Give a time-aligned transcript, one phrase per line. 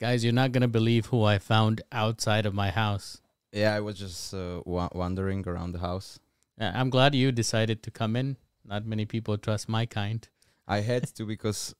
[0.00, 3.20] Guys, you're not going to believe who I found outside of my house.
[3.52, 6.18] Yeah, I was just uh, wa- wandering around the house.
[6.58, 8.38] Uh, I'm glad you decided to come in.
[8.64, 10.26] Not many people trust my kind.
[10.66, 11.74] I had to because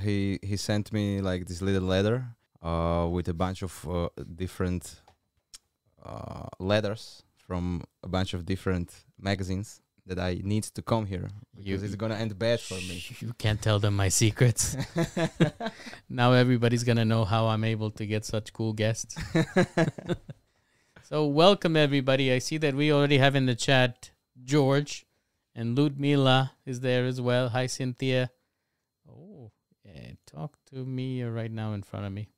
[0.00, 2.24] he he sent me like this little letter
[2.62, 5.02] uh, with a bunch of uh, different
[6.02, 11.64] uh, letters from a bunch of different magazines that I need to come here You-
[11.76, 13.04] because it's gonna end bad for me.
[13.20, 14.76] You can't tell them my secrets.
[16.08, 19.14] now everybody's going to know how I'm able to get such cool guests.
[21.08, 22.30] So, welcome everybody.
[22.30, 24.10] I see that we already have in the chat
[24.44, 25.06] George
[25.54, 27.48] and Ludmila is there as well.
[27.48, 28.30] Hi, Cynthia.
[29.08, 29.50] Oh,
[29.86, 32.28] yeah, talk to me right now in front of me.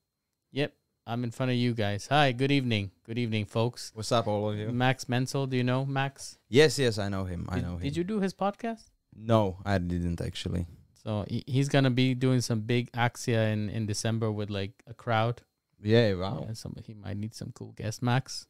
[0.52, 0.73] Yep,
[1.10, 2.06] I'm in front of you guys.
[2.09, 2.92] Hi, good evening.
[3.05, 3.91] Good evening, folks.
[3.96, 4.68] What's up, all of you?
[4.70, 6.38] Max Menzel, do you know Max?
[6.48, 7.46] Yes, yes, I know him.
[7.48, 7.80] I Did- know him.
[7.82, 8.84] Did you do his podcast?
[9.16, 10.66] No, I didn't actually.
[11.02, 14.95] So he, he's gonna be doing some big Axia in in December with like a
[14.95, 15.42] crowd.
[15.82, 16.45] Yeah, wow.
[16.46, 18.01] Yeah, some he might need some cool guests.
[18.02, 18.46] Max,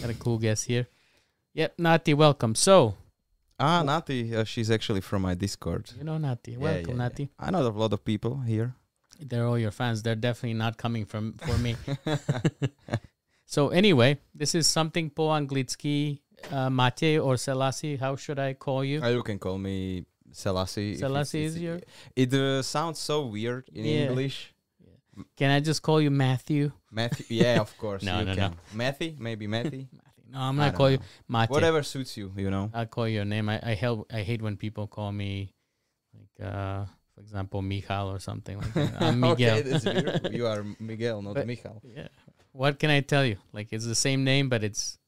[0.00, 0.86] got a cool guest here.
[1.52, 2.54] Yep, Nati, welcome.
[2.54, 2.94] So
[3.60, 5.90] Ah, Nati, uh, she's actually from my Discord.
[5.98, 7.28] you know Nati, Yeah, welcome yeah, Nati.
[7.38, 8.74] I know a lot of people here.
[9.18, 10.02] They're all your fans.
[10.02, 11.76] They're definitely not coming from for me.
[13.46, 16.20] so anyway, this is something po anglicky,
[16.52, 17.96] uh, Mate or Selassie.
[17.96, 19.02] How should I call you?
[19.02, 20.96] Uh, you can call me Selassie.
[20.96, 21.80] Selassie is your-
[22.14, 24.08] It uh, sounds so weird in Yeah.
[24.08, 24.54] English.
[25.36, 26.70] Can I just call you Matthew?
[26.92, 28.04] Matthew, yeah, of course.
[28.04, 28.54] No, no, can.
[28.72, 29.86] Matthew, maybe Matthew.
[30.30, 30.98] No, I'm gonna call you.
[31.26, 31.48] Mate.
[31.48, 32.70] Whatever suits you, you know.
[32.74, 33.48] I'll call your name.
[33.48, 35.54] I I, hel- I hate when people call me
[36.12, 36.84] like uh
[37.18, 39.02] for example Michal or something like that.
[39.02, 39.58] I'm Miguel.
[39.58, 40.30] okay.
[40.36, 41.82] You are Miguel, not But- Michal.
[41.84, 42.06] yeah.
[42.52, 43.36] What can I tell you?
[43.52, 44.98] Like it's the same name but it's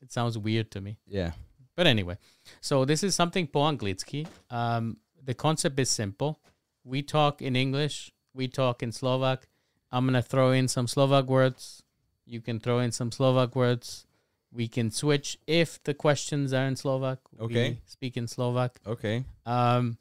[0.00, 0.96] it sounds weird to me.
[1.06, 1.32] Yeah.
[1.76, 2.18] But anyway,
[2.60, 4.26] so this is something po anglicky.
[4.50, 6.38] Um the concept is simple.
[6.84, 9.48] We talk in English, we talk in Slovak.
[9.92, 11.82] I'm going to throw in some Slovak words.
[12.24, 14.06] You can throw in some Slovak words.
[14.54, 17.18] We can switch if the questions are in Slovak.
[17.40, 17.70] Okay.
[17.70, 18.78] We speak in Slovak.
[18.86, 19.24] Okay.
[19.44, 19.98] Um,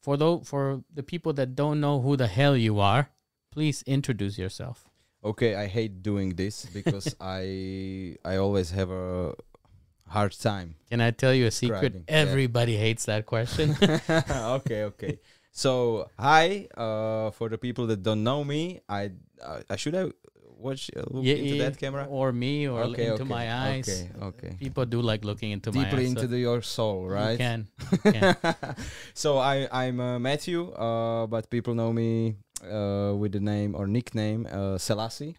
[0.00, 3.10] for those for the people that don't know who the hell you are,
[3.50, 4.88] please introduce yourself.
[5.22, 9.34] Okay, I hate doing this because I I always have a
[10.08, 10.76] hard time.
[10.90, 11.92] Can I tell you a secret?
[11.92, 12.14] Describing, yeah.
[12.14, 13.76] Everybody hates that question.
[14.58, 15.18] okay, okay.
[15.52, 19.12] So, hi, uh, for the people that don't know me, I
[19.42, 20.12] uh, I should have
[20.60, 22.04] watch uh, look Yeah, into yeah, that camera.
[22.08, 23.88] or me, or Okay, into okay, my eyes.
[23.88, 24.52] okay, okay.
[24.60, 26.08] People do like looking into my Deeply eyes.
[26.12, 27.38] into so the, your soul, you right?
[27.38, 27.68] can.
[27.92, 28.36] you can.
[29.14, 33.86] so I I'm uh, Matthew, uh, but people know me uh, with the name or
[33.86, 35.36] nickname uh, Selassie.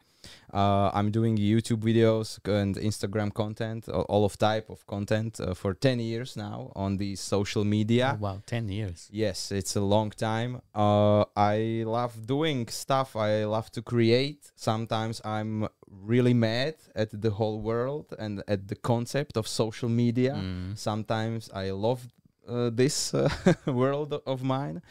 [0.54, 5.74] Uh, I'm doing YouTube videos and Instagram content, all of type of content uh, for
[5.74, 8.18] 10 years now on the social media.
[8.18, 9.08] Oh, wow, ten years.
[9.12, 10.62] Yes, it's a long time.
[10.76, 13.16] Uh, I love doing stuff.
[13.16, 14.52] I love to create.
[14.56, 20.34] Sometimes I'm really mad at the whole world and at the concept of social media.
[20.34, 20.78] Mm.
[20.78, 22.08] Sometimes I love
[22.48, 23.30] uh, this uh,
[23.66, 24.82] world of mine,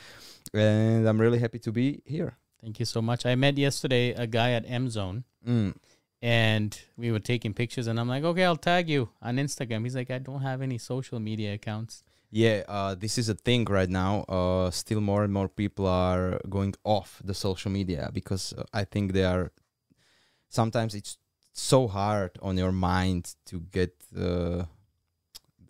[0.54, 2.37] and I'm really happy to be here.
[2.62, 3.25] Thank you so much.
[3.25, 5.25] I met yesterday a guy at M Zone.
[5.46, 5.74] Mm.
[6.22, 9.84] and we were taking pictures and I'm like, okay, I'll tag you on Instagram.
[9.84, 12.04] He's like, I don't have any social media accounts.
[12.30, 14.20] Yeah, uh, this is a thing right now.
[14.28, 18.84] Uh, still, more and more people are going off the social media because uh, I
[18.84, 19.50] think they are.
[20.48, 21.18] Sometimes it's
[21.52, 24.64] so hard on your mind to get uh,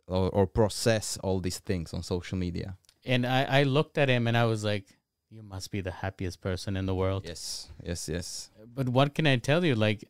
[0.06, 2.76] or, or process all these things on social media.
[3.06, 4.84] And I, I looked at him and I was like,
[5.30, 7.24] you must be the happiest person in the world.
[7.26, 8.50] Yes, yes, yes.
[8.74, 9.74] But what can I tell you?
[9.74, 10.08] Like,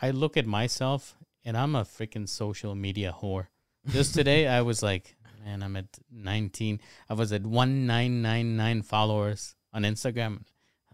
[0.00, 3.48] I look at myself and I'm a freaking social media whore.
[3.88, 6.80] Just today, I was like, man, I'm at 19.
[7.08, 10.42] I was at 1999 followers on Instagram.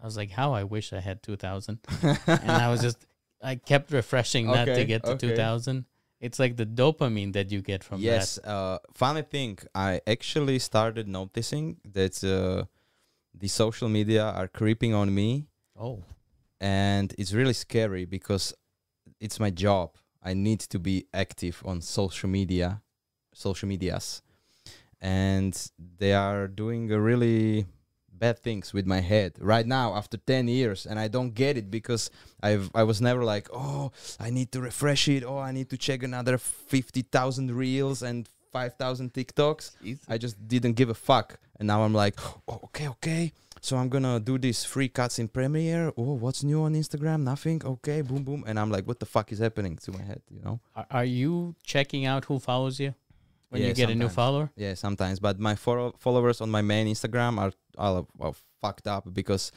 [0.01, 1.79] I was like, how I wish I had 2000.
[2.27, 3.05] and I was just,
[3.41, 5.29] I kept refreshing that to get to okay.
[5.29, 5.85] 2000.
[6.19, 8.37] It's like the dopamine that you get from yes.
[8.39, 12.65] Uh, funny thing, I actually started noticing that uh,
[13.37, 15.47] the social media are creeping on me.
[15.79, 16.03] Oh,
[16.59, 18.53] and it's really scary because
[19.19, 19.91] it's my job.
[20.23, 22.81] I need to be active on social media,
[23.33, 24.21] social medias,
[25.01, 25.53] and
[25.97, 27.65] they are doing a really
[28.11, 31.69] bad things with my head right now after 10 years and I don't get it
[31.69, 32.09] because
[32.41, 35.77] I've I was never like oh I need to refresh it oh I need to
[35.77, 38.29] check another 50,000 reels and
[38.59, 39.65] 5,000 TikToks
[40.07, 41.27] I just didn't give a fuck.
[41.59, 42.15] And now I'm like,
[42.47, 43.23] oh, okay, okay.
[43.67, 45.91] So I'm gonna do these free cuts in Premiere.
[45.97, 47.19] Oh, what's new on Instagram?
[47.31, 47.59] Nothing.
[47.73, 48.41] Okay, boom, boom.
[48.47, 50.21] And I'm like, what the fuck is happening to my head?
[50.35, 50.55] You know?
[50.75, 52.93] Are, are you checking out who follows you
[53.49, 54.47] when Yeah, you get a new follower?
[54.55, 55.19] Yeah, sometimes.
[55.19, 59.51] But my follow- followers on my main Instagram are all, all fucked up because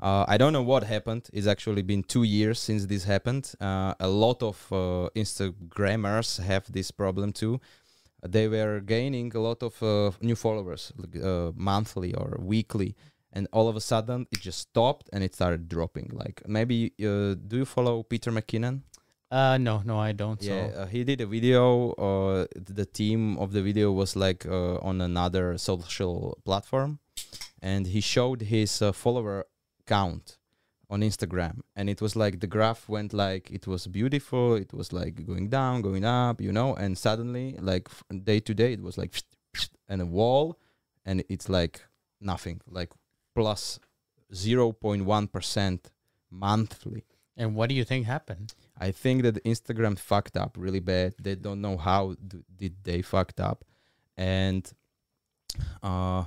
[0.00, 1.22] Uh, I don't know what happened.
[1.36, 3.44] It's actually been two years since this happened.
[3.60, 4.76] Uh, a lot of uh,
[5.22, 7.54] Instagrammers have this problem too.
[8.26, 12.96] They were gaining a lot of uh, new followers like, uh, monthly or weekly,
[13.32, 16.10] and all of a sudden it just stopped and it started dropping.
[16.12, 18.82] Like maybe uh, do you follow Peter McKinnon?
[19.30, 20.40] Uh, no, no, I don't.
[20.42, 21.90] Yeah, So uh, he did a video.
[21.92, 27.00] Uh, the team of the video was like uh, on another social platform,
[27.60, 29.46] and he showed his uh, follower
[29.86, 30.38] count
[30.94, 34.54] on Instagram, and it was like the graph went like it was beautiful.
[34.64, 37.88] It was like going down, going up, you know, and suddenly like
[38.30, 39.12] day to day it was like
[39.90, 40.46] and a wall,
[41.04, 41.76] and it's like
[42.20, 42.90] nothing, like
[43.34, 43.80] plus
[44.24, 45.90] plus zero point one percent
[46.30, 47.04] monthly.
[47.36, 48.54] and what do you think happened?
[48.86, 51.14] I think that Instagram fucked up really bad.
[51.20, 53.64] They don't know how d- did they fucked up,
[54.16, 54.62] and
[55.82, 56.24] uh,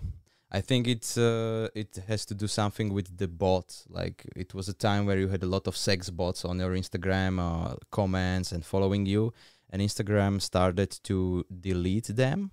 [0.49, 3.85] I think it's uh, it has to do something with the bots.
[3.89, 6.71] Like it was a time where you had a lot of sex bots on your
[6.71, 9.33] Instagram uh, comments and following you,
[9.69, 12.51] and Instagram started to delete them,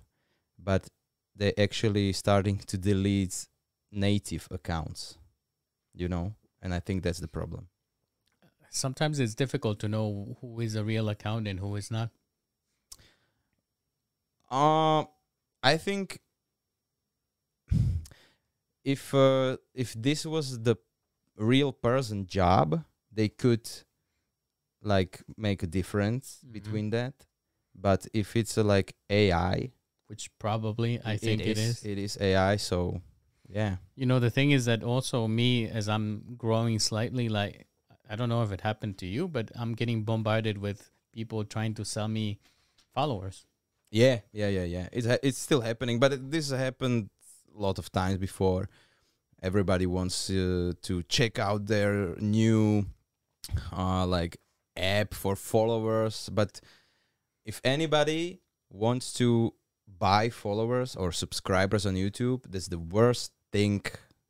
[0.59, 0.89] but
[1.35, 3.47] they actually starting to delete
[3.91, 5.17] native accounts,
[5.93, 7.69] you know, and I think that's the problem.
[8.69, 12.09] Sometimes it's difficult to know who is a real account and who is not.
[14.51, 15.05] Uh,
[15.63, 16.19] I think
[18.85, 20.77] if uh, if this was the
[21.35, 23.67] real person job, they could
[24.81, 26.51] like make a difference Mhm.
[26.53, 27.13] between that.
[27.73, 29.71] But if it's uh, like AI,
[30.07, 31.83] Which probably I think it is.
[31.83, 32.57] It is AI.
[32.57, 33.01] So
[33.49, 37.67] yeah, You know, the thing is that also me, as I'm growing slightly, like,
[38.09, 41.73] I don't know if it happened to you, but I'm getting bombarded with people trying
[41.75, 42.39] to sell me
[42.93, 43.45] followers.
[43.91, 44.89] yeah, yeah, yeah, yeah.
[44.91, 47.09] It's ha- it's still happening, but it, this happened
[47.57, 48.69] a lot of times before.
[49.41, 52.85] Everybody wants uh, to check out their new
[53.71, 54.37] uh, like
[54.75, 56.61] app for followers, but
[57.45, 58.39] if anybody
[58.71, 59.53] wants to
[59.99, 63.81] buy followers or subscribers on YouTube, that's the worst thing.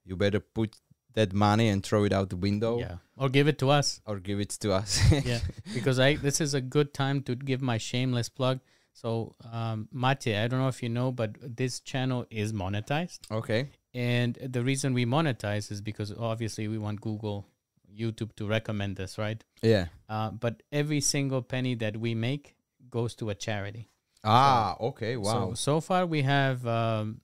[0.03, 0.75] You better put
[1.13, 2.97] that money and throw it out the window Yeah.
[3.17, 4.01] Or give it to us.
[4.05, 4.99] or give it to us.
[5.25, 5.39] Yeah.
[5.73, 8.59] because I this is a good time to give my shameless plug.
[8.95, 13.19] So, um, Mate, I don't know if you know, but this channel is monetized.
[13.29, 13.69] okay.
[13.93, 17.45] And the reason we monetize is because obviously we want Google,
[17.93, 19.41] YouTube to recommend us, right?
[19.61, 19.85] Yeah.
[20.09, 22.55] Uh, but every single penny that we make
[22.89, 23.89] goes to a charity.
[24.23, 25.15] Ah, okay.
[25.17, 25.31] Wow.
[25.33, 27.21] So so far we have um,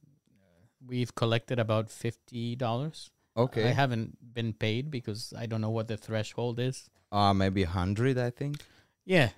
[0.86, 3.12] we've collected about fifty dollars.
[3.36, 3.66] okay.
[3.70, 6.90] I haven't been paid because I don't know what the threshold is.
[7.12, 8.56] uh maybe 100, I think.
[9.06, 9.30] Yeah,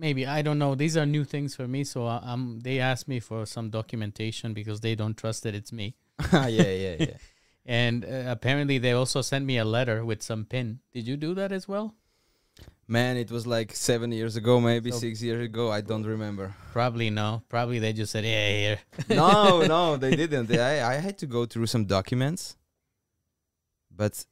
[0.00, 0.74] maybe I don't know.
[0.74, 4.54] These are new things for me, so I- um, they asked me for some documentation
[4.54, 5.94] because they don't trust that it's me.
[6.32, 7.16] yeah, yeah, yeah.
[7.66, 10.80] And uh, apparently, they also sent me a letter with some pin.
[10.92, 11.94] Did you do that as well?
[12.88, 15.70] Man, it was like seven years ago, maybe So- six years ago.
[15.70, 16.54] I don't remember.
[16.72, 17.42] Probably no.
[17.48, 18.78] Probably they just said, "Yeah, here."
[19.10, 20.50] no, no, they didn't.
[20.50, 22.56] I, I had to go through some documents,
[23.94, 24.24] but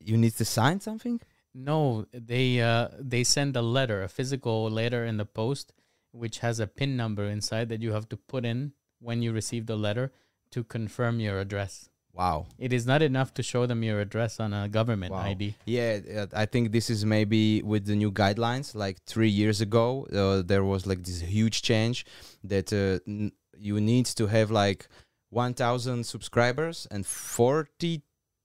[0.00, 1.20] you need to sign something.
[1.54, 5.72] No, they uh they send a letter, a physical letter in the post,
[6.12, 9.66] which has a pin number inside that you have to put in when you receive
[9.66, 10.12] the letter
[10.50, 11.88] to confirm your address.
[12.14, 12.46] Wow.
[12.58, 15.20] It is not enough to show them your address on a government Wow.
[15.20, 15.54] ID.
[15.64, 18.74] Yeah, uh, I think this is maybe with the new guidelines.
[18.74, 22.04] Like three years ago, uh, there was like this huge change
[22.44, 24.88] that uh, n- you need to have like
[25.30, 27.06] 1,000 subscribers and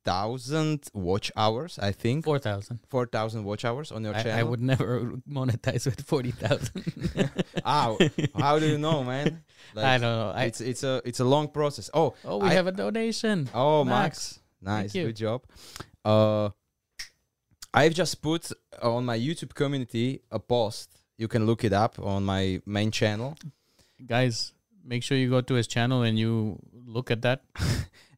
[0.07, 1.79] 40,000 watch hours.
[1.79, 2.79] I think Four thousand.
[2.89, 4.39] 4,000 watch hours on your I, channel.
[4.39, 7.31] I would never monetize with forty thousand.
[7.65, 7.97] Ow.
[8.37, 9.43] How do you know, man?
[9.75, 10.31] I don't know.
[10.33, 11.89] I, it's it's a it's a long process.
[11.93, 13.49] Oh, oh, we I- have a donation.
[13.53, 14.39] Oh, Max.
[14.61, 14.93] Max.
[14.93, 14.93] Nice.
[14.93, 15.43] Good job.
[16.05, 16.49] Uh,
[17.73, 20.89] I've just put on my YouTube community a post.
[21.17, 23.35] You can look it up on my main channel.
[24.05, 24.53] Guys,
[24.85, 27.41] make sure you go to his channel and you look at that.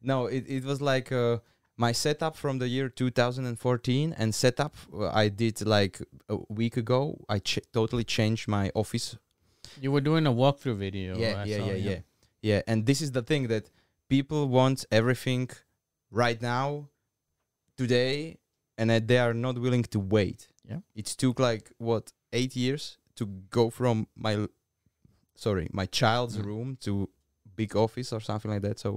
[0.02, 1.38] No, it, it was like uh,
[1.86, 5.94] my setup from the year 2014 and setup uh, I did like
[6.28, 7.00] a week ago.
[7.28, 9.16] I ch- totally changed my office
[9.84, 11.10] You were doing a walkthrough video.
[11.16, 12.00] yeah, yeah, saw, yeah, yeah,
[12.50, 12.60] yeah.
[12.70, 13.64] And this is the thing that
[14.14, 15.48] people want everything
[16.22, 16.66] right now,
[17.76, 18.36] today,
[18.78, 20.40] and that they are not willing to wait.
[20.70, 20.80] Yeah.
[20.94, 22.04] it took like what
[22.38, 23.24] eight years to
[23.58, 24.34] go from my,
[25.34, 26.44] sorry, my child's Mm.
[26.50, 26.92] room to
[27.56, 28.78] big office or something like that.
[28.78, 28.90] So,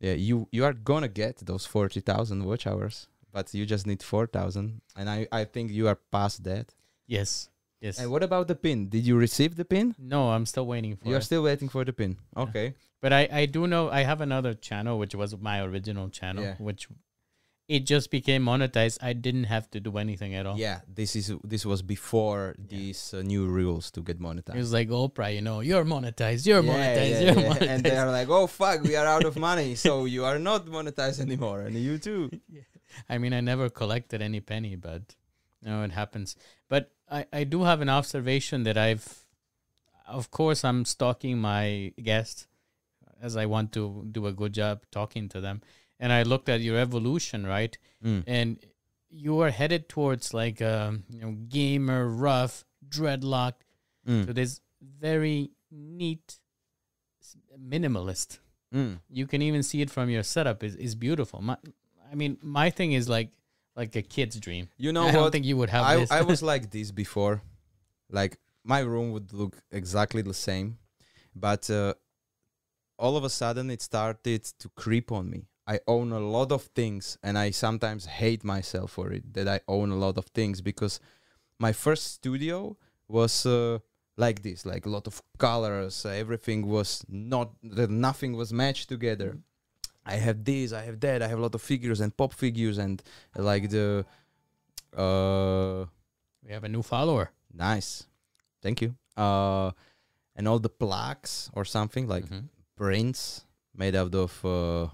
[0.00, 4.02] yeah, you you are gonna get those forty thousand watch hours, but you just need
[4.02, 6.74] four thousand, and I I think you are past that.
[7.06, 7.48] Yes.
[7.80, 8.00] Yes.
[8.00, 8.88] And what about the pin?
[8.88, 9.94] Did you receive the pin?
[9.98, 12.16] no, I'm still waiting for You're still waiting for the pin.
[12.36, 12.42] Yeah.
[12.42, 12.74] Okay.
[13.00, 16.56] But I, I do know I have another channel which was my original channel, Yeah.
[16.58, 16.88] which
[17.68, 18.98] it just became monetized.
[19.02, 20.56] I didn't have to do anything at all.
[20.58, 22.64] Yeah, this is this was before Yeah.
[22.78, 24.54] these uh, new rules to get monetized.
[24.56, 27.68] It was like Oprah, you know, you're monetized, you're Yeah, monetized, yeah, you're monetized.
[27.68, 31.20] And they're like, "Oh fuck, we are out of money, so you are not monetized
[31.20, 32.30] anymore, and you too."
[33.08, 35.14] I mean, I never collected any penny, but
[35.62, 36.36] you know, it happens.
[36.68, 39.06] But I, I do have an observation that I've,
[40.06, 42.46] of course, I'm stalking my guests
[43.20, 45.60] as I want to do a good job talking to them.
[46.00, 47.76] And I looked at your evolution, right?
[48.04, 48.24] Mm.
[48.26, 48.58] And
[49.10, 53.62] you are headed towards like a you know gamer, rough, dreadlocked
[54.06, 54.26] Mm.
[54.26, 56.38] to this very neat
[57.58, 58.38] minimalist.
[58.74, 59.00] Mm.
[59.10, 61.40] You can even see it from your setup is is beautiful.
[61.40, 61.56] My,
[62.10, 63.30] I mean, my thing is like
[63.76, 64.68] like a kid's dream.
[64.76, 66.10] You know I don't think you would have I this.
[66.10, 67.42] I was like this before,
[68.10, 70.78] like my room would look exactly the same,
[71.34, 71.94] but uh,
[72.98, 75.46] all of a sudden it started to creep on me.
[75.74, 79.60] I own a lot of things, and I sometimes hate myself for it that I
[79.68, 80.98] own a lot of things because
[81.58, 82.76] my first studio
[83.08, 83.78] was uh,
[84.16, 86.06] like this, like a lot of colors.
[86.06, 89.36] Everything was not that nothing was matched together.
[90.06, 92.78] I have this, I have that, I have a lot of figures and pop figures
[92.78, 93.02] and
[93.36, 94.06] uh, like the
[94.96, 95.84] uh
[96.44, 97.30] we have a new follower.
[97.52, 98.06] nice.
[98.62, 98.94] Thank you.
[99.16, 99.70] Uh
[100.36, 102.48] and all the plaques or something like Mhm.
[102.76, 103.44] prints
[103.74, 104.88] made out of uh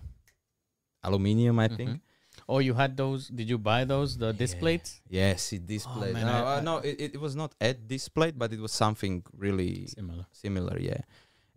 [1.04, 1.90] aluminium, I think.
[1.90, 2.00] Mhm.
[2.49, 3.28] Oh, you had those?
[3.28, 4.18] Did you buy those?
[4.18, 4.61] The disc Yeah.
[4.64, 5.00] plates?
[5.08, 6.14] Yes, it displayed.
[6.14, 8.73] man, no, I- uh, I- no, it, it was not at displayed, but it was
[8.73, 10.26] something really Similar.
[10.32, 11.02] similar, yeah.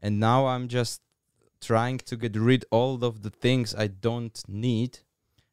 [0.02, 1.02] And now I'm just
[1.60, 5.00] trying to get rid all of the things I don't need.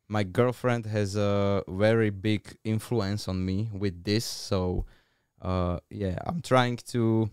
[0.09, 4.85] My girlfriend has a very big influence on me with this, so
[5.41, 7.31] uh yeah, I'm trying to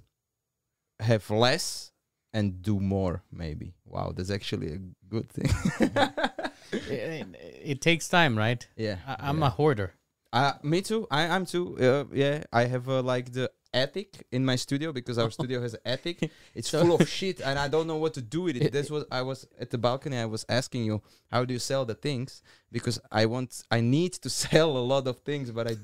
[0.99, 1.91] have less
[2.33, 3.73] and do more maybe.
[3.85, 5.49] Wow, that's actually a good thing.
[6.71, 7.27] it,
[7.63, 8.65] it takes time, right?
[8.75, 8.97] yeah.
[9.07, 9.47] I, I'm yeah.
[9.47, 9.93] a hoarder.
[10.33, 11.07] Uh, me too.
[11.11, 11.77] I, I'm too.
[11.77, 15.73] Uh, yeah, I have uh, like the attic in my studio because our studio has
[15.79, 16.31] an attic.
[16.55, 18.71] It's So- full of shit, and I don't know what to do with it.
[18.71, 20.17] This was I was at the balcony.
[20.17, 22.41] I was asking you, how do you sell the things?
[22.71, 25.75] Because I want, I need to sell a lot of things, but I,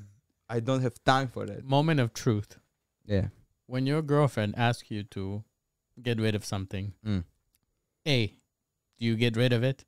[0.48, 1.64] I don't have time for that.
[1.64, 2.58] Moment of truth.
[3.06, 3.28] Yeah.
[3.66, 5.44] When your girlfriend asks you to
[6.02, 7.24] get rid of something, Mm.
[8.06, 8.28] A,
[8.98, 9.84] do you get rid of it?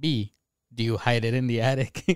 [0.00, 0.32] B,
[0.74, 2.02] do you hide it in the attic?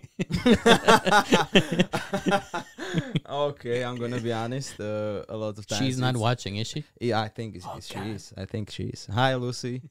[3.29, 4.81] okay, I'm gonna be honest.
[4.81, 6.85] Uh, a lot of times She's not watching, is she?
[7.01, 8.05] Yeah, I think it's, Oh, it's- God.
[8.05, 8.33] she is.
[8.37, 9.07] I think she is.
[9.13, 9.83] Hi, Lucy.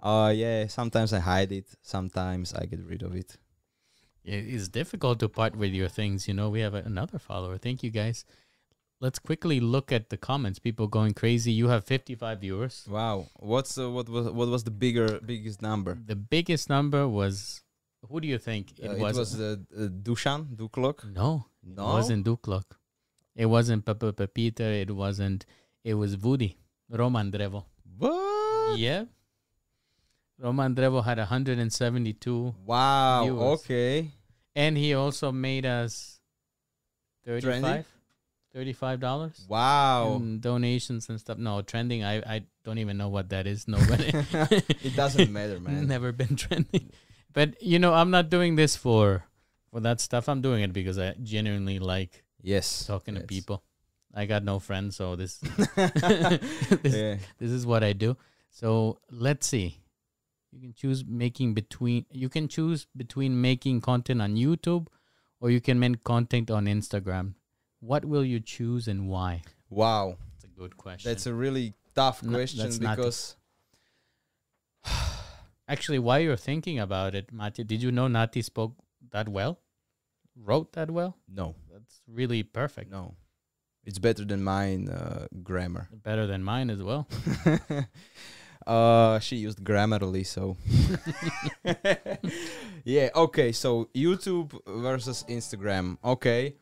[0.00, 0.66] Uh, yeah.
[0.68, 1.66] Sometimes I hide it.
[1.82, 3.36] Sometimes I get rid of it.
[4.24, 6.28] It is difficult to part with your things.
[6.28, 7.58] You know, we have another follower.
[7.58, 8.24] Thank you, guys.
[9.00, 10.58] Let's quickly look at the comments.
[10.58, 11.52] People going crazy.
[11.52, 12.84] You have 55 viewers.
[12.90, 13.26] Wow.
[13.36, 15.96] What's uh, what was what was the bigger biggest number?
[16.04, 17.62] The biggest number was.
[18.08, 19.16] Who do you think Uh, it it was?
[19.18, 21.04] was uh, uh, Dushan Duklok.
[21.12, 21.90] no, No.
[21.90, 22.64] it wasn't Duklok.
[23.34, 24.62] It wasn't Papa Pepita.
[24.82, 25.46] It wasn't.
[25.84, 26.54] It was Vudi.
[26.90, 27.64] Roman Drevo.
[27.98, 28.78] What?
[28.78, 29.04] Yeah.
[30.38, 33.24] Roman Drevo had 172, Wow.
[33.24, 33.60] Viewers.
[33.60, 34.10] Okay.
[34.54, 36.20] and he also made us
[37.26, 37.84] Trendy?
[38.58, 39.46] 35 dollars.
[39.48, 40.16] Wow.
[40.16, 41.38] and donations and stuff.
[41.38, 42.02] No, trending.
[42.02, 43.68] I I don't even know what that is.
[43.74, 44.10] Nobody.
[44.82, 45.86] it doesn't matter, man.
[45.86, 46.90] Never been trending.
[47.32, 49.22] But you know, I'm not doing this for
[49.70, 50.28] for that stuff.
[50.28, 52.84] I'm doing it because I genuinely like Yes.
[52.86, 53.62] talking to people.
[54.12, 55.38] I got no friends, so this
[56.82, 57.16] this, yeah.
[57.38, 58.16] this is what I do.
[58.50, 59.78] So let's see.
[60.50, 62.06] You can choose making between.
[62.10, 64.88] You can choose between making content on YouTube,
[65.40, 67.34] or you can make content on Instagram.
[67.80, 69.42] What will you choose and why?
[69.70, 70.16] Wow.
[70.34, 71.10] That's a good question.
[71.10, 73.36] That's a really tough No, question that's because
[75.68, 78.74] Actually, while you're thinking about it, Mati, did you know Nati spoke
[79.10, 79.60] that well?
[80.34, 81.16] Wrote that well?
[81.28, 82.90] no, That's really perfect.
[82.90, 83.14] no,
[83.84, 85.88] it's better than mine uh, grammar.
[85.92, 87.06] Better than mine as well.
[88.66, 90.56] uh, she used Grammarly, so
[92.84, 93.10] yeah.
[93.14, 95.98] Okay, so YouTube versus Instagram.
[96.04, 96.54] Okay,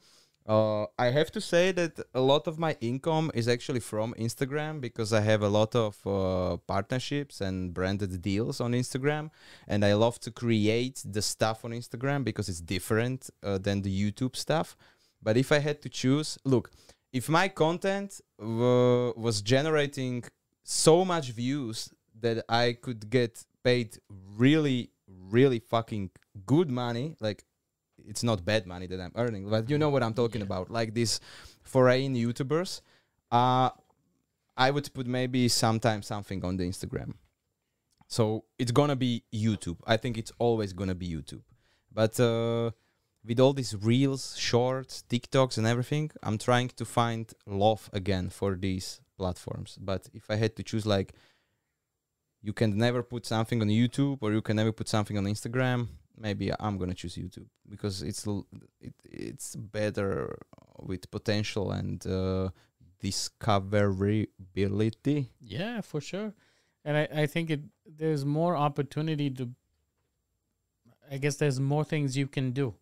[0.47, 4.81] uh, I have to say that a lot of my income is actually from Instagram
[4.81, 9.31] because I have a lot of uh, partnerships and branded deals on Instagram,
[9.67, 13.91] and I love to create the stuff on Instagram because it's different uh, than the
[13.91, 14.77] YouTube stuff.
[15.23, 16.71] But if I had to choose, look,
[17.13, 20.25] if my content wa- was generating
[20.63, 23.99] so much views that I could get paid
[24.37, 26.11] really, really fucking
[26.45, 27.17] good money.
[27.21, 27.45] Like,
[28.07, 30.47] it's not bad money that I'm earning, but you know what I'm talking Yeah.
[30.47, 30.71] about.
[30.71, 31.21] Like these
[31.63, 32.81] foreign YouTubers.
[33.31, 33.71] Uh,
[34.57, 37.15] I would put maybe sometimes something on the Instagram.
[38.09, 39.79] So it's gonna be YouTube.
[39.87, 41.43] I think it's always gonna be YouTube.
[41.93, 42.71] But uh,
[43.25, 48.55] with all these reels, shorts, TikToks, and everything, I'm trying to find love again for
[48.55, 49.77] these platforms.
[49.81, 51.13] But if I had to choose, like,
[52.43, 55.89] you can never put something on YouTube or you can never put something on Instagram.
[56.19, 58.27] Maybe I'm gonna choose YouTube because it's
[58.81, 60.39] it, it's better
[60.79, 62.49] with potential and uh,
[63.03, 65.29] discoverability.
[65.41, 66.33] Yeah, for sure.
[66.85, 69.51] And I, I think it there's more opportunity to
[71.11, 72.75] I guess there's more things you can do.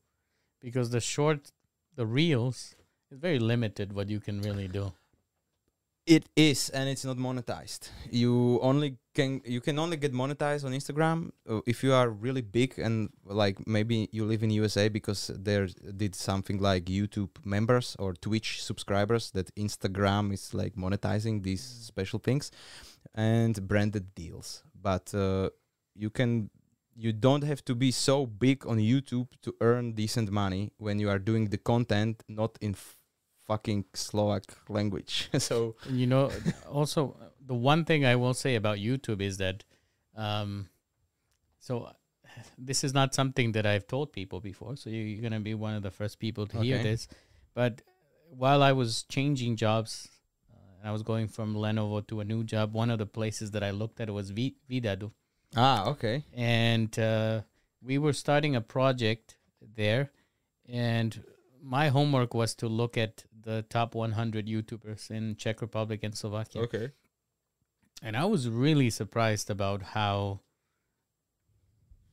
[0.61, 1.51] Because the short
[1.95, 2.75] the reels
[3.11, 4.93] is very limited what you can really do.
[6.07, 7.89] It is, and it's not monetized.
[8.11, 12.43] You only can you can only get monetized on Instagram uh, if you are really
[12.43, 17.97] big and like maybe you live in USA because there did something like YouTube members
[17.99, 22.51] or Twitch subscribers that Instagram is like monetizing these special things
[23.15, 24.63] and branded deals.
[24.75, 25.49] But uh,
[25.95, 26.51] you can
[26.95, 31.09] you don't have to be so big on YouTube to earn decent money when you
[31.09, 32.97] are doing the content not in f-
[33.47, 35.29] fucking Slovak language.
[35.39, 36.31] so You know,
[36.71, 39.65] also the one thing I will say about YouTube is that,
[40.17, 40.69] um,
[41.61, 41.91] so
[42.59, 44.77] this is not something that I've told people before.
[44.77, 47.09] So you- you're gonna be one of the first people to hear this.
[47.55, 47.83] But
[48.31, 50.09] while I was changing jobs,
[50.51, 53.53] uh, and I was going from Lenovo to a new job, one of the places
[53.53, 55.13] that I looked at was Vi- Vidadu,
[55.55, 56.25] ah okay.
[56.35, 57.43] and uh,
[57.81, 60.11] we were starting a project there,
[60.69, 61.23] and
[61.63, 66.63] my homework was to look at the top 100 YouTubers in Czech Republic and Slovakia.
[66.63, 66.91] Okay.
[68.03, 70.41] And I was really surprised about how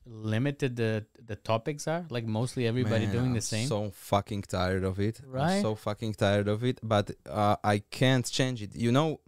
[0.04, 2.06] limited the the topics are.
[2.10, 3.68] Like mostly everybody Man, doing the I'm same.
[3.68, 5.20] So fucking tired of it.
[5.26, 5.56] Right?
[5.56, 6.80] I'm so fucking tired of it.
[6.82, 8.74] But uh, I can't change it.
[8.74, 9.20] You know,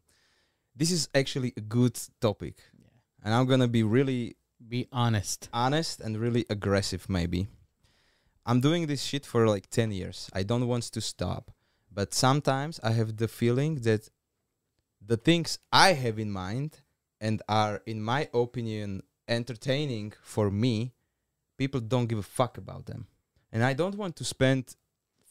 [0.76, 2.88] this is actually a good topic, Yeah.
[3.24, 5.48] and I'm gonna be really Be honest.
[5.52, 7.08] honest and really aggressive.
[7.08, 7.46] Maybe
[8.46, 10.28] I'm doing this shit for like ten years.
[10.32, 11.50] I don't want to stop,
[11.94, 14.10] but sometimes I have the feeling that
[15.04, 16.80] the things I have in mind
[17.20, 20.92] and are, in my opinion, entertaining for me,
[21.56, 23.06] people don't give a fuck about them.
[23.52, 24.76] And I don't want to spend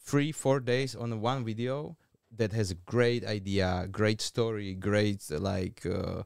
[0.06, 1.98] three, four days on one video
[2.36, 6.24] that has a great idea, great story, great like uh,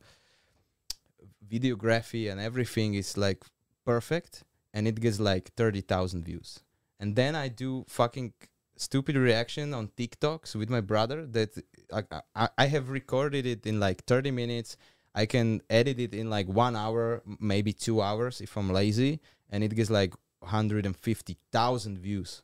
[1.45, 3.43] videography and everything is like
[3.85, 6.59] perfect, and it gets like thirty thousand views.
[6.99, 8.33] And then I do fucking
[8.77, 11.57] stupid reaction on TikToks with my brother that
[11.91, 12.03] I,
[12.35, 14.77] I, I have recorded it in like 30 minutes.
[15.15, 19.63] I can edit it in like one hour, maybe two hours if I'm lazy, and
[19.63, 22.41] it gets like 150,000 views.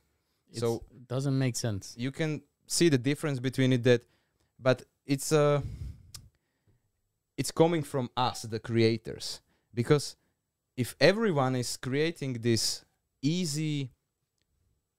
[0.50, 1.94] It's, So- it doesn't make sense.
[1.96, 4.02] You can see the difference between it that,
[4.58, 5.60] but it's uh,
[7.36, 9.40] it's coming from us, the creators,
[9.72, 10.16] because
[10.76, 12.84] if everyone is creating this
[13.22, 13.90] easy,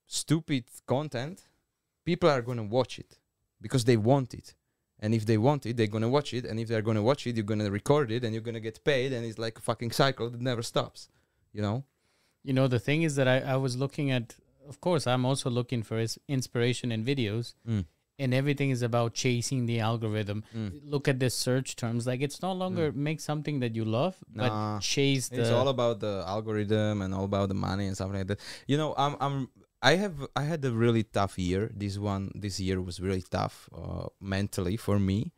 [0.08, 1.44] stupid content,
[2.06, 3.18] people are gonna watch it
[3.62, 4.54] because they want it.
[5.00, 6.46] And if they want it, they're gonna watch it.
[6.46, 9.12] And if they're gonna watch it, you're gonna record it and you're gonna get paid.
[9.13, 11.10] And it's like a fucking cycle that never stops.
[11.54, 11.84] You know?
[12.44, 14.36] You know, the thing is that I, I was looking at,
[14.70, 17.54] of course, I'm also looking for is- inspiration in videos,
[18.18, 20.44] and everything is about chasing the algorithm.
[20.56, 20.80] Mm.
[20.86, 22.08] Look at the search terms.
[22.08, 24.76] Like, it's no longer make something that you love, Nah.
[24.76, 25.41] but chase the.
[25.41, 28.39] It's all about the algorithm and all about the money and stuff like that.
[28.68, 29.50] You know, I'm I'm
[29.86, 31.71] I have I had a really tough year.
[31.74, 35.32] This one this year was really tough uh, mentally for me.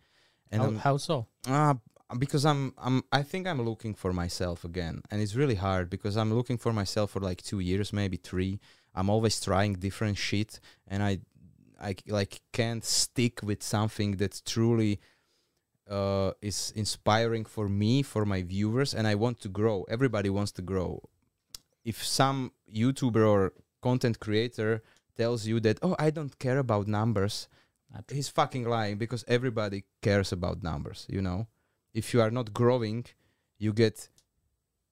[0.50, 1.28] And how, how so?
[1.48, 1.74] uh,
[2.18, 6.16] because I'm I'm I think I'm looking for myself again, and it's really hard because
[6.16, 8.62] I'm looking for myself for like two years, maybe three.
[8.96, 11.20] I'm always trying different shit, and I
[11.90, 15.02] I like can't stick with something that's truly
[15.90, 19.86] uh, is inspiring for me, for my viewers, and I want to grow.
[19.90, 21.02] Everybody wants to grow.
[21.84, 24.84] If some YouTuber or content creator
[25.16, 27.48] tells you that, oh, I don't care about numbers,
[28.12, 31.48] he's fucking lying because everybody cares about numbers, you know?
[31.94, 33.06] If you are not growing,
[33.58, 34.10] you get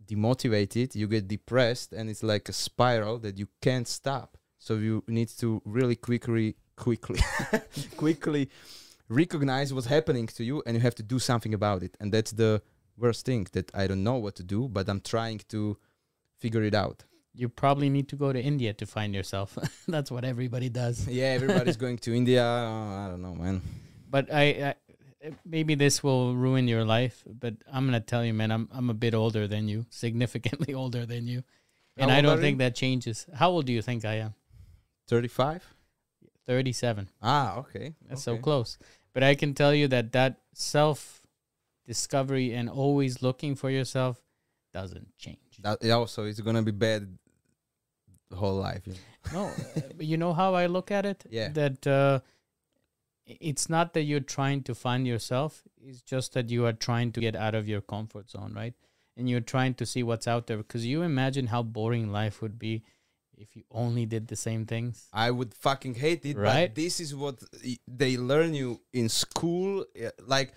[0.06, 4.38] demotivated, you get depressed, and it's like a spiral that you can't stop.
[4.58, 7.20] So you need to really quickly, quickly,
[7.98, 8.50] quickly
[9.10, 11.96] recognize what's happening to you, and you have to do something about it.
[12.00, 12.62] And that's the
[12.98, 15.78] worst thing that I don't know what to do, but I'm trying to
[16.40, 17.04] figure it out.
[17.36, 19.58] You probably need to go to India to find yourself.
[19.88, 21.08] That's what everybody does.
[21.16, 22.44] Yeah, everybody's going to India.
[22.44, 23.62] Uh, I don't know, man.
[24.10, 24.76] But I, I,
[25.46, 27.24] maybe this will ruin your life.
[27.28, 28.52] But I'm gonna tell you, man.
[28.52, 31.44] I'm I'm a bit older than you, significantly older than you,
[31.98, 32.66] and I don't think you?
[32.66, 33.26] that changes.
[33.34, 34.34] How old do you think I am?
[35.08, 35.64] 35?
[36.48, 37.10] Thirty-seven.
[37.22, 37.96] Ah, okay.
[38.08, 38.78] That's so close.
[39.14, 41.22] But I can tell you that that self
[41.88, 44.22] discovery and always looking for yourself
[44.74, 45.40] doesn't change.
[45.60, 47.18] That, also, it's gonna be bad
[48.34, 48.82] whole life.
[48.86, 49.00] You know?
[49.34, 51.24] No, uh, you know how I look at it?
[51.30, 51.50] Yeah.
[51.50, 52.20] That uh,
[53.26, 55.64] it's not that you're trying to find yourself.
[55.82, 58.74] It's just that you are trying to get out of your comfort zone, right?
[59.18, 60.58] And you're trying to see what's out there.
[60.58, 62.84] Because you imagine how boring life would be
[63.38, 65.08] if you only did the same things.
[65.12, 66.68] I would fucking hate it, Right?
[66.68, 67.40] but this is what
[67.88, 69.86] they learn you in school.
[70.26, 70.54] Like,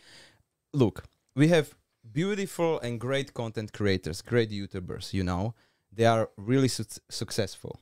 [0.72, 1.04] look,
[1.35, 1.74] we have
[2.12, 5.12] beautiful and great content creators, great YouTubers.
[5.12, 5.54] You know,
[5.98, 7.74] they are really suc successful.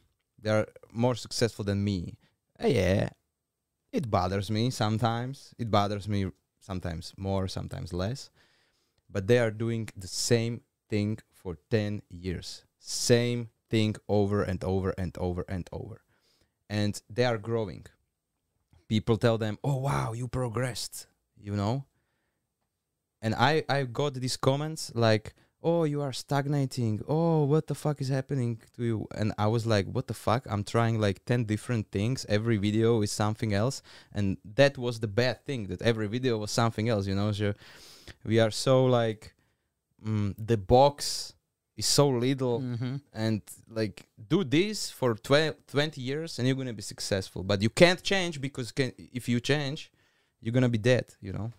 [0.43, 0.67] They are
[1.05, 2.01] more successful than me.
[2.63, 3.11] Uh, yeah,
[3.93, 5.55] it bothers me sometimes.
[5.63, 6.21] It bothers me
[6.69, 8.31] sometimes more, sometimes less.
[9.15, 12.65] But they are doing the same thing for ten years.
[12.79, 15.99] Same thing over and over and over and over
[16.69, 17.87] and they are growing.
[18.89, 21.85] People tell them, "Oh wow, you progressed," you know.
[23.23, 27.03] And I I got these comments like, "Oh, you are stagnating.
[27.09, 30.47] Oh, what the fuck is happening to you?" And I was like, "What the fuck?
[30.49, 32.27] I'm trying like 10 different things.
[32.29, 36.51] Every video is something else." And that was the bad thing that every video was
[36.51, 37.33] something else, you know.
[37.33, 37.55] So
[38.25, 39.35] we are so like
[40.05, 41.33] mm, the box
[41.77, 42.97] is so little Mm-hmm.
[43.13, 47.69] and like do this for 12, 20 years and you're gonna be successful but you
[47.69, 49.91] can't change because can, if you change
[50.41, 51.53] you're gonna be dead you know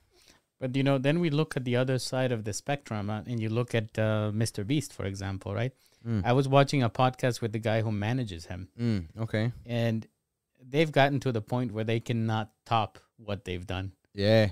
[0.59, 3.39] But you know, then we look at the other side of the spectrum, uh, and
[3.39, 4.65] you look at uh, Mr.
[4.65, 5.73] Beast, for example, right?
[6.07, 6.21] mm.
[6.25, 10.07] I was watching a podcast with the guy who manages him, Mm, okay and
[10.69, 13.91] they've gotten to the point where they cannot top what they've done.
[14.13, 14.49] yeah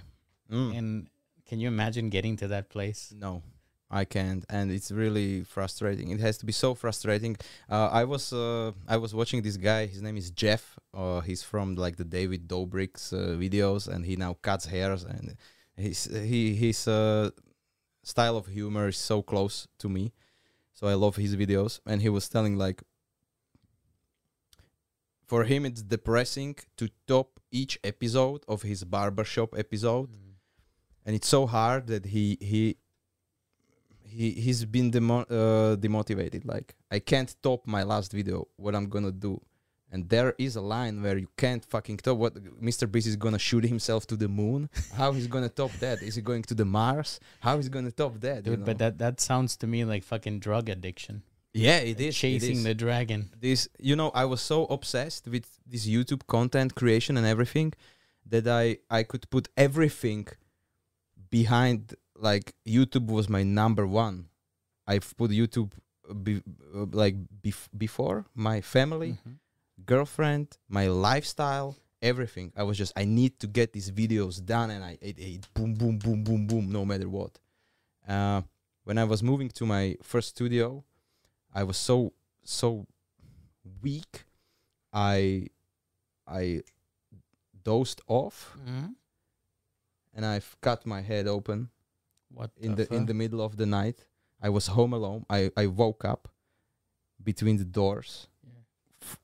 [0.52, 0.78] Mm.
[0.78, 1.08] And
[1.50, 3.12] can you imagine getting to that place?
[3.16, 3.42] no
[4.02, 7.38] i can't and it's really frustrating it has to be so frustrating
[7.70, 10.64] uh, i was uh, i was watching this guy his name is jeff
[10.94, 15.36] uh, he's from like the david dobrik's uh, videos and he now cuts hairs and
[15.78, 17.30] his he his uh,
[18.04, 20.14] style of humor is so close to me.
[20.74, 21.80] So i love his videos.
[21.86, 22.84] And he was telling like
[25.26, 30.10] for him it's depressing to top each episode of his barbershop episode.
[31.06, 32.78] And it's so hard that he he
[34.04, 36.46] he he's been demo- uh, demotivated.
[36.46, 38.48] Like i can't top my last video.
[38.58, 39.42] What i'm gonna do
[39.96, 42.34] and there is a line where you can't fucking top what
[42.70, 44.62] mr beast is gonna shoot himself to the moon
[45.02, 47.10] how he's gonna top that is he going to the mars
[47.46, 50.38] how he's gonna top that you Dude, but that that sounds to me like fucking
[50.48, 51.16] drug addiction.
[51.68, 52.64] yeah it is chasing is.
[52.70, 53.22] the dragon.
[53.48, 57.70] this you know i was so obsessed with this youtube content creation and everything
[58.34, 58.66] that i
[59.00, 60.24] i could put everything
[61.38, 61.80] behind
[62.28, 64.16] like youtube was my number one
[64.92, 65.72] i've put youtube
[66.26, 66.34] be,
[66.76, 68.18] uh, like bef- before
[68.50, 69.36] my family Mhm.
[69.86, 72.52] Girlfriend my lifestyle everything.
[72.56, 75.74] I was just i need to get these videos done and i it, it boom
[75.74, 77.40] boom boom boom boom no matter what.
[78.08, 78.42] Uh,
[78.84, 80.84] when i was moving to my first studio
[81.54, 82.86] i was so so
[83.82, 84.26] weak
[84.94, 85.48] i
[86.28, 86.62] i
[87.64, 88.94] dozed off Mhm.
[90.14, 91.70] and i've cut my head open
[92.30, 93.98] What in the in the middle of the night.
[94.42, 95.26] I was home alone.
[95.30, 96.28] I i woke up
[97.24, 98.28] between the doors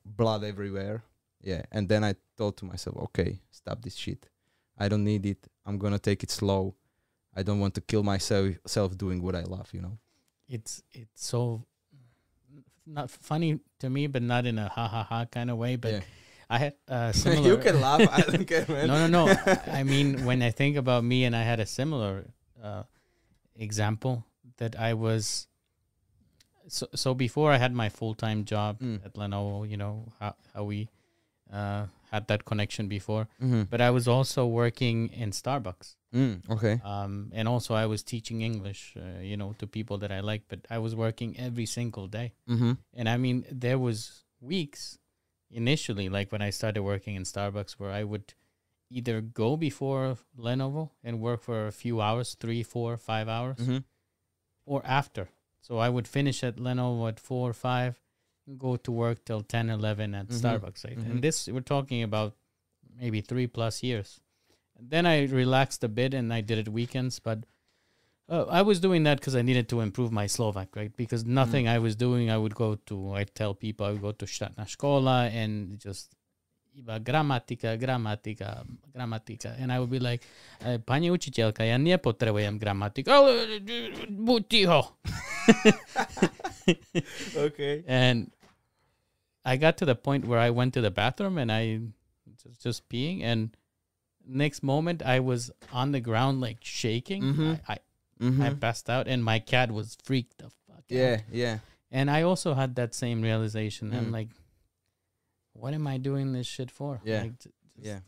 [0.04, 1.02] blood everywhere
[1.40, 4.28] yeah and then i thought to myself okay stop this shit
[4.78, 6.74] i don't need it i'm gonna take it slow
[7.34, 9.98] i don't want to kill myself self doing what i love you know
[10.48, 11.64] it's it's so
[12.86, 15.76] not funny to me, but not in a ha ha ha kind of way.
[15.76, 16.00] But Yeah.
[16.50, 17.48] I had uh, similar.
[17.48, 19.34] you can laugh i don't care man no, no, no.
[19.72, 22.26] I mean, when I think about me, and I had a similar
[22.62, 22.82] uh,
[23.56, 24.24] example
[24.58, 25.46] that I was.
[26.68, 29.04] So, so before I had my full time job Mm.
[29.04, 30.88] at Lenovo, you know how how we
[31.52, 33.26] uh, had that connection before.
[33.40, 33.68] Mhm.
[33.70, 38.42] But I was also working in Starbucks, Mm, okay um, and also I was teaching
[38.42, 40.42] English, uh, you know, to people that I like.
[40.48, 42.32] But I was working every single day.
[42.48, 42.72] mm-hmm.
[42.94, 44.98] And I mean, there was weeks
[45.50, 48.34] initially, like when I started working in Starbucks, where I would
[48.90, 53.78] either go before Lenovo and work for a few hours, three, four, five hours, Mm-hmm.
[54.66, 55.28] or after.
[55.62, 57.94] So I would finish at Lenovo at four or five,
[58.46, 60.38] and go to work till 10, 11 at Mhm.
[60.40, 60.84] Starbucks.
[60.84, 60.98] Right?
[60.98, 61.06] Mhm.
[61.06, 62.34] And this, we're talking about
[63.02, 64.20] maybe three plus years.
[64.76, 67.38] And Then I relaxed a bit and I did it weekends, but
[68.28, 70.94] uh, I was doing that because I needed to improve my Slovak, right?
[70.96, 74.12] Because nothing I was doing, I would go to, I tell people I would go
[74.12, 76.14] to štátna škola and just
[76.74, 79.52] iba gramatika, gramatika, gramatika.
[79.60, 80.24] And I would be like,
[80.64, 83.60] "E, pani učiteľka, ja nepotrebujem gramatiku, ale
[84.08, 84.80] buď ticho.
[87.36, 88.30] okay And
[89.44, 91.80] I got to the point where I went to the bathroom and I
[92.44, 93.56] was just peeing and
[94.26, 97.22] next moment I was on the ground like shaking.
[97.22, 97.60] Mhm.
[97.68, 97.78] I, I,
[98.22, 98.42] mm-hmm.
[98.42, 100.84] I passed out and my cat was freaked the fuck out.
[100.88, 101.58] yeah yeah
[101.92, 103.92] And I also had that same realization.
[103.92, 104.16] I'm Mm.
[104.16, 104.32] like,
[105.52, 107.00] what am I doing this shit for?
[107.04, 107.22] Yeah.
[107.22, 107.32] Like,
[107.78, 108.00] Yeah.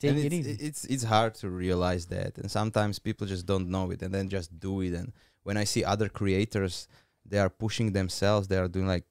[0.00, 0.56] Take it it's, easy.
[0.60, 4.28] It's it's hard to realize that, and sometimes people just don't know it, and then
[4.28, 4.92] just do it.
[4.92, 5.12] And
[5.44, 6.88] when I see other creators,
[7.24, 8.48] they are pushing themselves.
[8.48, 9.06] They are doing like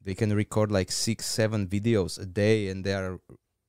[0.00, 3.18] they can record like six, seven videos a day, and they are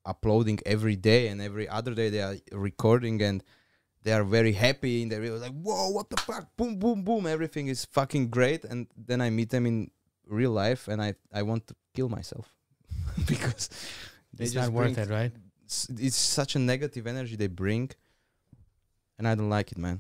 [0.06, 3.44] uploading every day, and every other day they are recording, and
[4.04, 5.02] they are very happy.
[5.02, 6.56] And they're like, "Whoa, what the fuck?
[6.56, 7.26] Boom, boom, boom!
[7.26, 9.92] Everything is fucking great." And then I meet them in
[10.28, 12.57] real life, and I I want to kill myself
[13.34, 13.70] because
[14.34, 15.32] they it's not worth it, right?
[16.08, 17.90] it's such a negative energy they bring
[19.18, 20.00] and i don't like it man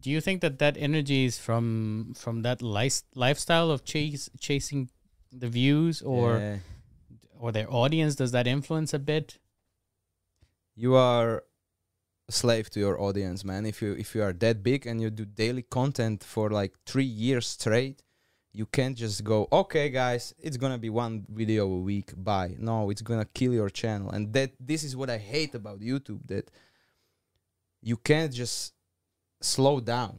[0.00, 4.90] Do you think that that energy is from from that life, lifestyle of chase chasing
[5.42, 6.58] the views or Yeah.
[7.42, 8.12] or their audience?
[8.22, 9.38] Does that influence a bit?
[10.84, 11.42] you are
[12.28, 15.10] a slave to your audience man if you if you are that big and you
[15.10, 18.02] do daily content for like three years straight
[18.58, 22.52] you can't just go okay guys it's gonna be one video a week bye.
[22.58, 24.10] No it's gonna kill your channel.
[24.10, 26.50] And that this is what i hate about youtube that
[27.90, 28.74] you can't just
[29.40, 30.14] slow down.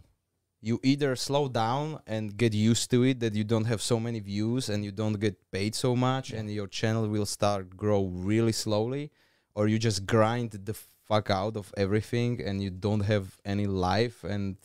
[0.62, 4.20] You either slow down and get used to it that you don't have so many
[4.22, 6.38] views and you don't get paid so much Yeah.
[6.40, 9.12] and your channel will start grow really slowly
[9.56, 10.76] or you just grind the
[11.08, 14.18] fuck out of everything and you don't have any life.
[14.24, 14.58] And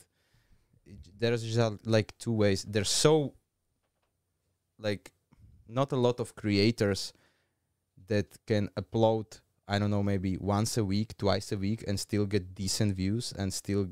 [1.19, 2.65] there's just uh, like two ways.
[2.75, 3.35] There's so
[4.79, 5.13] like
[5.69, 7.13] not a lot of creators
[8.07, 12.27] that can upload i don't know maybe once a week twice a week and still
[12.27, 13.89] get decent views and still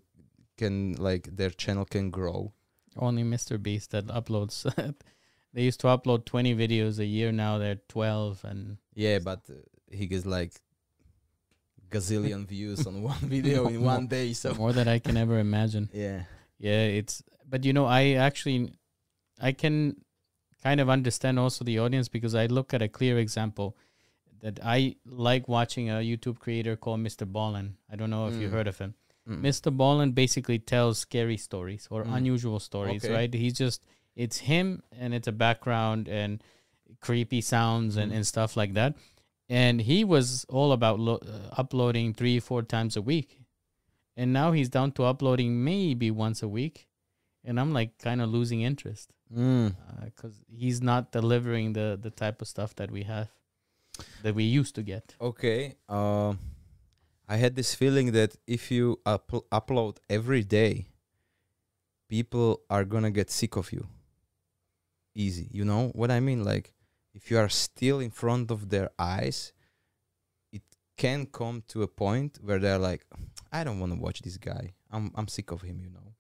[0.59, 2.53] can like their channel can grow
[2.97, 3.57] Only Mr.
[3.57, 4.69] Beast that uploads.
[5.55, 7.33] they used to upload twenty videos a year.
[7.33, 9.55] Now they're twelve, and yeah but uh,
[9.89, 10.53] he gets like
[11.91, 15.89] gazillion views on one video in one day so more than I can ever imagine.
[16.05, 16.25] yeah
[16.59, 18.73] Yeah, it's but you know, I actually
[19.41, 19.97] I can
[20.63, 23.77] kind of understand also the audience because I look at a clear example
[24.41, 27.31] that I like watching a YouTube creator called Mr.
[27.31, 27.75] Ballen.
[27.91, 28.53] I don't know if you Mm.
[28.53, 28.95] heard of him.
[29.29, 29.41] Mm.
[29.41, 29.77] Mr.
[29.77, 32.17] Ballen basically tells scary stories or Mm.
[32.17, 33.15] unusual stories, Okay.
[33.15, 33.33] right?
[33.35, 36.43] He's just it's him and it's a background and
[37.01, 38.17] creepy sounds and, Mm.
[38.17, 38.95] and stuff like that.
[39.49, 43.41] And he was all about lo- uh, uploading three, four times a week.
[44.17, 46.89] And now he's down to uploading maybe once a week.
[47.45, 49.75] And I'm like kind of losing interest Mm.
[50.05, 53.29] because he's not delivering the, the type of stuff that we have,
[54.23, 55.17] that we used to get.
[55.21, 55.75] Okay.
[55.89, 56.35] Uh,
[57.27, 60.87] I had this feeling that if you up- upload every day,
[62.09, 63.87] people are gonna get sick of you.
[65.15, 66.45] Easy, you know what I mean?
[66.45, 66.73] Like,
[67.15, 69.53] if you are still in front of their eyes,
[70.53, 70.63] it
[70.97, 73.05] can come to a point where they're like,
[73.51, 74.73] "I don't want to watch this guy.
[74.91, 76.12] I'm I'm sick of him." You know.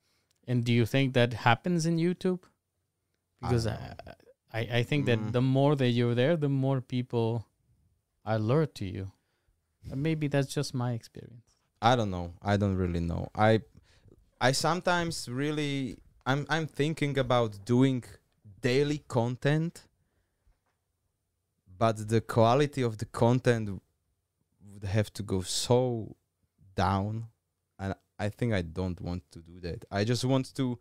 [0.46, 2.40] And do you think that happens in YouTube?
[3.40, 3.94] Because I
[4.52, 5.32] I, I, I think that Mm.
[5.32, 7.46] the more that you're there, the more people
[8.24, 9.12] are lured to you.
[9.90, 11.58] And maybe that's just my experience.
[11.80, 12.34] I don't know.
[12.42, 13.28] I don't really know.
[13.34, 13.62] I
[14.40, 18.04] I sometimes really I'm I'm thinking about doing
[18.60, 19.88] daily content
[21.78, 23.82] but the quality of the content
[24.70, 26.14] would have to go so
[26.76, 27.26] down
[28.22, 29.84] I think I don't want to do that.
[29.90, 30.78] I just want to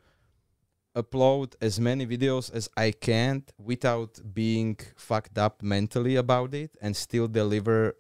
[0.96, 6.96] upload as many videos as I can without being fucked up mentally about it and
[6.96, 7.96] still deliver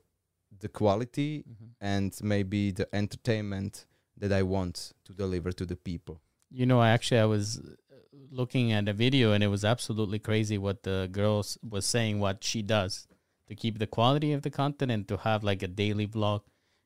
[0.59, 1.43] the quality
[1.79, 3.85] and maybe the entertainment
[4.17, 6.21] that I want to deliver to the people.
[6.51, 7.95] You know, I actually I was uh,
[8.29, 12.43] looking at a video and it was absolutely crazy what the girl was saying what
[12.43, 13.07] she does
[13.47, 16.41] to keep the quality of the content and to have like a daily vlog.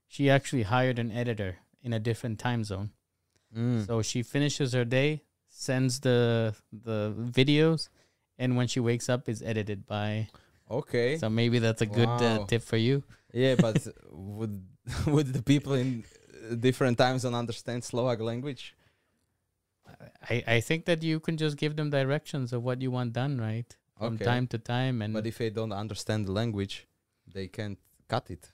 [0.08, 2.90] She actually hired an editor in a different time zone.
[3.56, 3.86] Mm.
[3.86, 7.88] So she finishes her day, sends the the videos,
[8.42, 10.28] and when she wakes up is edited by
[10.68, 11.18] okay.
[11.22, 13.06] So maybe that's a good uh, tip for you.
[13.32, 13.78] yeah, but
[14.12, 14.66] would
[15.08, 16.04] would the people in
[16.52, 18.74] uh, different time zone understand Slovak language?
[20.30, 23.38] I, I think that you can just give them directions of what you want done,
[23.38, 23.70] right?
[23.98, 24.26] From Okay.
[24.26, 25.02] time to time.
[25.06, 26.88] And But if they don't understand the language,
[27.30, 27.78] they can't
[28.10, 28.52] cut it.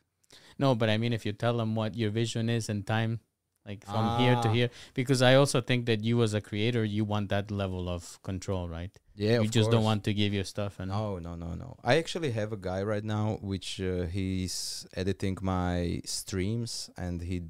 [0.60, 3.20] No, but I mean, if you tell them what your vision is and time,
[3.66, 4.54] like from here to Ah.
[4.54, 8.20] here, because I also think that you as a creator, you want that level of
[8.24, 8.92] control, right?
[9.16, 11.78] Yeah, you just don't want to give your stuff and No, no, no, no.
[11.84, 17.44] I actually have a guy right now which uh, he's editing my streams and he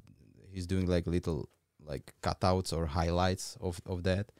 [0.51, 1.47] he's doing like little
[1.83, 4.31] like cutouts or highlights of of that.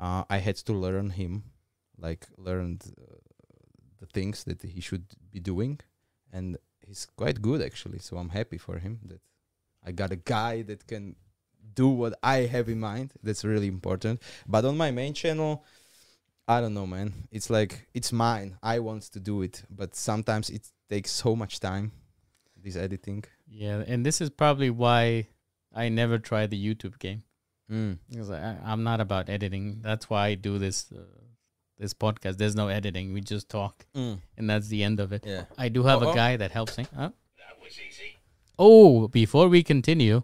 [0.00, 1.44] Uh, I had to learn him,
[1.98, 3.16] like learned uh,
[4.00, 5.78] the things that he should be doing,
[6.32, 6.56] and
[6.86, 7.98] he's quite good actually.
[7.98, 9.20] So I'm happy for him that
[9.84, 11.16] I got a guy that can
[11.74, 13.12] do what I have in mind.
[13.22, 14.20] That's really important.
[14.46, 15.64] But on my main channel.
[16.48, 17.14] I don't know, man.
[17.30, 18.58] It's like it's mine.
[18.62, 21.92] I want to do it, but sometimes it takes so much time.
[22.60, 23.24] This editing.
[23.48, 25.28] Yeah, and this is probably why
[25.72, 27.22] I never tried the YouTube game
[27.70, 27.98] Mm.
[28.10, 29.80] because I, I'm not about editing.
[29.82, 31.04] That's why I do this uh,
[31.78, 32.36] this podcast.
[32.38, 33.12] There's no editing.
[33.12, 34.18] We just talk, Mm.
[34.36, 35.24] and that's the end of it.
[35.26, 35.44] Yeah.
[35.58, 36.12] I do have Uh-oh.
[36.12, 36.86] a guy that helps me.
[36.94, 37.10] Huh?
[38.58, 40.22] Oh, before we continue,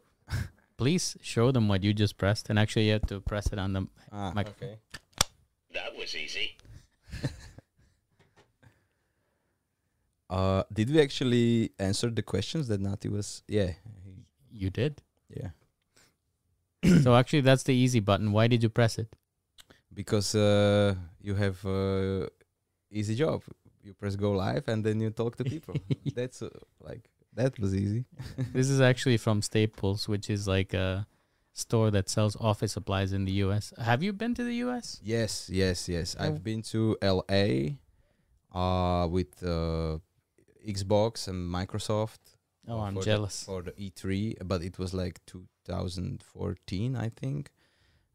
[0.76, 3.72] please show them what you just pressed, and actually you have to press it on
[3.72, 3.86] the.
[4.12, 4.76] Ah, Mic- okay.
[5.72, 6.56] That was easy.
[10.30, 13.42] Uh, did we actually answer the questions that Nati was?
[13.48, 13.72] Yeah.
[14.52, 15.00] You did.
[15.34, 15.50] Yeah.
[17.02, 18.32] so actually, that's the easy button.
[18.32, 19.16] Why did you press it?
[20.00, 20.94] Because uh,
[21.26, 22.26] you have uh,
[22.98, 23.38] easy job.
[23.86, 25.74] You press go live and then you talk to people.
[26.18, 26.50] That's uh,
[26.88, 27.04] like
[27.38, 28.02] that was easy.
[28.58, 31.06] this is actually from Staples, which is like a
[31.64, 33.64] store that sells office supplies in the U.S.
[33.90, 35.00] Have you been to the U.S.?
[35.02, 35.32] Yes,
[35.62, 36.14] yes, yes.
[36.18, 36.24] Oh.
[36.24, 37.46] I've been to LA
[38.62, 39.98] uh with uh
[40.76, 42.22] Xbox and Microsoft
[42.70, 43.36] Oh, I'm for the- jealous.
[43.50, 47.50] for the E3, but it was like 2014, I think.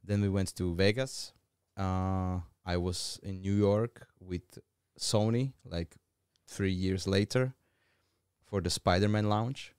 [0.08, 1.34] Then we went to Vegas.
[1.78, 4.60] Uh I was in New York with
[4.98, 5.98] Sony like
[6.48, 7.54] 3 years later
[8.46, 9.74] for the Spider-Man launch.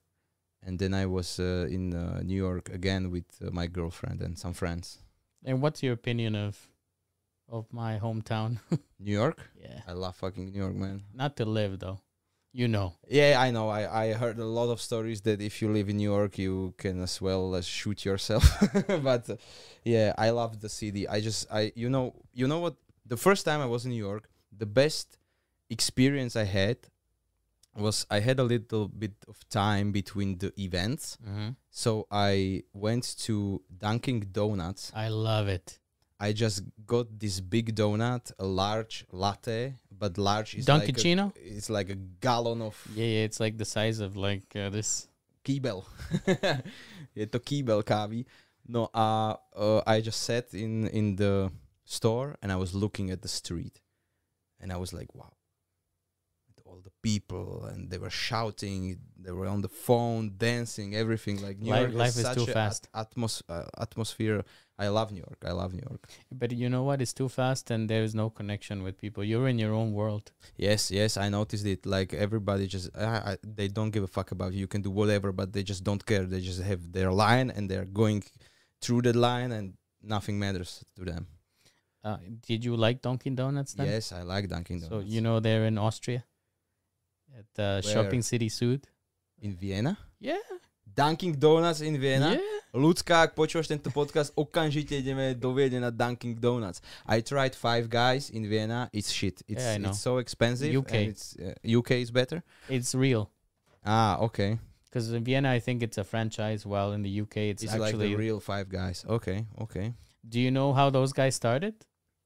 [0.67, 4.39] And then I was uh, in uh, New York again with uh, my girlfriend and
[4.39, 4.99] some friends.
[5.45, 6.69] And what's your opinion of
[7.49, 8.59] of my hometown?
[8.99, 9.39] New York?
[9.61, 11.03] yeah, I love fucking New York, man.
[11.13, 12.01] not to live though.
[12.57, 12.93] You know.
[13.09, 13.69] Yeah, I know.
[13.69, 16.73] I, I heard a lot of stories that if you live in New York, you
[16.79, 18.45] can as well as shoot yourself.
[19.03, 19.37] but uh,
[19.85, 21.09] yeah, I love the city.
[21.09, 24.05] I just I you know you know what the first time I was in New
[24.11, 25.19] York, the best
[25.69, 26.77] experience I had
[27.77, 31.49] was I had a little bit of time between the events, Mm-hmm.
[31.71, 34.93] so I went to Dunkin' Donuts.
[34.95, 35.81] I love it.
[36.21, 41.69] I just got this big donut, a large latte, but large is like a, it's
[41.69, 45.09] like a gallon of Yeah, yeah, it's like the size of like uh, this.
[45.45, 45.85] kýbel.
[47.17, 48.25] Je to kýbel kávy.
[48.67, 51.51] No a uh, I just sat in in the
[51.85, 53.81] store and I was looking at the street
[54.61, 55.33] and I was like, wow.
[56.67, 61.43] All the people and they were shouting, they were on the phone, dancing, everything.
[61.43, 62.89] Like New Life- York life is such too fast.
[62.95, 64.45] At- atmos- uh, atmosphere.
[64.77, 65.39] I love New York.
[65.45, 66.09] I love New York.
[66.33, 67.01] But you know what?
[67.01, 69.23] It's too fast, and there is no connection with people.
[69.23, 70.33] You're in your own world.
[70.57, 71.87] Yes, yes, I noticed it.
[71.87, 74.61] Like everybody just, uh, I, they don't give a fuck about you.
[74.61, 76.25] You can do whatever, but they just don't care.
[76.25, 78.25] They just have their line and they're going
[78.83, 81.27] through that line, and nothing matters to them.
[82.03, 83.87] Uh, did you like Dunkin' Donuts then?
[83.87, 84.91] Yes, I like Dunkin' Donuts.
[84.95, 86.25] So you know they're in Austria,
[87.39, 88.83] at uh, Shopping City Sud.
[89.41, 90.39] in Vienna, Yeah.
[90.97, 92.35] Dunkin' Donuts in Vienna.
[92.39, 92.43] Yeah.
[92.75, 96.83] Ľudská, ak počúvaš tento podcast, okamžite ideme do Viedne na Dunkin' Donuts.
[97.07, 98.91] I tried Five Guys in Vienna.
[98.93, 99.43] It's shit.
[99.47, 99.91] It's Yeah, I know.
[99.95, 100.75] it's so expensive.
[100.75, 100.93] UK.
[100.95, 102.43] and It's, uh, UK is better.
[102.69, 103.31] It's real.
[103.87, 104.59] Ah, okay.
[104.91, 107.95] Because in Vienna, I think it's a franchise, while in the UK, it's, It's, like
[107.95, 108.11] actually.
[108.11, 109.05] the real Five Guys.
[109.07, 109.95] Okay, okay.
[110.27, 111.75] do you know how those guys started,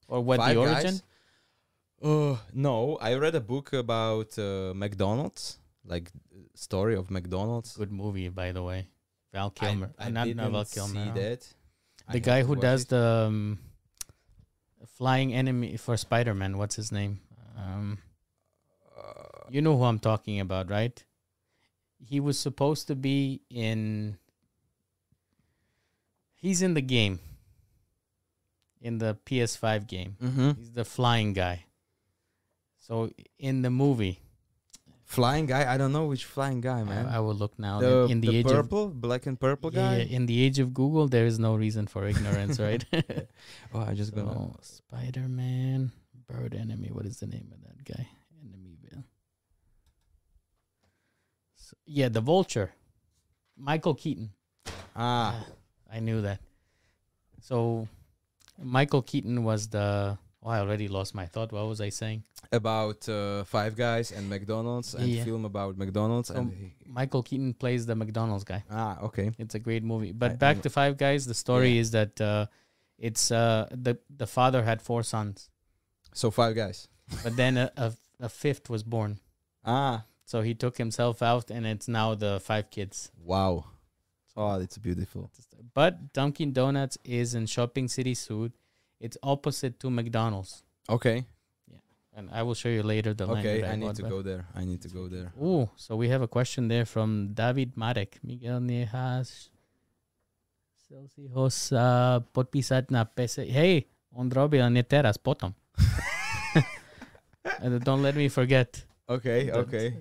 [0.08, 0.94] or what Five the origin?
[0.96, 1.02] Guys?
[2.00, 6.10] Uh, no, I read a book about uh, McDonald's, like
[6.54, 7.76] story of McDonald's.
[7.76, 8.88] Good movie, by the way.
[9.32, 11.10] Val Kilmer, I, not, didn't not Val see Kilmer.
[11.10, 11.46] uh, that.
[12.08, 12.88] The have guy who does it.
[12.88, 13.58] the um,
[14.96, 16.56] flying enemy for Spider-Man.
[16.56, 17.20] What's his name?
[17.56, 17.98] Um,
[18.96, 21.04] Uh, you know who I'm talking about, right?
[21.98, 24.16] He was supposed to be in.
[26.34, 27.20] He's in the game.
[28.80, 30.56] In the PS5 game, mhm.
[30.56, 31.64] he's the flying guy.
[32.78, 34.20] So in the movie,
[35.08, 35.64] Flying guy.
[35.72, 37.06] I don't know which flying guy, man.
[37.06, 37.80] I, I will look now.
[37.80, 39.96] the in, in the, the age of purple, black and purple guy.
[40.04, 42.84] yeah, in the age of Google, there is no reason for ignorance, right?
[43.72, 44.52] Oh, I just gonna.
[44.60, 45.92] Spider Man,
[46.28, 46.90] Bird Enemy.
[46.92, 48.06] What is the name of that guy?
[48.44, 49.04] Enemyville.
[51.56, 52.72] So, yeah, the Vulture.
[53.56, 54.30] Michael Keaton.
[54.94, 55.46] Ah, Ah,
[55.90, 56.40] I knew that.
[57.40, 57.88] So,
[58.60, 60.18] Michael Keaton was the.
[60.42, 61.50] Oh, I already lost my thought.
[61.52, 62.22] What was I saying?
[62.52, 65.24] about uh, Five Guys and McDonald's and Yeah.
[65.24, 66.38] film about McDonald's and.
[66.38, 68.62] Um, Michael Keaton plays the McDonald's guy.
[68.70, 69.30] ah, okay.
[69.38, 70.12] It's a great movie.
[70.12, 71.26] But I- back I'm- to Five Guys.
[71.26, 71.80] The story Yeah.
[71.80, 72.46] is that uh,
[72.98, 75.50] it's uh, the the father had four sons,
[76.14, 76.88] So Five Guys.
[77.24, 79.18] but then a, a, a fifth was born.
[79.64, 83.10] Ah, So he took himself out, and it's now the five kids.
[83.24, 83.64] wow.
[84.36, 85.30] Oh, it's beautiful.
[85.74, 88.52] But Dunkin' Donuts is in Shopping City Sud.
[89.00, 91.24] It's opposite to McDonald's, Okay.
[91.70, 91.78] Yeah,
[92.16, 93.28] and I will show you later the.
[93.28, 94.46] Okay, that I need to go there.
[94.54, 95.32] I need to go there.
[95.38, 98.18] Ooh, so we have a question there from David Marek.
[98.24, 99.50] Miguel Niejas.
[100.82, 103.46] Chcel si ho sa podpísať na PC.
[103.52, 103.86] Hej,
[104.16, 105.52] on robil nie teraz, potom.
[107.62, 108.84] And don't let me forget.
[109.08, 109.96] Okay, okay.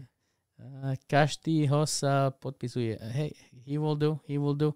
[0.57, 2.97] Uh, Kashti Hosa podpisuje.
[3.11, 4.19] Hey, he will do.
[4.25, 4.75] He will do.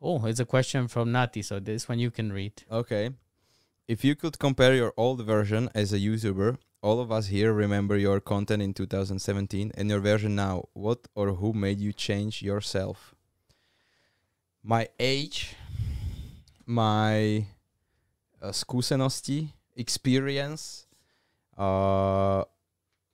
[0.00, 1.42] Oh, it's a question from Nati.
[1.42, 2.52] So this one you can read.
[2.70, 3.10] Okay.
[3.86, 7.98] If you could compare your old version as a YouTuber, all of us here remember
[7.98, 10.68] your content in 2017 and your version now.
[10.72, 13.14] What or who made you change yourself?
[14.62, 15.54] My age,
[16.64, 17.46] my
[18.40, 20.86] uh, skúsenosti, experience,
[21.58, 22.44] uh,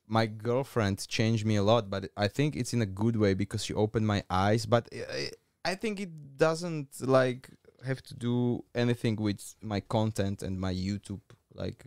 [0.07, 3.65] my girlfriend changed me a lot, but I think it's in a good way because
[3.65, 4.67] she opened my eyes.
[4.67, 5.31] But I,
[5.65, 7.51] I think it doesn't like
[7.85, 11.21] have to do anything with my content and my YouTube.
[11.55, 11.87] Like,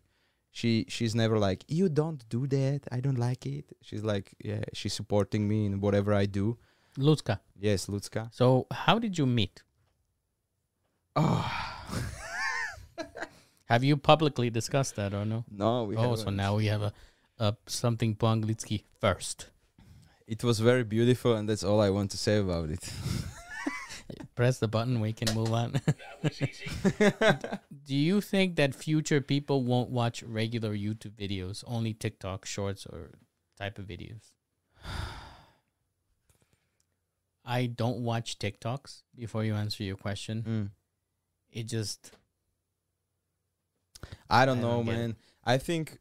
[0.54, 2.82] she she's never like you don't do that.
[2.92, 3.66] I don't like it.
[3.82, 6.58] She's like yeah, she's supporting me in whatever I do.
[6.98, 7.40] Lucka.
[7.60, 8.30] Yes, Lucka.
[8.32, 9.64] So how did you meet?
[11.16, 11.52] Oh
[13.66, 15.44] Have you publicly discussed that or no?
[15.50, 16.36] no, we oh, so haven't.
[16.36, 16.94] now we have a,
[17.40, 19.50] a something po anglicky first.
[20.28, 22.88] it was very beautiful, and that's all I want to say about it.
[24.36, 25.00] Press the button.
[25.00, 25.74] We can move on.
[25.74, 26.70] That was easy.
[27.86, 33.12] Do you think that future people won't watch regular YouTube videos, only TikTok shorts or
[33.58, 34.32] type of videos?
[37.46, 40.44] I don't watch TikToks before you answer your question.
[40.48, 40.70] Mm.
[41.52, 42.12] It just
[44.30, 44.98] I don't I know, don't get it.
[44.98, 45.16] man.
[45.44, 46.00] I think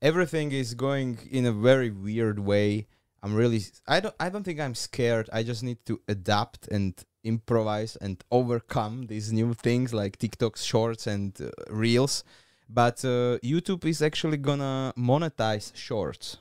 [0.00, 2.86] everything is going in a very weird way.
[3.22, 5.28] I'm really I don't I don't think I'm scared.
[5.32, 6.94] I just need to adapt and
[7.26, 12.24] improvise and overcome these new things like TikTok shorts and uh, reels.
[12.68, 16.38] But uh, YouTube is actually gonna monetize shorts.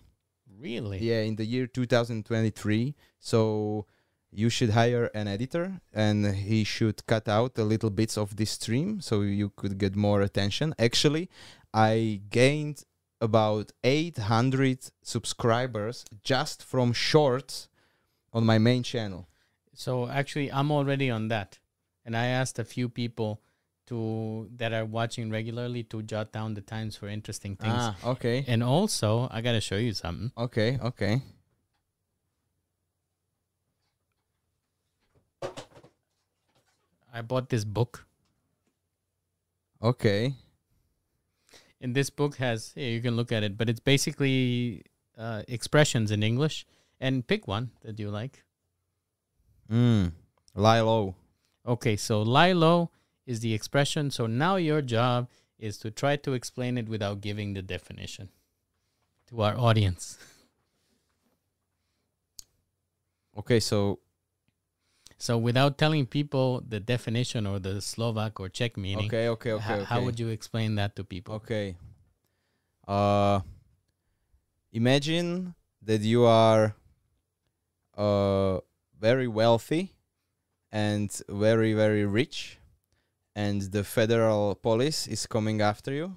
[0.60, 2.96] really Yeah, in the year 2023.
[3.20, 3.86] So
[4.32, 8.52] you should hire an editor and he should cut out a little bits of this
[8.52, 10.74] stream so you could get more attention.
[10.78, 11.30] Actually,
[11.74, 12.84] I gained
[13.22, 17.70] about 800 subscribers just from shorts
[18.34, 19.28] on my main channel.
[19.76, 21.60] So actually, I'm already on that,
[22.06, 23.42] and I asked a few people
[23.88, 27.74] to that are watching regularly to jot down the times for interesting things.
[27.76, 28.46] Ah, okay.
[28.48, 30.32] And also, I gotta show you something.
[30.38, 31.22] Okay, okay.
[37.14, 38.06] I bought this book,
[39.82, 40.36] Okay.
[41.82, 44.84] and this book has here you can look at it, but it's basically
[45.18, 46.66] uh, expressions in English.
[46.98, 48.45] And pick one that you like.
[49.72, 50.12] Mm.
[50.54, 51.16] Lie low.
[51.66, 52.92] Okay, so lie low
[53.26, 54.12] is the expression.
[54.12, 58.30] So now your job is to try to explain it without giving the definition
[59.30, 60.18] to our audience.
[63.38, 64.00] Okay, so
[65.18, 69.64] So without telling people the definition or the Slovak or Czech meaning, okay, okay, okay,
[69.64, 69.86] ho- okay.
[69.86, 71.36] how would you explain that to people?
[71.36, 71.78] Okay.
[72.88, 73.40] Uh
[74.72, 76.76] imagine that you are
[77.98, 78.60] uh
[79.00, 79.94] very wealthy
[80.72, 82.58] and very very rich
[83.36, 86.16] and the federal police is coming after you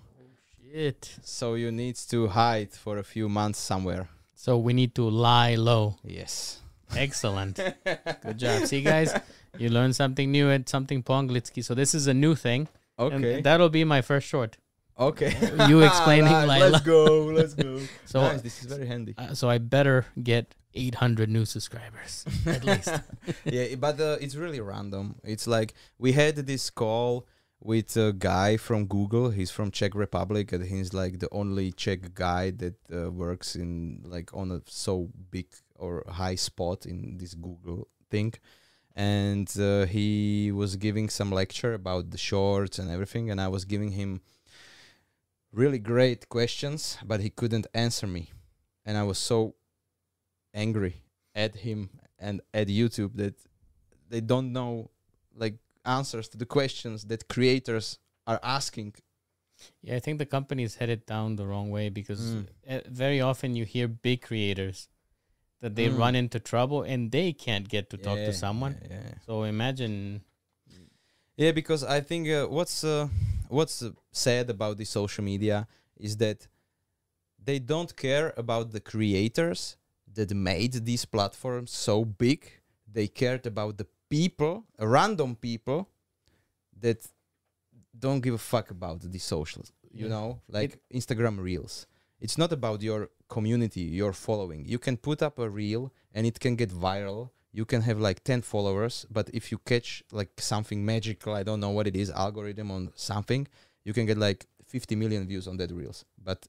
[0.72, 1.16] Shit.
[1.22, 4.08] so you need to hide for a few months somewhere.
[4.34, 5.96] So we need to lie low.
[6.04, 6.60] Yes.
[6.94, 7.56] Excellent.
[8.22, 8.66] Good job.
[8.66, 9.14] See, guys,
[9.56, 11.64] you learn something new at something Ponglitsky.
[11.64, 12.68] So this is a new thing.
[12.98, 13.36] Okay.
[13.36, 14.58] And that'll be my first short.
[14.98, 15.32] okay.
[15.68, 16.70] You explaining Right, Lila.
[16.70, 17.04] Let's go.
[17.24, 17.80] Let's go.
[18.04, 19.14] So, nice, this is very handy.
[19.16, 22.92] uh, so I better get 800 new subscribers at least.
[23.44, 25.16] yeah, but uh, it's really random.
[25.24, 27.26] It's like we had this call
[27.60, 29.30] with a guy from Google.
[29.30, 34.02] He's from Czech Republic, and he's like the only Czech guy that uh, works in
[34.04, 35.46] like on a so big
[35.76, 38.34] or high spot in this Google thing.
[38.94, 43.64] And uh, he was giving some lecture about the shorts and everything, and I was
[43.64, 44.20] giving him
[45.52, 48.32] really great questions, but he couldn't answer me,
[48.84, 49.54] and I was so
[50.54, 51.02] angry
[51.34, 53.34] at him and at YouTube that
[54.08, 54.90] they don't know
[55.34, 58.94] like answers to the questions that creators are asking.
[59.82, 62.46] Yeah, I think the company is headed down the wrong way because Mm.
[62.68, 64.88] uh, very often you hear big creators
[65.60, 65.98] that they Mm.
[65.98, 68.78] run into trouble and they can't get to talk to someone.
[68.82, 69.14] Yeah, yeah.
[69.26, 70.22] So imagine
[71.36, 73.08] Yeah, because I think uh, what's uh,
[73.48, 76.48] what's uh, sad about the social media is that
[77.44, 79.77] they don't care about the creators
[80.18, 82.40] that made these platforms so big.
[82.96, 84.54] They cared about the people,
[84.98, 85.80] random people
[86.84, 87.00] that
[88.04, 89.68] don't give a fuck about the socials.
[90.00, 90.14] You Yeah.
[90.14, 91.74] know, like Instagram Reels.
[92.24, 93.00] It's not about your
[93.36, 94.60] community, your following.
[94.74, 95.82] You can put up a reel
[96.14, 97.30] and it can get viral.
[97.58, 99.88] You can have like 10 followers, but if you catch
[100.20, 103.42] like something magical, I don't know what it is, algorithm on something,
[103.86, 106.04] you can get like 50 million views on that reels.
[106.28, 106.40] But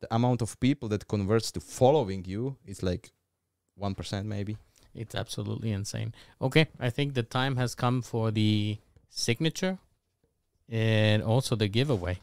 [0.00, 3.10] the amount of people that converts to following you is like
[3.74, 4.56] one percent maybe.
[4.94, 6.14] It's absolutely insane.
[6.40, 8.78] Okay, I think the time has come for the
[9.10, 9.78] signature
[10.70, 12.18] and also the giveaway.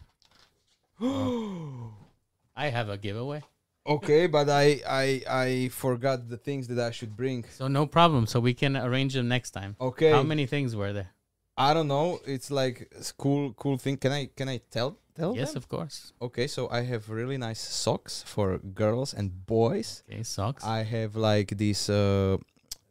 [1.01, 3.43] I have a giveaway.
[3.85, 7.45] okay, but I I I forgot the things that I should bring.
[7.49, 8.25] So no problem.
[8.27, 9.75] So we can arrange them next time.
[9.79, 10.11] Okay.
[10.11, 11.11] How many things were there?
[11.57, 12.19] I don't know.
[12.25, 13.97] It's like cool cool thing.
[13.97, 15.57] Can I can I tell tell Yes, them?
[15.57, 16.13] of course.
[16.21, 20.03] Okay, so I have really nice socks for girls and boys.
[20.09, 20.63] Okay, socks.
[20.65, 22.37] I have like this uh,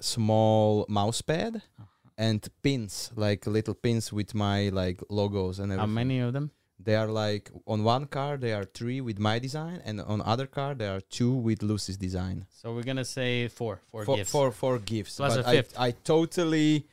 [0.01, 1.85] small mouse pad Uh-huh.
[2.19, 5.89] and pins, like little pins with my like logos and everything.
[5.89, 6.51] How many of them?
[6.85, 10.47] They are like on one card there are three with my design, and on other
[10.47, 12.47] card there are two with Lucy's design.
[12.51, 13.81] So we're gonna say four.
[13.91, 14.31] Four gifts.
[14.33, 15.17] for four gifts.
[15.17, 15.75] Plus but a fifth.
[15.79, 16.87] I I totally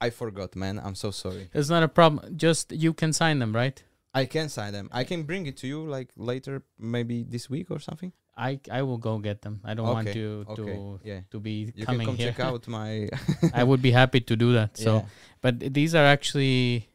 [0.00, 0.78] I forgot, man.
[0.78, 1.48] I'm so sorry.
[1.52, 2.36] It's not a problem.
[2.36, 3.82] Just you can sign them, right?
[4.14, 4.88] I can sign them.
[4.92, 8.12] I can bring it to you like later, maybe this week or something.
[8.36, 9.60] I I will go get them.
[9.64, 10.78] I don't want Okay, to to Okay,
[11.10, 11.20] yeah.
[11.32, 12.28] to be You coming can come here.
[12.32, 13.08] check out my.
[13.54, 14.76] I would be happy to do that.
[14.78, 15.04] So, Yeah.
[15.42, 16.88] but these are actually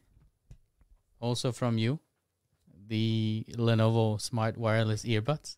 [1.20, 2.00] also from you,
[2.88, 5.56] the Lenovo Smart Wireless Earbuds.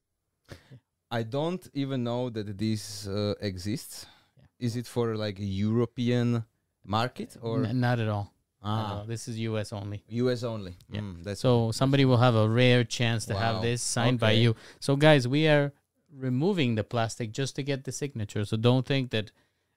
[1.10, 4.06] I don't even know that this uh, exists.
[4.36, 4.66] Yeah.
[4.66, 6.44] Is it for like European
[6.86, 8.32] market or N- not at all.
[8.62, 9.00] Not at all.
[9.02, 10.02] ah, This is US only.
[10.08, 10.74] US only?
[10.90, 11.00] Yeah.
[11.00, 14.54] Mm, So somebody will have a rare chance to have this signed by you.
[14.80, 15.72] So guys, we are
[16.12, 18.44] removing the plastic just to get the signature.
[18.44, 19.30] So don't think that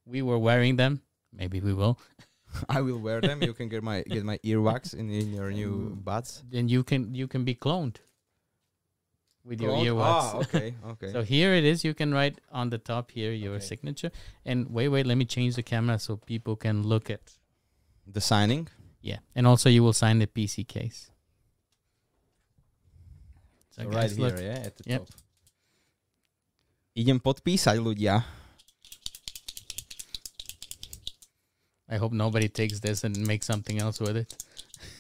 [0.06, 1.02] we were wearing them.
[1.34, 2.00] Maybe we will.
[2.70, 3.44] I will wear them.
[3.44, 6.44] You can get my get my earwax in in your new buds.
[6.50, 7.98] Then you can you can be cloned
[9.46, 10.14] with your earwax.
[10.14, 11.12] Ah, okay, okay.
[11.12, 11.84] So here it is.
[11.84, 13.66] You can write on the top here your Okay.
[13.66, 14.12] signature.
[14.46, 17.36] And wait, wait, let me change the camera so people can look at.
[18.10, 18.66] the signing.
[19.06, 19.22] Yeah.
[19.38, 21.12] And also you will sign the PC case.
[23.70, 24.42] So right guys, here, look.
[24.42, 25.00] yeah, at the Yep.
[25.06, 25.10] top.
[26.98, 28.26] Idem podpísať ľudia.
[31.88, 34.34] I hope nobody takes this and makes something else with it.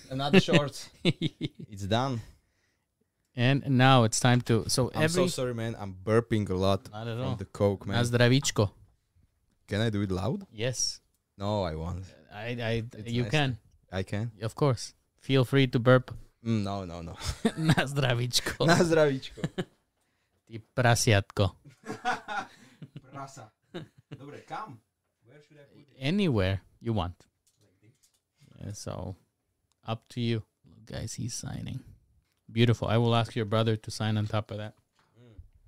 [0.09, 0.89] Another short.
[1.03, 2.21] it's done.
[3.35, 4.65] And now it's time to.
[4.69, 5.23] So I'm every.
[5.23, 5.75] so sorry, man.
[5.79, 7.35] I'm burping a lot Not at from all.
[7.35, 7.97] the coke, man.
[7.97, 8.69] Na zdravíčko.
[9.67, 10.45] Can I do it loud?
[10.51, 10.99] Yes.
[11.37, 12.05] No, I won't.
[12.33, 13.31] I, I, It's you nice.
[13.31, 13.57] can.
[13.91, 14.31] I can.
[14.41, 14.93] Of course.
[15.21, 16.11] Feel free to burp.
[16.45, 17.15] Mm, no, no, no.
[17.57, 18.65] Na zdravíčko.
[18.65, 19.41] Na zdravíčko.
[20.47, 21.55] Ty prasiatko.
[23.11, 23.51] Prasa.
[24.17, 24.79] Dobre, kam?
[25.25, 25.87] Where should I put it?
[25.99, 27.15] Anywhere you want.
[28.59, 29.15] Yeah, so
[29.87, 30.43] up to you.
[30.67, 31.79] Look, guys, he's signing.
[32.51, 32.87] Beautiful.
[32.87, 34.73] I will ask your brother to sign on top of that.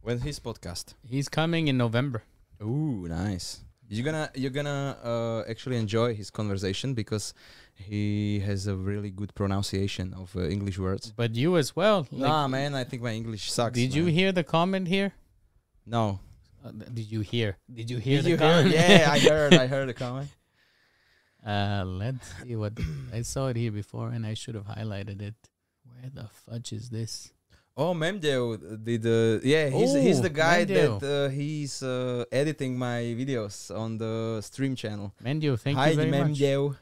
[0.01, 0.95] When's his podcast?
[1.07, 2.23] He's coming in November.
[2.61, 3.63] Ooh, nice.
[3.87, 7.33] You're gonna you're gonna uh, actually enjoy his conversation because
[7.75, 11.11] he has a really good pronunciation of uh, English words.
[11.15, 12.07] But you as well.
[12.09, 13.75] nah, man, I think my English sucks.
[13.75, 15.11] Did you hear the comment here?
[15.85, 16.19] No.
[16.63, 17.57] Uh, th- did you hear?
[17.71, 18.47] Did you hear Did the you hear?
[18.53, 18.73] comment?
[18.73, 19.53] Yeah, I heard.
[19.53, 20.29] I heard the comment.
[21.45, 22.73] Uh, let's see what
[23.13, 25.35] I saw it here before, and I should have highlighted it.
[26.01, 27.31] Where the fudge is this?
[27.77, 29.05] Oh, Memdeo did.
[29.05, 33.99] Uh, yeah, he's he's Oh, the guy that uh, he's uh, editing my videos on
[33.99, 35.13] the stream channel.
[35.23, 36.33] Mendio, thank Hi, you very much.
[36.33, 36.75] Memdeo.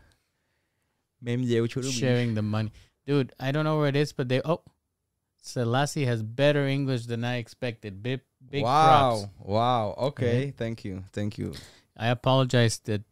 [1.21, 1.99] Memdeo, čo robíš?
[1.99, 2.71] Sharing the money,
[3.05, 3.33] dude.
[3.39, 4.63] I don't know where it is, but they oh,
[5.35, 8.01] Selassie has better English than I expected.
[8.01, 9.27] Big big props.
[9.43, 9.95] wow, wow.
[10.15, 11.53] Okay, thank you, thank you.
[11.97, 13.03] I apologize that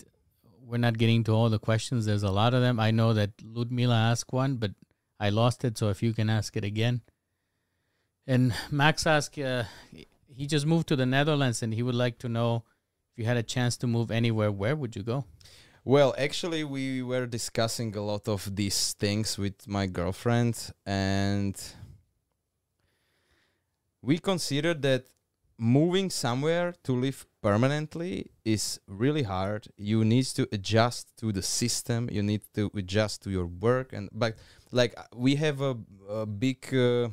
[0.64, 2.08] we're not getting to all the questions.
[2.08, 2.80] There's a lot of them.
[2.80, 4.72] I know that Ludmila asked one, but
[5.20, 5.78] I lost it.
[5.78, 7.02] So if you can ask it again.
[8.26, 9.64] And Max asked, uh,
[10.28, 12.64] he just moved to the Netherlands and he would like to know
[13.12, 15.26] if you had a chance to move anywhere, where would you go?
[15.88, 21.56] Well, actually, we were discussing a lot of these things with my girlfriend, and
[24.02, 25.06] we considered that
[25.58, 29.70] moving somewhere to live permanently is really hard.
[29.78, 32.10] You need to adjust to the system.
[32.12, 34.36] You need to adjust to your work, and but
[34.72, 35.78] like we have a,
[36.10, 37.10] a big uh,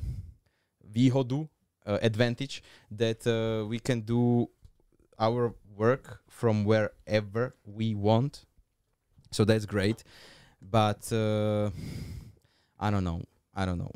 [1.87, 4.49] uh, advantage that uh, we can do
[5.19, 8.45] our work from wherever we want.
[9.31, 10.05] So that's great.
[10.61, 11.71] But uh,
[12.81, 13.23] i don't know.
[13.55, 13.93] I don't know.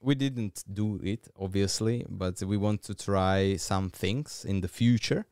[0.00, 5.26] We didn't do it obviously but we want to try some things in the future.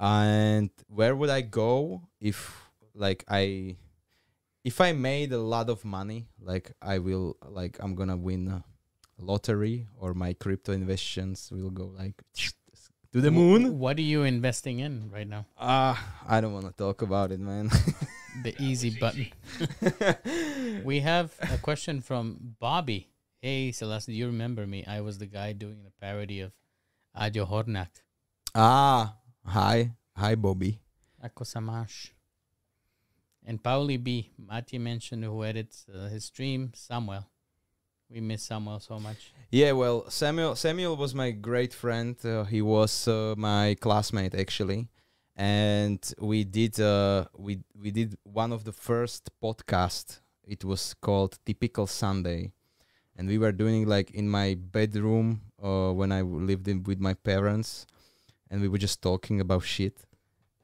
[0.00, 3.76] And where would i go if like i
[4.64, 8.64] if i made a lot of money like i will like i'm gonna win a
[9.18, 12.14] lottery or my crypto investments will go like
[13.12, 15.46] to the moon What are you investing in right now?
[15.56, 15.96] Ah,
[16.28, 17.70] I don't want to talk about it, man.
[18.44, 19.32] The easy button.
[20.86, 23.08] We have a question from Bobby.
[23.40, 24.84] Hey, Celeste, do you remember me?
[24.86, 26.52] I was the guy doing the parody of
[27.16, 27.88] Adio Hornak.
[28.54, 29.96] Ah, hi.
[30.14, 30.78] Hi, Bobby.
[31.24, 32.12] Ako sa máš?
[33.48, 34.30] And Pauli B.
[34.36, 37.26] Mati mentioned who edits uh, his stream, Samuel.
[38.10, 39.32] We miss Samuel so much.
[39.50, 42.14] Yeah, well, Samuel Samuel was my great friend.
[42.22, 44.88] Uh, he was uh, my classmate actually,
[45.34, 50.20] and we did uh, we we did one of the first podcast.
[50.46, 52.52] It was called Typical Sunday,
[53.16, 57.14] and we were doing like in my bedroom uh, when I lived in with my
[57.14, 57.86] parents,
[58.50, 60.04] and we were just talking about shit,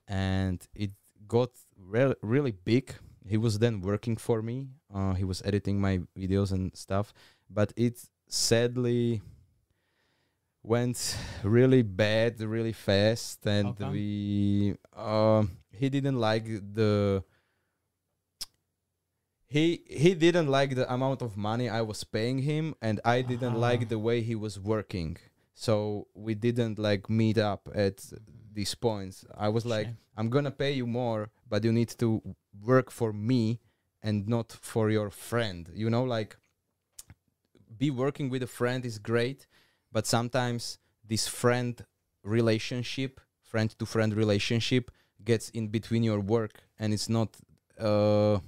[0.06, 0.90] and it
[1.26, 1.48] got
[1.86, 2.94] re- really big.
[3.26, 4.68] He was then working for me.
[4.94, 7.12] Uh, he was editing my videos and stuff,
[7.48, 9.22] but it sadly
[10.62, 13.92] went really bad really fast and come?
[13.92, 17.22] we um he didn't like the
[19.46, 23.56] he he didn't like the amount of money I was paying him and I didn't
[23.56, 23.58] Ah.
[23.68, 25.18] like the way he was working
[25.54, 28.02] so we didn't like meet up at
[28.54, 29.98] these points I was like Shame.
[30.16, 32.22] I'm gonna pay you more, but you need to
[32.62, 33.58] work for me
[34.02, 35.68] and not for your friend.
[35.74, 36.36] You know, like
[37.76, 39.46] be working with a friend is great,
[39.90, 41.74] but sometimes this friend
[42.22, 44.90] relationship, friend to friend relationship,
[45.24, 47.34] gets in between your work, and it's not.
[47.78, 48.38] Uh,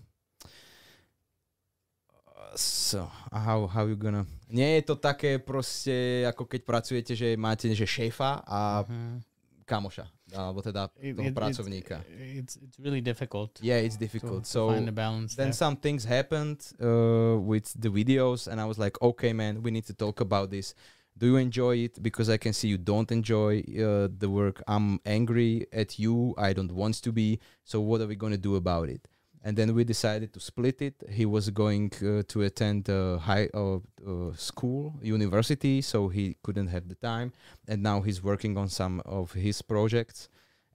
[2.54, 4.24] so, how, how you gonna...
[4.48, 9.20] Nie je to také proste, ako keď pracujete, že máte že šéfa a Mhm.
[9.66, 12.00] Kamoša, alebo teda toho it- pracovníka.
[12.08, 14.44] It's, it's really difficult Yeah, it's difficult.
[14.44, 15.58] to so find the balance then there.
[15.58, 19.84] some things happened uh, with the videos, and I was like, okay, man, we need
[19.86, 20.74] to talk about this.
[21.18, 21.96] Do you enjoy it?
[22.02, 24.62] Because I can see you don't enjoy uh, the work.
[24.68, 26.34] I'm angry at you.
[26.36, 27.40] I don't want to be.
[27.64, 29.08] So what are we gonna do about it?
[29.46, 30.96] And then we decided to split it.
[31.20, 34.82] He was going uh, to attend uh, high uh, uh, school,
[35.16, 37.28] university, so he couldn't have the time.
[37.70, 40.18] And now he's working on some of his projects.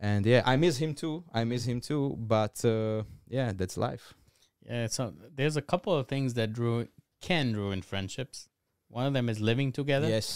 [0.09, 1.15] And yeah, I miss him too.
[1.39, 2.03] I miss him too.
[2.35, 3.03] But uh,
[3.37, 4.05] yeah, that's life.
[4.65, 5.03] Yeah, so
[5.37, 6.87] there's a couple of things that ru-
[7.29, 8.47] can ruin friendships.
[8.87, 10.27] One of them is living together, Yes.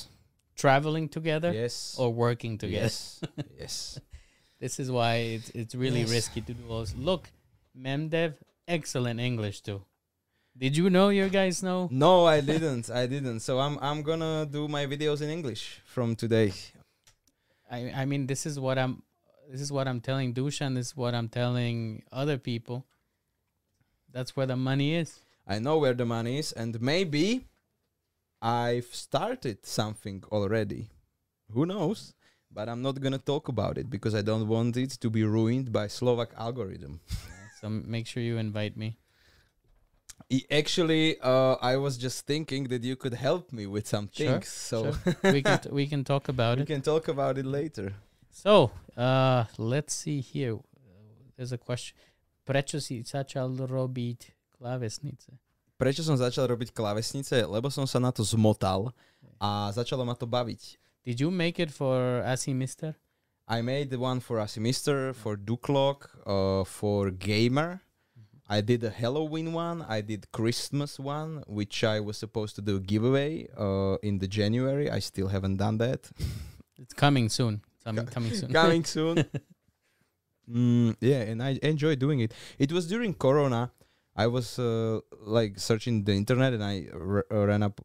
[0.63, 1.95] traveling together, Yes.
[1.97, 2.83] or working together.
[2.83, 3.21] Yes.
[3.59, 3.99] yes.
[4.63, 6.11] This is why it's it's really Yes.
[6.17, 6.95] risky to do all this.
[6.95, 7.23] Look,
[7.77, 8.35] Memdev,
[8.67, 9.83] excellent English too.
[10.57, 11.89] Did you know your guys know?
[11.91, 12.89] No, I didn't.
[12.89, 13.41] I didn't.
[13.41, 16.53] So I'm I'm gonna do my videos in English from today.
[17.69, 19.03] I I mean this is what I'm
[19.51, 22.85] this is what I'm telling Dushan, this is what I'm telling other people.
[24.11, 25.19] That's where the money is.
[25.45, 27.45] I know where the money is, and maybe
[28.41, 30.89] I've started something already.
[31.51, 32.13] Who knows?
[32.49, 35.73] But I'm not gonna talk about it because I don't want it to be ruined
[35.73, 37.01] by Slovak algorithm.
[37.65, 39.01] So make sure you invite me.
[40.53, 44.53] Actually, uh, I was just thinking that you could help me with some Sure, things,
[44.53, 44.93] so
[45.33, 46.69] we can t- we can talk about we it.
[46.69, 47.97] can talk about it later.
[48.29, 50.61] So, uh, let's see here.
[51.33, 51.97] There's a question.
[52.45, 54.29] Prečo si začal robiť
[54.61, 55.33] klávesnice?
[55.73, 57.49] Prečo som začal robiť klávesnice?
[57.49, 58.93] Lebo som sa na to zmotal
[59.41, 60.77] a začalo ma to baviť.
[61.01, 62.93] Did you make it for Asi Mister?
[63.47, 67.81] I made the one for Asimister, for Duklok, uh, for Gamer.
[68.47, 69.83] I did a Halloween one.
[69.87, 74.89] I did Christmas one, which I was supposed to do giveaway uh, in the January.
[74.89, 76.09] I still haven't done that.
[76.77, 77.61] It's coming soon.
[77.85, 78.51] Coming, coming soon.
[78.61, 79.25] Coming soon.
[80.51, 82.33] Mm, yeah, and I enjoy doing it.
[82.59, 83.71] It was during Corona.
[84.15, 87.79] I was uh, like searching the internet, and I r- ran up,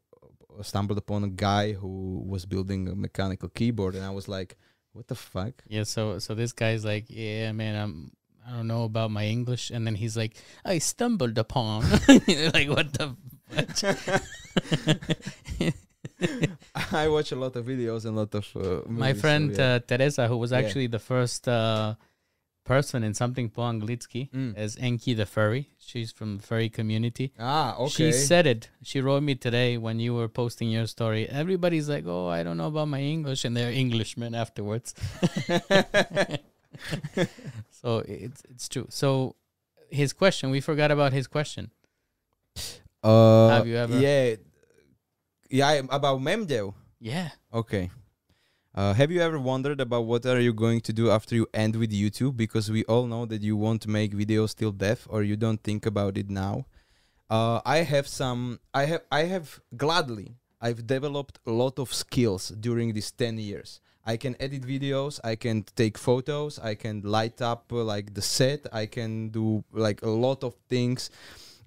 [0.62, 4.56] stumbled upon a guy who was building a mechanical keyboard, and I was like,
[4.92, 8.12] "What the fuck?" Yeah, so so this guy's like, yeah, man, I'm
[8.46, 10.34] I don't know about my English, and then he's like,
[10.64, 11.82] I stumbled upon,
[12.54, 13.16] like what the.
[16.92, 19.56] I watch a lot of videos and a lot of uh, my movies, so friend
[19.56, 19.74] yeah.
[19.74, 20.58] uh, Teresa, who was Yeah.
[20.58, 21.94] actually the first uh,
[22.70, 24.52] person in something po anglicky Mm.
[24.64, 25.62] as Enki the furry.
[25.90, 27.26] She's from the furry community.
[27.38, 27.94] ah okay.
[27.98, 28.62] She said it.
[28.90, 31.22] She wrote me today when you were posting your story.
[31.42, 34.94] Everybody's like, "Oh, I don't know about my English," and they're Englishmen afterwards.
[37.70, 38.86] so it's it's true.
[38.90, 39.34] So
[39.90, 41.70] his question, we forgot about his question.
[43.02, 44.36] uh, Have you ever- Yeah,
[45.50, 45.82] yeah.
[45.90, 46.74] About Memdev.
[47.00, 47.30] Yeah.
[47.52, 47.90] Okay.
[48.72, 51.74] Uh, have you ever wondered about what are you going to do after you end
[51.74, 52.36] with YouTube?
[52.36, 55.62] Because we all know that you want to make videos till death, or you don't
[55.62, 56.66] think about it now.
[57.28, 58.60] Uh, I have some.
[58.72, 59.02] I have.
[59.10, 60.36] I have gladly.
[60.60, 63.80] I've developed a lot of skills during these ten years.
[64.06, 65.18] I can edit videos.
[65.24, 66.58] I can take photos.
[66.58, 68.66] I can light up uh, like the set.
[68.72, 71.10] I can do like a lot of things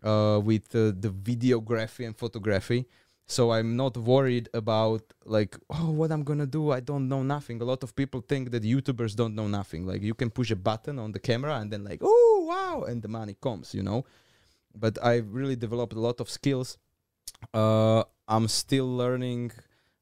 [0.04, 2.86] uh, with uh, the videography and photography
[3.26, 6.71] so i'm not worried about like oh what i'm gonna do?
[6.71, 7.61] I don't know nothing.
[7.61, 9.86] A lot of people think that youtubers don't know nothing.
[9.86, 13.01] Like you can push a button on the camera and then like oh wow and
[13.01, 14.05] the money comes you know?
[14.76, 16.78] But i really developed a lot of skills.
[17.53, 19.51] Uh i'm still learning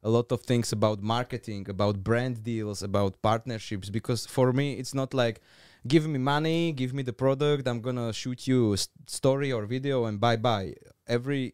[0.03, 4.93] a lot of things about marketing about brand deals about partnerships because for me it's
[4.93, 5.41] not like
[5.87, 10.05] give me money give me the product i'm gonna shoot you a story or video
[10.05, 10.73] and bye bye
[11.07, 11.53] every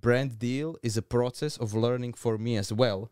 [0.00, 3.10] brand deal is a process of learning for me as well.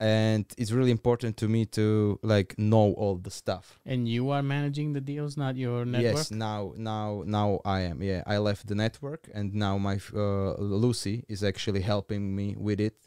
[0.00, 3.78] And it's really important to me to like know all the stuff.
[3.86, 6.14] And you are managing the deals, not your network.
[6.16, 8.22] yes now now now i am yeah.
[8.26, 12.98] I left the network and now my uh, lucy is actually helping me with it.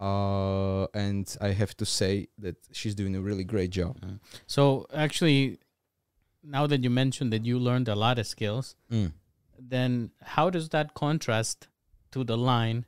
[0.00, 3.96] Uh and i have to say that she's doing a really great job.
[4.02, 4.16] Uh,
[4.46, 5.58] So actually,
[6.42, 9.12] now that you mentioned that you learned a lot of skills, Mm.
[9.74, 11.68] then how does that contrast
[12.14, 12.86] to the line?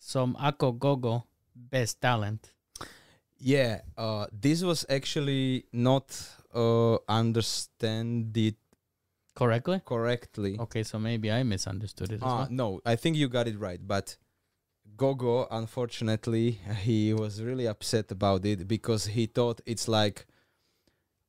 [0.00, 1.24] Some ako gogo
[1.54, 2.52] best talent.
[3.38, 6.08] Yeah, uh, this was actually not
[6.54, 8.56] uh, understand it
[9.36, 9.82] Correctly?
[9.84, 10.56] correctly.
[10.58, 12.48] Okay, so maybe I misunderstood it as Uh, well.
[12.50, 13.80] no, I think you got it right.
[13.86, 14.16] But
[14.96, 20.24] Gogo, unfortunately, he was really upset about it because he thought it's like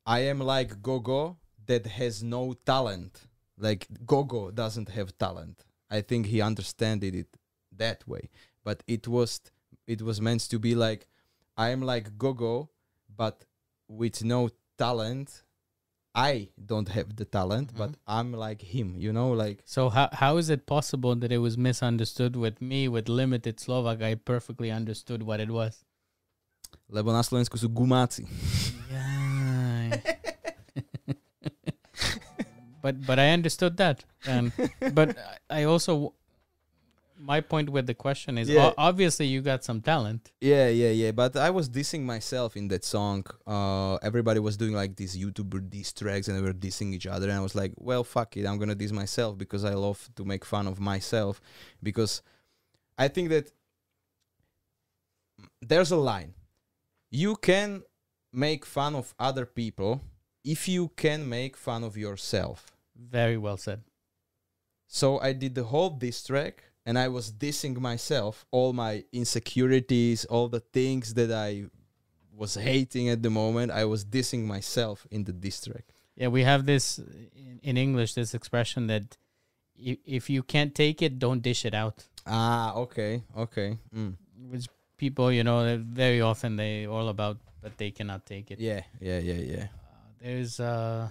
[0.06, 1.36] I am like Gogo
[1.66, 3.26] that has no talent.
[3.58, 5.64] Like Gogo doesn't have talent.
[5.90, 7.28] I think he understood it
[7.76, 8.30] that way.
[8.64, 9.40] But it was
[9.86, 11.06] it was meant to be like
[11.56, 12.70] I am like Gogo,
[13.14, 13.44] but
[13.88, 15.42] with no talent.
[16.14, 18.10] I don't have the talent, but mm-hmm.
[18.18, 18.96] I'm like him.
[18.98, 22.88] You know, like So how how is it possible that it was misunderstood with me
[22.88, 24.02] with limited Slovak?
[24.02, 25.84] I perfectly understood what it was.
[26.88, 28.24] lebo na Slovensku sú gumáci.
[28.88, 29.92] Yeah.
[32.82, 34.52] but but I understood that, and
[34.92, 35.16] but
[35.50, 36.14] I also
[37.20, 38.72] my point with the question is Yeah.
[38.78, 40.30] obviously you got some talent.
[40.40, 41.10] Yeah, yeah, yeah.
[41.10, 43.24] But I was dissing myself in that song.
[43.44, 47.28] Uh, everybody was doing like these YouTuber diss tracks and they were dissing each other.
[47.28, 48.46] And I was like, well, fuck it.
[48.46, 51.40] I'm going to diss myself because I love to make fun of myself.
[51.82, 52.22] Because
[52.96, 53.50] I think that
[55.60, 56.34] there's a line.
[57.10, 57.82] You can
[58.32, 60.02] make fun of other people
[60.48, 62.72] if you can make fun of yourself.
[62.96, 63.80] Very well said.
[64.86, 70.24] So I did the whole diss track and I was dissing myself, all my insecurities,
[70.24, 71.66] all the things that I
[72.34, 73.72] was hating at the moment.
[73.72, 75.84] I was dissing myself in the diss track.
[76.16, 79.18] Yeah, we have this in, in English this expression that
[80.16, 82.06] if you can't take it, don't dish it out.
[82.26, 83.76] Ah, okay, okay.
[83.94, 84.14] Mm.
[84.50, 88.58] Which people, you know, very often they all about, but they cannot take it.
[88.58, 89.66] Yeah, yeah, yeah, yeah.
[90.20, 91.08] There's uh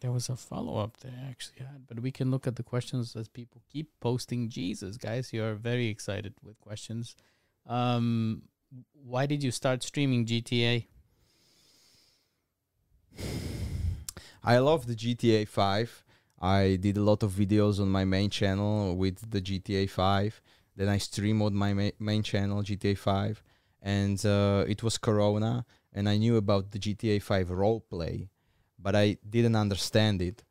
[0.00, 2.62] there was a follow up that I actually had, but we can look at the
[2.62, 5.32] questions as people keep posting Jesus, guys.
[5.32, 7.16] You're very excited with questions.
[7.66, 8.42] Um
[9.04, 10.86] why did you start streaming GTA?
[14.44, 16.04] I love the GTA 5.
[16.40, 20.42] I did a lot of videos on my main channel with the GTA 5.
[20.74, 23.42] Then I stream on my ma- main channel, GTA 5.
[23.82, 28.28] And uh, it was Corona, and I knew about the GTA 5 roleplay,
[28.78, 30.42] but I didn't understand it.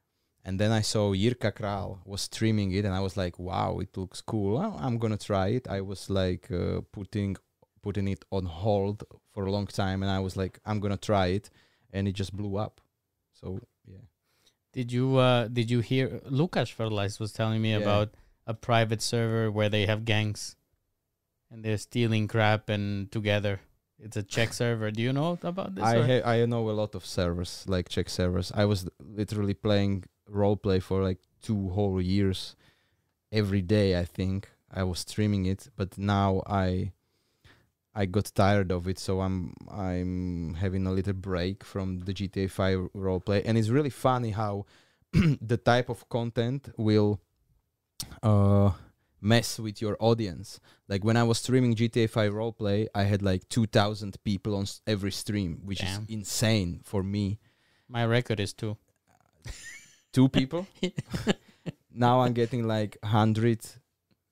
[0.43, 3.95] And then I saw Jirka Kral was streaming it, and I was like, "Wow, it
[3.95, 4.57] looks cool.
[4.57, 7.35] I'm gonna try it." I was like uh, putting
[7.83, 11.27] putting it on hold for a long time, and I was like, "I'm gonna try
[11.27, 11.49] it,"
[11.93, 12.81] and it just blew up.
[13.39, 14.05] So yeah.
[14.73, 17.81] Did you uh did you hear Lukas Fertilize was telling me Yeah.
[17.83, 18.09] about
[18.47, 20.55] a private server where they have gangs
[21.51, 23.59] and they're stealing crap and together.
[24.03, 24.91] It's a Czech server.
[24.91, 25.83] Do you know about this?
[25.83, 28.51] I ha- I know a lot of servers like Czech servers.
[28.55, 32.55] I was literally playing roleplay for like two whole years,
[33.31, 33.99] every day.
[33.99, 36.91] I think I was streaming it, but now I
[37.93, 42.49] I got tired of it, so I'm I'm having a little break from the GTA
[42.49, 44.65] 5 roleplay, and it's really funny how
[45.13, 47.19] the type of content will
[48.23, 48.71] uh
[49.21, 50.59] mess with your audience.
[50.87, 55.11] Like when I was streaming GTA 5 roleplay, I had like 2,000 people on every
[55.11, 56.03] stream, which Damn.
[56.03, 57.39] is insane for me.
[57.87, 58.77] My record is two.
[60.13, 60.67] Two people.
[61.93, 63.59] now I'm getting like 100,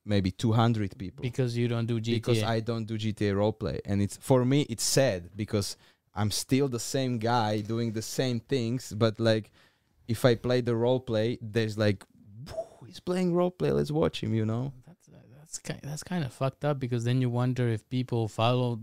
[0.06, 2.16] maybe 200 people because you don't do GTA.
[2.16, 5.78] because I don't do GTA roleplay, and it's for me it's sad because
[6.14, 9.52] I'm still the same guy doing the same things, but like
[10.10, 12.04] if I play the roleplay, there's like
[12.48, 13.72] "Whew, he's playing role play.
[13.72, 14.34] Let's watch him.
[14.34, 14.74] You know.
[14.88, 18.28] that's uh, that's kind that's kind of fucked up because then you wonder if people
[18.28, 18.80] follow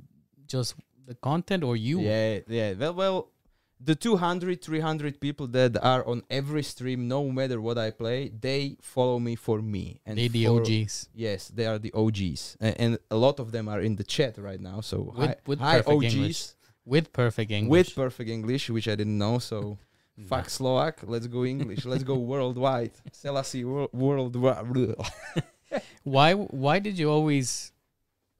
[0.46, 0.74] just
[1.06, 2.00] the content or you.
[2.00, 2.72] Yeah, yeah.
[2.72, 3.28] Well, well,
[3.80, 8.76] the 200 300 people that are on every stream no matter what i play they
[8.80, 12.74] follow me for me and they the for- OGs yes they are the og's and,
[12.78, 15.58] and a lot of them are in the chat right now so With- hi, with
[15.58, 16.46] hi og's English.
[16.84, 17.70] with perfect English.
[17.70, 19.78] with perfect english which i didn't know so.
[20.24, 24.96] fuck slovak let's go english let's go worldwide selassie world worldwide
[26.04, 27.72] Why why did you always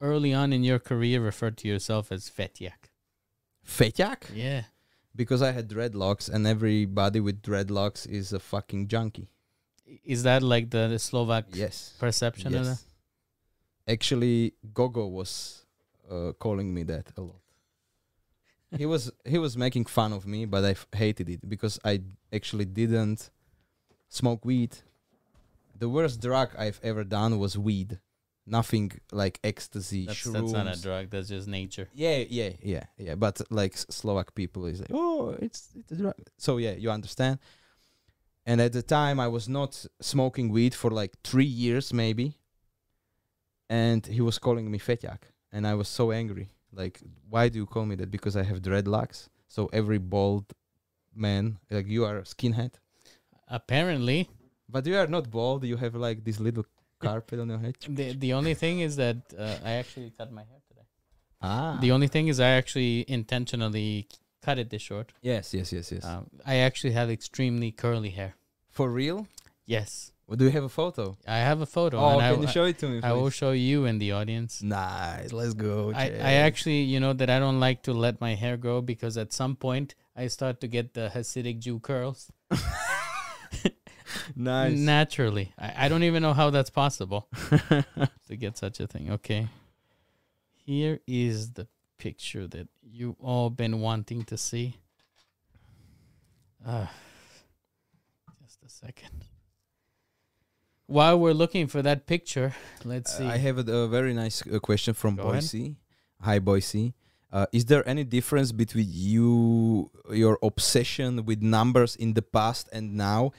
[0.01, 2.89] early on in your career refer to yourself as Fetyak?
[3.65, 4.31] Fetyak?
[4.33, 4.63] Yeah.
[5.17, 9.27] because i had dreadlocks and everybody with dreadlocks is a fucking junkie
[10.03, 12.79] Is that like the, the Slovak yes perception of that?
[13.87, 15.63] Actually, Gogo was
[16.11, 17.39] uh, calling me that a lot.
[18.75, 22.01] He was he was making fun of me, but I f- hated it because I
[22.33, 23.29] actually didn't
[24.09, 24.77] smoke weed.
[25.77, 27.99] The worst drug I've ever done was weed.
[28.49, 31.09] Nothing like ecstasy, That's, that's not a drug.
[31.09, 31.89] That's just nature.
[31.93, 33.15] Yeah, yeah, yeah, yeah.
[33.15, 36.15] But like Slovak people is like, oh, it's it's a drug.
[36.37, 37.39] So yeah, you understand.
[38.45, 42.37] And at the time, I was not smoking weed for like three years, maybe.
[43.69, 45.19] And he was calling me Feťak,
[45.51, 46.49] and I was so angry.
[46.73, 48.11] Like, why do you call me that?
[48.11, 49.29] Because I have dreadlocks.
[49.47, 50.45] So every bald
[51.15, 52.73] man, like you are a skinhead,
[53.49, 54.29] Apparently,
[54.67, 55.63] but you are not bald.
[55.63, 56.65] You have like this little
[56.99, 57.75] carpet on your head.
[57.87, 60.85] the the only thing is that uh, I actually cut my hair today.
[61.41, 61.77] Ah.
[61.79, 64.07] The only thing is I actually intentionally
[64.41, 65.13] cut it this short.
[65.21, 66.03] yes, yes, yes, yes.
[66.05, 68.35] Um, I actually have extremely curly hair.
[68.69, 69.27] for real?
[69.65, 71.17] Yes, Well, do you have a photo?
[71.25, 71.97] I have a photo.
[71.99, 72.99] Oh, and I, can you show it to me?
[73.01, 74.61] I will show you and the audience.
[74.61, 75.31] Nice.
[75.31, 75.93] Let's go.
[75.95, 79.17] I, I actually, you know, that I don't like to let my hair grow because
[79.17, 82.29] at some point I start to get the Hasidic Jew curls
[84.35, 84.77] nice.
[84.77, 85.53] naturally.
[85.57, 87.29] I, I don't even know how that's possible
[88.27, 89.11] to get such a thing.
[89.11, 89.47] Okay.
[90.65, 94.75] Here is the picture that you all been wanting to see.
[96.65, 96.87] Uh,
[98.43, 99.26] just a second.
[100.87, 103.25] While we're looking for that picture, let's see.
[103.25, 105.43] Uh, I have a, a very nice uh, question from Go ahead.
[105.43, 105.75] Boise.
[106.21, 106.93] Hi, Boise.
[107.31, 112.95] Uh, is there any difference between you, your obsession with numbers in the past and
[112.95, 113.33] now?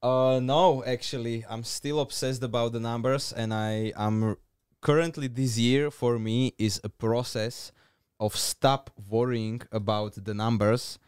[0.00, 4.36] Uh, no, actually, I'm still obsessed about the numbers, and I am
[4.80, 7.72] currently this year for me is a process
[8.20, 10.98] of stop worrying about the numbers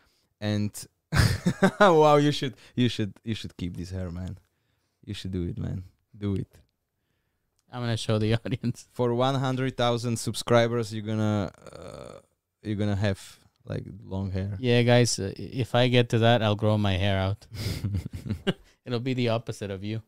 [0.41, 0.85] and
[1.81, 4.37] wow you should you should you should keep this hair man
[5.09, 5.79] you should do it man
[6.17, 6.53] do it
[7.73, 8.89] I'm gonna show the audience.
[8.93, 12.15] for 100,000 subscribers you're gonna uh,
[12.63, 13.21] you're gonna have
[13.73, 13.85] like
[14.15, 17.41] long hair Yeah, guys, uh, if I get to that, I'll grow my hair out.
[18.87, 20.01] It'll be the opposite of you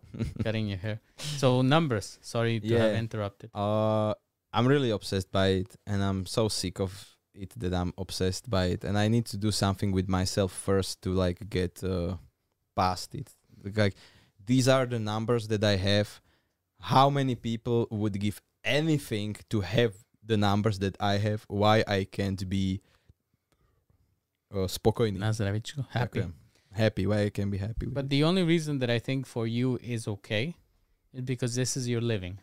[0.42, 1.00] cutting your hair.
[1.42, 2.18] So numbers.
[2.22, 3.50] Sorry to have interrupted.
[3.54, 4.14] uh
[4.52, 6.92] i'm really obsessed by it and i'm so sick of
[7.42, 10.92] it that i'm obsessed by it and i need to do something with myself first
[11.04, 12.16] to like get uh,
[12.74, 13.28] past it
[13.78, 13.94] like
[14.50, 16.08] these are the numbers that i have
[16.92, 19.92] how many people would give anything to have
[20.30, 22.80] the numbers that i have why i can't be
[24.54, 25.18] uh, spokojný.
[25.18, 25.86] Na zdravičko.
[25.90, 26.20] Happy.
[26.20, 26.32] Ďakujem.
[26.72, 29.78] happy why i can be happy But the only reason that I think for you
[29.82, 30.54] is okay
[31.12, 32.38] is because this is your living.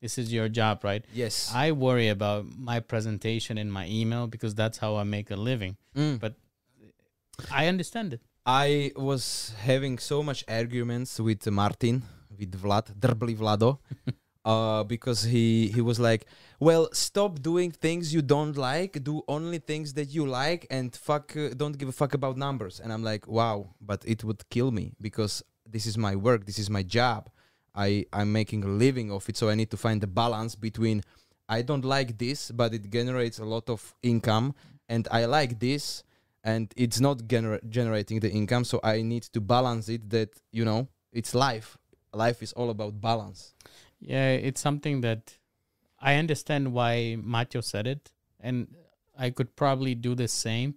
[0.00, 1.04] This is your job, right?
[1.12, 5.36] yes I worry about my presentation in my email because that's how I make a
[5.36, 5.76] living.
[5.96, 6.20] Mm.
[6.20, 6.36] but-
[7.54, 8.22] I understand it.
[8.48, 12.02] I was having so much arguments with Martin,
[12.38, 13.76] with Vlad, Drbli Vlado,
[14.46, 16.24] uh, because he he was like,
[16.58, 19.04] "Well, stop doing things you don't like.
[19.04, 22.80] Do only things that you like, and fuck, uh, don't give a fuck about numbers."
[22.80, 26.46] And I'm like, "Wow, but it would kill me because this is my work.
[26.46, 27.28] This is my job.
[27.74, 31.02] I I'm making a living off it, so I need to find the balance between."
[31.50, 34.54] I don't like this, but it generates a lot of income,
[34.86, 36.02] and I like this,
[36.44, 40.64] and it's not gener- generating the income so i need to balance it that you
[40.64, 41.76] know it's life
[42.12, 43.54] life is all about balance
[44.00, 45.38] Yeah, it's something that
[45.98, 48.68] I understand why Macho said it, and
[49.18, 50.74] I could probably do the same,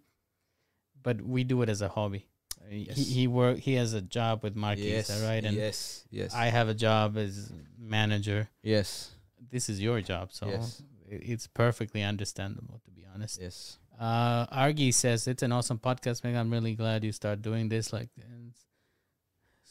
[1.03, 2.25] but we do it as a hobby.
[2.69, 2.97] Yes.
[2.97, 5.43] He he work he has a job with Marquis, right?
[5.45, 8.49] And yes yes I have a job as manager.
[8.63, 9.11] yes
[9.51, 10.81] This is your job, so Yes.
[11.09, 12.79] it's perfectly understandable.
[12.85, 16.23] To be honest, yes uh, Argy says it's an awesome podcast.
[16.23, 17.93] Man, I'm really glad you start doing this.
[17.93, 18.09] Like,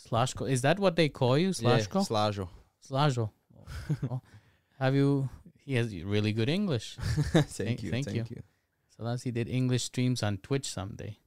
[0.09, 2.09] Slashko, is that what they call you, Slashko?
[2.11, 2.47] yeah.
[2.89, 3.31] Slažo.
[4.11, 4.21] Oh,
[4.79, 5.29] Have you?
[5.65, 6.97] He has really good English.
[7.01, 8.37] thank you thank thank you.
[8.37, 8.43] you,
[8.97, 11.19] Selassie did English streams on Twitch someday.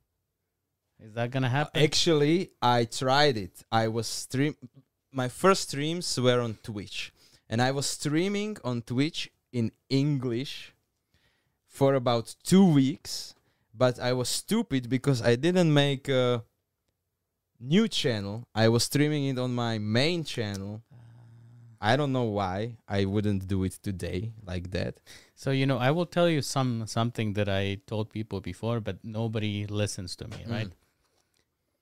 [0.99, 1.83] Is that gonna happen?
[1.83, 4.55] actually i tried it i was stream
[5.11, 7.11] my first streams were on twitch
[7.49, 10.72] and i was streaming on twitch in english
[11.73, 13.33] for about two weeks
[13.73, 16.43] but I was stupid because I didn't make a
[17.59, 18.45] new channel.
[18.53, 20.83] I was streaming it on my main channel.
[21.81, 24.93] I don't know why I wouldn't do it today like that.
[25.35, 28.97] So you know, I will tell you some something that I told people before, but
[29.03, 30.71] nobody listens to me, right?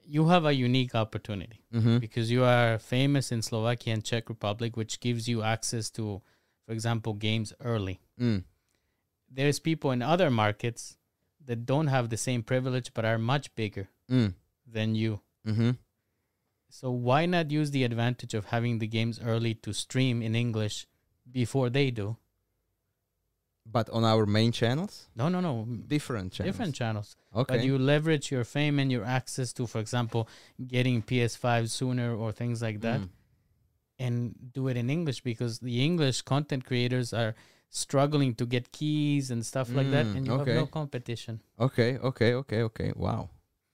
[0.08, 1.98] You have a unique opportunity Mm-hmm.
[2.00, 6.22] because you are famous in Slovakia and Czech Republic, which gives you access to,
[6.66, 8.00] for example, games early.
[8.20, 8.44] Mm.
[9.34, 10.98] There's people in other markets
[11.46, 14.34] that don't have the same privilege but are much bigger Mm.
[14.68, 15.22] than you.
[15.48, 15.72] Mm-hmm.
[16.70, 20.86] So why not use the advantage of having the games early to stream in English
[21.32, 22.18] before they do?
[23.66, 25.66] But on our main channels, No, no, no.
[25.88, 26.54] different channels.
[26.54, 27.16] Different channels.
[27.34, 27.58] Okay.
[27.58, 30.28] But you leverage your fame and your access to, for example,
[30.68, 33.10] getting PS5 sooner or things like that, Mm.
[34.00, 37.36] and do it in English because the English content creators are
[37.72, 41.40] struggling to get keys and stuff like that, Mm, and you have no competition.
[41.58, 41.98] Okay.
[41.98, 42.36] Okay.
[42.36, 42.62] Okay.
[42.64, 42.92] Okay.
[42.96, 43.30] Wow.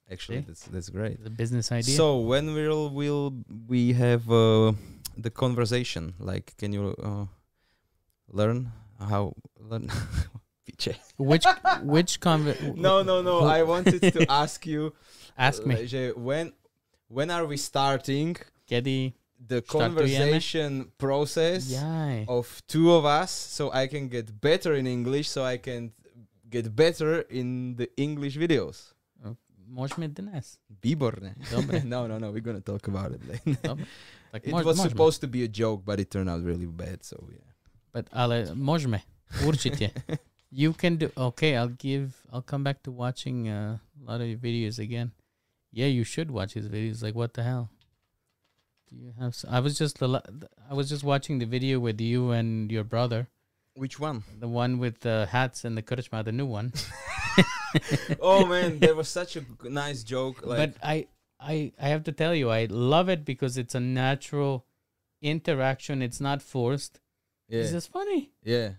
[0.09, 0.45] Actually, See?
[0.47, 1.19] that's that's great.
[1.23, 1.97] The business idea.
[1.97, 3.33] So when will will
[3.67, 4.71] we have uh,
[5.17, 6.13] the conversation?
[6.19, 7.25] Like, can you uh,
[8.31, 9.89] learn how learn?
[11.17, 11.45] Which
[11.81, 13.39] which conver- no, no, no.
[13.49, 14.93] I wanted to ask you.
[15.37, 16.53] ask me, že when
[17.09, 18.37] when are we starting
[18.69, 19.13] Kedy?
[19.39, 22.25] The conversation process Yeah.
[22.27, 25.93] of two of us, so I can get better in English, so I can
[26.49, 28.93] get better in the English videos.
[29.67, 30.63] Môžeme dnes.
[30.79, 31.35] Výborné.
[31.51, 31.83] Dobre.
[31.83, 32.31] no, no, no.
[32.31, 33.59] We're gonna talk about it later.
[34.31, 34.89] Tak It môž- was môžeme.
[34.95, 37.03] supposed to be a joke, but it turned out really bad.
[37.03, 37.43] So yeah.
[37.91, 39.03] But ale môžeme.
[39.43, 39.91] Určite.
[40.47, 41.59] You can do okay.
[41.59, 42.15] I'll give.
[42.31, 45.11] I'll come back to watching uh, a lot of your videos again.
[45.75, 47.03] Yeah, you should watch his videos.
[47.03, 47.67] Like what the hell?
[48.89, 49.29] Do you have?
[49.29, 50.21] s- I was just the la-
[50.69, 53.27] I was just watching the video with you and your brother,
[53.75, 54.23] Which one?
[54.39, 56.71] the one with the hats and the kurchma, the new one.
[58.21, 60.45] oh man, there was such a g- nice joke.
[60.45, 61.07] Like, but I,
[61.39, 64.65] I, I have to tell you, I love it because it's a natural
[65.21, 66.01] interaction.
[66.01, 66.99] It's not forced.
[67.49, 68.31] yeah, It's just funny.
[68.43, 68.69] yeah,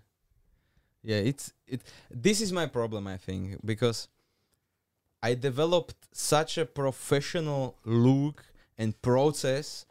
[1.02, 1.16] yeah.
[1.16, 1.82] It's it.
[2.10, 4.08] This is my problem, I think, because
[5.22, 8.44] I developed such a professional look
[8.78, 9.84] and process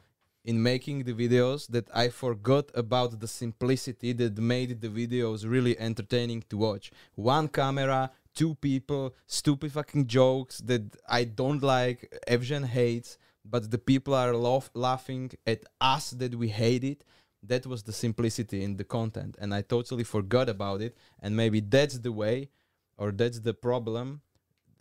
[0.47, 5.77] in making the videos that I forgot about the simplicity that made the videos really
[5.77, 6.89] entertaining to watch.
[7.15, 13.77] One camera, two people, stupid fucking jokes that I don't like, Evgen hates, but the
[13.77, 17.03] people are laugh- laughing at us that we hate it.
[17.43, 20.95] That was the simplicity in the content, and I totally forgot about it.
[21.21, 22.49] And maybe that's the way,
[22.97, 24.21] or that's the problem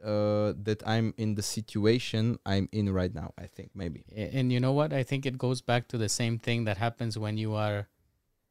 [0.04, 3.32] uh, that I'm in the situation I'm in right now.
[3.38, 4.04] I think maybe.
[4.14, 4.92] And you know what?
[4.92, 7.88] I think it goes back to the same thing that happens when you are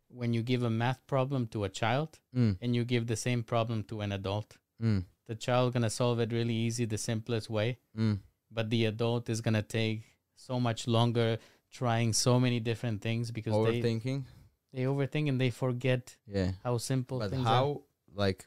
[0.10, 3.44] when you give a math problem to a child Mm, and you give the same
[3.44, 4.58] problem to an adult.
[4.82, 8.20] mm, The child gonna solve it really easy, the simplest way, mm.
[8.52, 10.04] but the adult is gonna take
[10.36, 11.38] so much longer
[11.72, 14.24] trying so many different things because they Overthinking.
[14.74, 16.52] they overthink and they forget Yeah.
[16.64, 17.56] how simple But things are.
[17.56, 17.82] how
[18.14, 18.46] like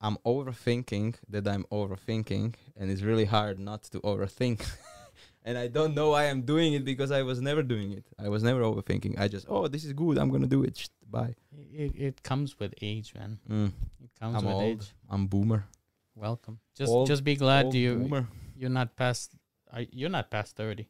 [0.00, 4.66] I'm overthinking that I'm overthinking and it's really hard not to overthink.
[5.44, 8.04] and I don't know why I'm doing it because I was never doing it.
[8.18, 9.18] I was never overthinking.
[9.18, 10.18] I just oh this is good.
[10.18, 10.76] I'm gonna do it.
[10.76, 11.34] Shh, Bye.
[11.72, 13.38] It, it comes with age, man.
[13.48, 13.72] Mm.
[14.02, 14.62] It comes I'm with old.
[14.64, 14.86] age.
[15.08, 15.64] I'm boomer.
[16.14, 16.58] Welcome.
[16.76, 18.26] Just Old- just be glad you boomer.
[18.56, 19.34] you're not past
[19.90, 20.88] you're not past thirty.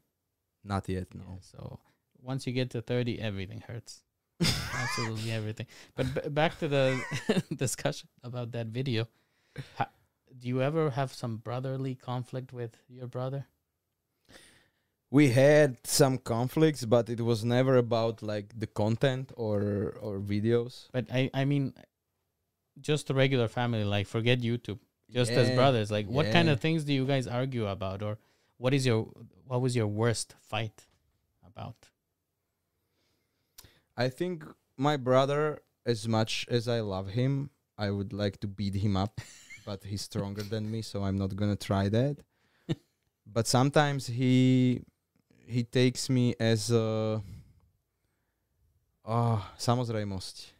[0.65, 1.15] Not yet.
[1.15, 1.23] No.
[1.29, 1.79] Yeah, so
[2.27, 4.03] once you get to 30, everything hurts.
[4.41, 5.67] Absolutely everything.
[5.95, 7.01] But b- back to the
[7.57, 9.09] discussion about that video.
[9.77, 9.91] Ha-
[10.39, 13.47] do you ever have some brotherly conflict with your brother?
[15.11, 20.89] we had some conflicts, but it was never about like the content or or videos.
[20.93, 21.73] But I, I mean,
[22.81, 24.81] just a regular family, like forget YouTube,
[25.11, 25.91] just as brothers.
[25.91, 28.19] Like, what kind of things do you guys argue about, or
[28.59, 29.09] what is your
[29.47, 30.87] what was your worst fight
[31.47, 31.77] about?
[33.97, 34.45] I think
[34.77, 39.21] my brother, as much as I love him, I would like to beat him up,
[39.67, 42.19] but he's stronger than me, so I'm not gonna try that.
[43.27, 44.83] but sometimes he
[45.47, 47.23] he takes me as a
[49.05, 50.53] oh, samozrejmosť.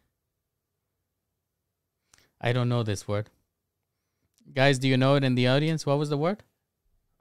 [2.41, 3.31] I don't know this word.
[4.55, 5.85] Guys, do you know it in the audience?
[5.85, 6.45] What was the word?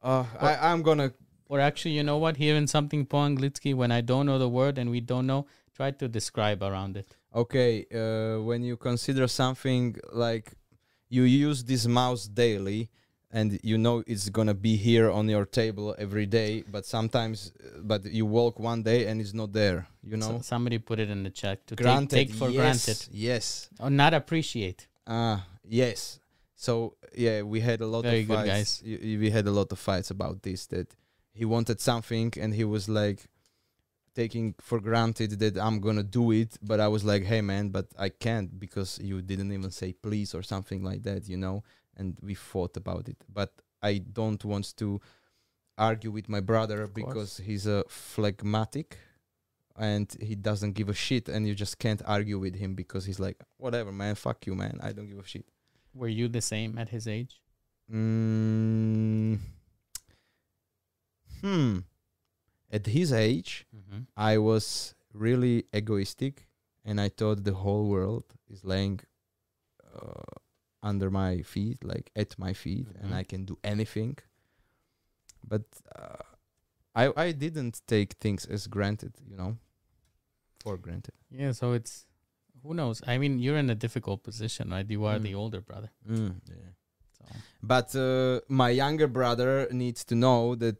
[0.03, 1.11] Uh, I, I'm gonna
[1.47, 2.37] Or actually, you know what?
[2.37, 5.45] Hearing something po anglicky when I don't know the word and we don't know,
[5.75, 7.07] try to describe around it.
[7.33, 7.85] okay.
[7.93, 9.95] Uh, when you consider something
[10.25, 10.53] like
[11.09, 12.89] you use this mouse daily,
[13.31, 17.79] and you know it's gonna be here on your table every day, but sometimes, uh,
[17.91, 19.79] but you walk one day and it's not there.
[20.09, 22.55] You know, So- somebody put it in the chat to take, granted, take for yes,
[22.61, 23.69] granted Yes.
[23.79, 24.87] or not appreciate.
[25.05, 25.37] Ah,
[25.81, 26.19] yes.
[26.55, 26.95] So
[27.25, 28.81] yeah, we had a lot Very of good, fights.
[28.85, 30.67] y- We had a lot of fights about this.
[30.67, 30.87] That
[31.33, 33.19] he wanted something, and he was like
[34.15, 36.57] taking for granted that I'm gonna do it.
[36.61, 40.33] But I was like, hey man, but I can't because you didn't even say please
[40.33, 41.63] or something like that, you know.
[41.97, 43.17] And we fought about it.
[43.31, 43.51] But
[43.81, 44.99] I don't want to
[45.77, 47.05] argue with my brother Of course.
[47.05, 48.97] because he's a phlegmatic
[49.77, 53.19] and he doesn't give a shit and you just can't argue with him because he's
[53.19, 55.45] like whatever man fuck you man i don't give a shit
[55.93, 57.41] Were you the same at his age?
[57.91, 59.37] mm,
[61.41, 61.79] hmm
[62.77, 64.01] at his age Mm-hmm.
[64.31, 64.65] i was
[65.25, 66.35] really egoistic
[66.87, 68.99] and i thought the whole world is laying
[69.95, 70.33] uh,
[70.89, 73.19] under my feet like at my feet and Mhm.
[73.21, 74.13] i can do anything
[75.51, 75.65] but
[75.99, 76.23] uh,
[77.01, 79.51] i i didn't take things as granted you know
[80.63, 82.05] for granted Yeah, so it's
[82.63, 83.01] who knows?
[83.13, 84.89] I mean, you're in a difficult position, right?
[84.89, 85.23] You are Mm.
[85.27, 85.89] the older brother.
[86.09, 86.71] Mm, yeah.
[87.17, 87.25] So
[87.61, 90.77] But uh, my younger brother needs to know that.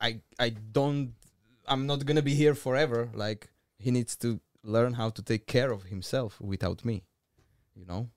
[0.00, 1.14] I I don't.
[1.66, 3.08] I'm not gonna be here forever.
[3.14, 7.02] Like he needs to learn how to take care of himself without me.
[7.74, 8.08] You know.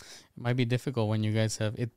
[0.00, 1.90] it might be difficult when you guys have it.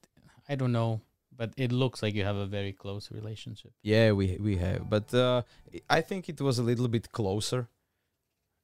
[0.49, 1.01] I don't know,
[1.35, 3.71] but it looks like you have a very close relationship.
[3.83, 5.43] Yeah, we we have, but uh,
[5.89, 7.69] I think it was a little bit closer.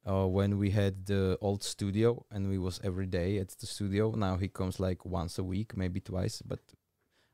[0.06, 4.10] Uh, when we had the old studio and we was every day at the studio.
[4.12, 6.60] Now he comes like once a week, maybe twice, but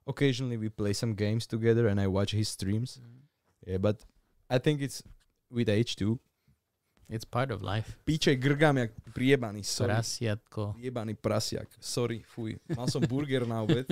[0.07, 3.01] occasionally we play some games together and I watch his streams.
[3.67, 4.05] Yeah, but
[4.51, 5.03] I think it's
[5.51, 6.19] with age too.
[7.09, 7.97] It's part of life.
[8.05, 9.93] Píče grgám jak priebaný, sorry.
[9.93, 10.73] Prasiatko.
[10.77, 11.69] Priebaný prasiak.
[11.81, 12.57] Sorry, fuj.
[12.77, 13.87] Mal som burger na obed.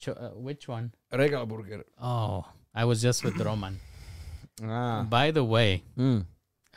[0.00, 0.92] Cho- uh, which one?
[1.12, 1.84] Regal burger.
[2.00, 3.78] Oh, I was just with Roman.
[4.62, 5.04] Ah.
[5.08, 6.24] By the way, Mm.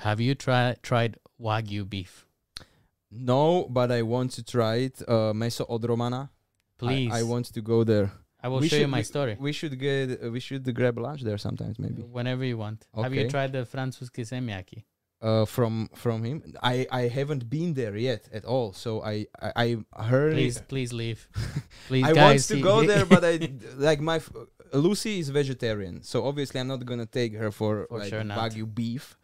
[0.04, 2.26] have you tried tried wagyu beef?
[3.12, 5.02] No, but I want to try it.
[5.08, 6.30] Uh, meso od Romana.
[6.78, 8.12] Please, I, I want to go there.
[8.44, 10.24] I will we show you my we- story We should get.
[10.24, 12.02] Uh, we should grab lunch there sometimes, maybe.
[12.04, 12.86] whenever you want.
[12.96, 14.84] Have you tried the francuski semiaki?
[15.20, 16.44] Uh, from from him.
[16.62, 18.72] I I haven't been there yet at all.
[18.74, 20.34] So I I, I heard.
[20.34, 20.68] Please, it.
[20.68, 21.28] please leave.
[21.88, 23.34] Please, I want to go there, but I
[23.90, 24.32] like my f-
[24.74, 28.66] Lucy is vegetarian, so obviously I'm not gonna take her for, For like sure wagyu
[28.74, 29.18] beef.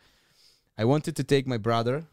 [0.78, 2.06] I wanted to take my brother.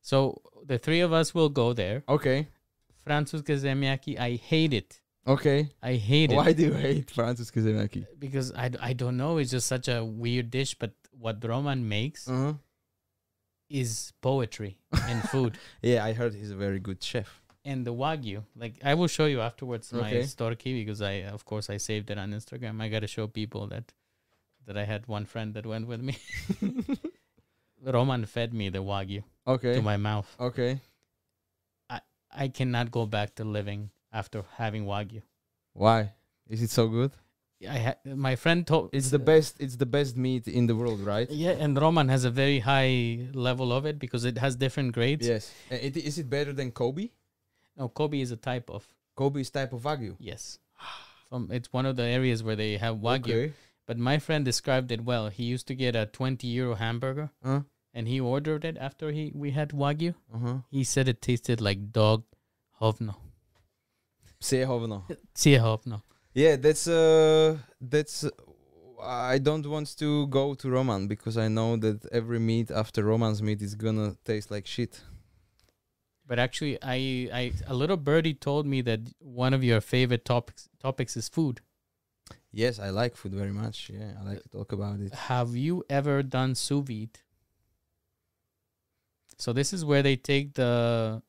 [0.00, 2.02] so the three of us will go there.
[2.08, 2.48] Okay,
[3.14, 5.00] Francuska semiaki, I hate it.
[5.26, 5.68] okay.
[5.82, 8.06] I hate it Why do you hate Francis Kazemaki?
[8.18, 9.38] because I, I don't know.
[9.38, 10.74] It's just such a weird dish.
[10.78, 10.92] But
[11.24, 12.54] what Roman makes Uh-huh.
[13.68, 15.58] is poetry in food.
[15.82, 17.28] Yeah, I heard he's a very good chef.
[17.70, 20.22] and the wagyu like i will show you afterwards my Okay.
[20.34, 23.86] storky because i of course i saved it on instagram i gotta show people that
[24.66, 26.14] that i had one friend that went with me
[27.96, 29.74] roman fed me the wagyu Okay.
[29.74, 30.80] to my mouth okay.
[32.32, 35.22] I cannot go back to living after having wagyu
[35.72, 36.12] Why?
[36.48, 37.12] Is it so good?
[37.68, 39.56] i ha- my friend told It's the best.
[39.60, 41.30] It's the best meat in the world, right?
[41.30, 45.26] yeah and roman has a very high level of it because it has different grades
[45.28, 45.52] Yes.
[45.70, 47.10] Uh, It, is it better than Kobe?
[47.76, 50.16] no kobe is a type of Kobe is type of wagyu.
[50.18, 50.58] yes
[51.28, 53.52] from it's one of the areas where they have wagyu Okay.
[53.86, 55.30] But my friend described it well.
[55.36, 57.60] He used to get a 20 euro hamburger Uh
[57.94, 60.14] and he ordered it after he we had wagyu.
[60.32, 60.58] huh.
[60.70, 62.24] He said it tasted like dog
[62.80, 63.14] hovno.
[65.34, 66.02] See hovno.
[66.34, 68.24] Yeah, that's uh, that's.
[68.24, 68.30] Uh,
[69.02, 73.42] I don't want to go to Roman because I know that every meat after Roman's
[73.42, 75.00] meat is gonna taste like shit.
[76.26, 80.68] But actually I I a little birdie told me that one of your favorite topics
[80.78, 81.60] topics is food.
[82.52, 83.90] Yes, I like food very much.
[83.92, 85.14] Yeah, I like to talk about it.
[85.14, 87.18] Have you ever done sous vide?
[89.40, 91.22] So this is where they take the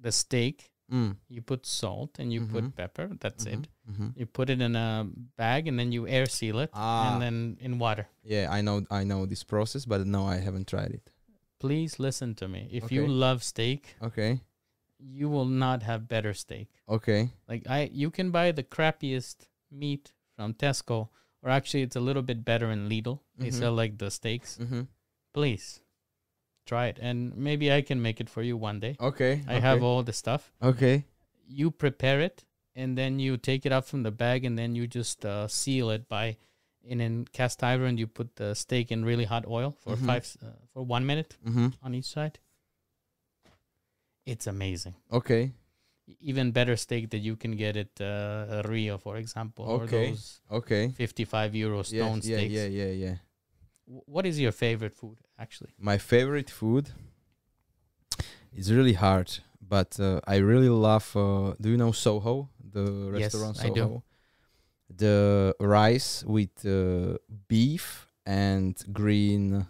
[0.00, 1.16] the steak, Mm.
[1.28, 2.50] you put salt and you Mhm.
[2.52, 3.68] put pepper, that's it.
[3.90, 4.08] Mm-hmm.
[4.16, 5.06] You put it in a
[5.36, 7.12] bag and then you air seal it Ah.
[7.14, 8.06] and then in water.
[8.24, 8.84] Yeah, I know.
[8.90, 11.10] I know this process, but no, I haven't tried it.
[11.58, 12.68] Please listen to me.
[12.70, 14.40] If you love steak, Okay.
[14.98, 16.68] you will not have better steak.
[16.88, 17.30] Okay.
[17.48, 21.08] Like I you can buy the crappiest meat from Tesco
[21.42, 23.20] or actually it's a little bit better in Lidl.
[23.38, 23.58] They Mhm.
[23.58, 24.58] sell like the steaks.
[24.58, 24.82] Mm-hmm.
[25.32, 25.80] Please
[26.64, 28.96] try it and maybe I can make it for you one day.
[29.00, 29.42] Okay.
[29.48, 30.52] I have all the stuff.
[30.62, 31.04] Okay.
[31.46, 32.44] You prepare it
[32.74, 35.90] and then you take it out from the bag and then you just uh, seal
[35.90, 36.36] it by
[36.84, 40.06] in in cast iron you put the steak in really hot oil for Mhm.
[40.06, 41.68] 5 s- uh, for 1 minute Mm-hmm.
[41.82, 42.38] on each side.
[44.26, 44.94] It's amazing.
[45.10, 45.52] Okay.
[46.20, 50.10] even better steak that you can get at uh, Rio, for example, or Okay.
[50.10, 50.88] those Okay.
[50.90, 51.82] 55 euro Yeah.
[51.82, 52.36] stone Yeah.
[52.38, 52.52] steaks.
[52.54, 52.66] Yeah.
[52.66, 52.90] Yeah.
[53.04, 53.08] Yeah.
[53.08, 53.18] W-
[54.06, 55.70] What is your favorite food, actually?
[55.78, 56.90] My favorite food
[58.54, 61.14] is really hard, but uh, I really love.
[61.16, 63.74] Uh, do you know Soho, the Yes, restaurant I Soho?
[63.74, 64.02] do.
[64.94, 69.66] The rice with uh, beef and green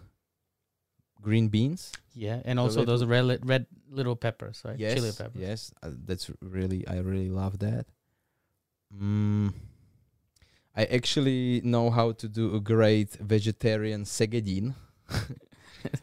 [1.21, 1.91] green beans.
[2.13, 4.77] Yeah, and also those red red little peppers, right?
[4.77, 5.41] Yes, Chili peppers.
[5.41, 7.85] yes, uh, that's really I really love that.
[8.93, 9.53] Mm,
[10.75, 14.73] I actually know how to do a great vegetarian segedin.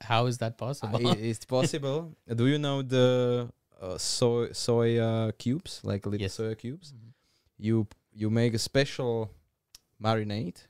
[0.00, 1.00] How is that possible?
[1.18, 2.14] It's possible.
[2.36, 3.48] Do you know the
[3.82, 6.36] uh, soy soya cubes, like little Yes.
[6.36, 6.92] soya cubes?
[6.92, 7.12] Mhm.
[7.58, 9.30] You you make a special
[10.00, 10.66] marinade.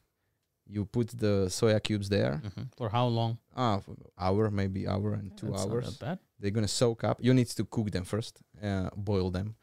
[0.67, 2.41] You put the soya cubes there.
[2.45, 2.69] Mhm.
[2.77, 3.39] For how long?
[3.57, 3.81] Ah,
[4.19, 5.99] hour maybe hour and two That's not hours.
[6.41, 7.19] They're gonna soak up.
[7.21, 9.57] You need to cook them first, uh, boil them.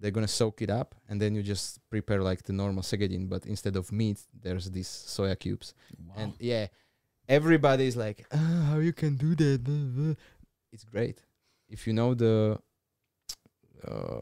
[0.00, 3.46] They're gonna soak it up, and then you just prepare like the normal segedin, but
[3.46, 5.74] instead of meat, there's these soya cubes.
[6.08, 6.14] wow.
[6.16, 6.66] And yeah,
[7.28, 8.36] everybody's like, ah,
[8.70, 10.14] "How you can do that?" blah, blah."
[10.72, 11.22] It's great
[11.68, 12.58] if you know the
[13.86, 14.20] uh,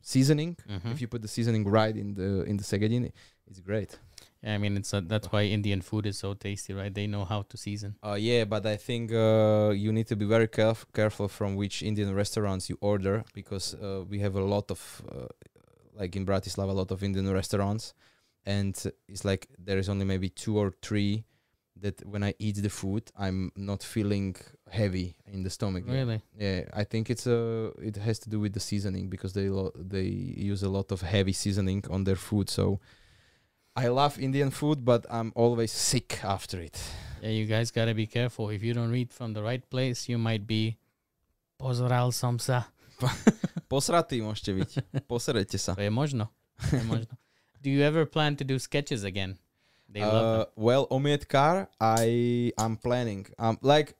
[0.00, 0.56] seasoning.
[0.68, 0.92] Mhm.
[0.92, 3.12] If you put the seasoning right in the in the segedin,
[3.46, 3.98] it's great.
[4.42, 6.92] Yeah, I mean, it's a, that's why Indian food is so tasty, right?
[6.92, 7.96] They know how to season.
[8.04, 11.82] Uh, yeah, but I think uh, you need to be very caref- careful from which
[11.82, 15.26] Indian restaurants you order because uh, we have a lot of, uh,
[15.94, 17.94] like in Bratislava, a lot of Indian restaurants,
[18.44, 18.74] and
[19.08, 21.24] it's like there is only maybe two or three
[21.80, 24.36] that when I eat the food, I'm not feeling
[24.70, 25.84] heavy in the stomach.
[25.86, 26.22] Really?
[26.38, 29.72] Yeah, I think it's a it has to do with the seasoning because they lo-
[29.76, 32.48] they use a lot of heavy seasoning on their food.
[32.48, 32.80] So
[33.74, 36.76] I love Indian food, but I'm always sick after it.
[37.22, 38.50] Yeah, you guys gotta be careful.
[38.50, 40.76] If you don't read from the right place, you might be
[41.56, 42.68] pozoral som sa.
[43.72, 44.70] Posratý môžete byť.
[45.08, 45.72] Poserete sa.
[45.72, 46.28] To je možno.
[46.68, 47.12] To je možno.
[47.62, 49.38] Do you ever plan to do sketches again?
[49.88, 53.30] They love Uh, well, Omietkar, I I'm planning.
[53.38, 53.96] Um, like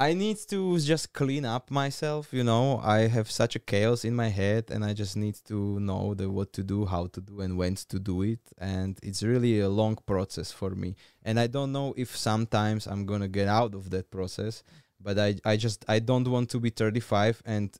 [0.00, 2.28] I need to just clean up myself.
[2.32, 5.80] You know, I have such a chaos in my head, and I just need to
[5.80, 8.38] know the what to do, how to do, and when to do it.
[8.58, 10.94] And it's really a long process for me.
[11.24, 14.62] And I don't know if sometimes I'm gonna get out of that process.
[15.00, 17.76] But I I just I don't want to be 35 and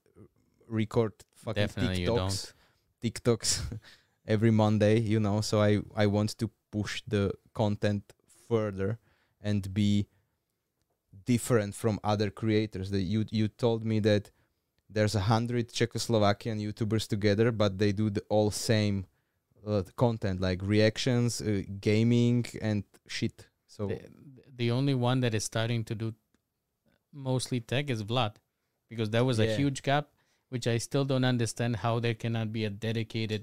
[0.69, 2.05] record fucking Definitely.
[2.07, 2.53] TikToks.
[3.01, 3.79] TikToks
[4.27, 5.41] every Monday, you know.
[5.41, 8.13] So I I want to push the content
[8.49, 8.99] further
[9.41, 10.09] and be
[11.33, 12.87] different from other creators.
[12.95, 14.25] That you you told me that
[14.95, 18.97] there's a hundred Czechoslovakian YouTubers together, but they do the all same
[19.67, 21.47] uh, content like reactions, uh,
[21.89, 22.85] gaming, and
[23.17, 23.37] shit.
[23.67, 23.99] So The,
[24.63, 26.15] the only one that is starting to do
[27.13, 28.35] mostly tech is Vlad,
[28.91, 30.05] because there was a huge gap,
[30.53, 33.43] which I still don't understand how there cannot be a dedicated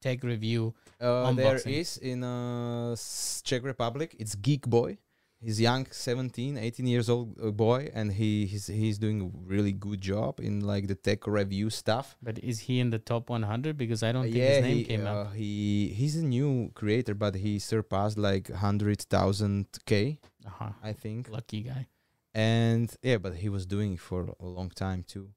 [0.00, 0.62] tech review.
[1.00, 2.96] Uh, there is in uh,
[3.44, 4.16] Czech Republic.
[4.18, 4.98] It's Geek Boy.
[5.42, 9.72] He's young, 17, 18 years old uh, boy, and he he's he's doing a really
[9.72, 12.14] good job in like the tech review stuff.
[12.22, 13.76] But is he in the top 100?
[13.78, 15.34] Because I don't think yeah, his name he, came uh, up.
[15.34, 20.72] He he's a new creator, but he surpassed like hundred thousand k, Uh-huh.
[20.82, 21.30] I think.
[21.30, 21.86] Lucky guy.
[22.34, 25.30] And yeah, but he was doing it for a long time too.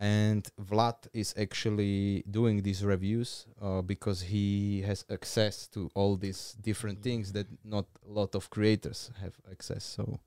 [0.00, 6.54] And Vlad is actually doing these reviews uh, because he has access to all these
[6.60, 9.84] different things that not a lot of creators have access.
[9.84, 10.20] So,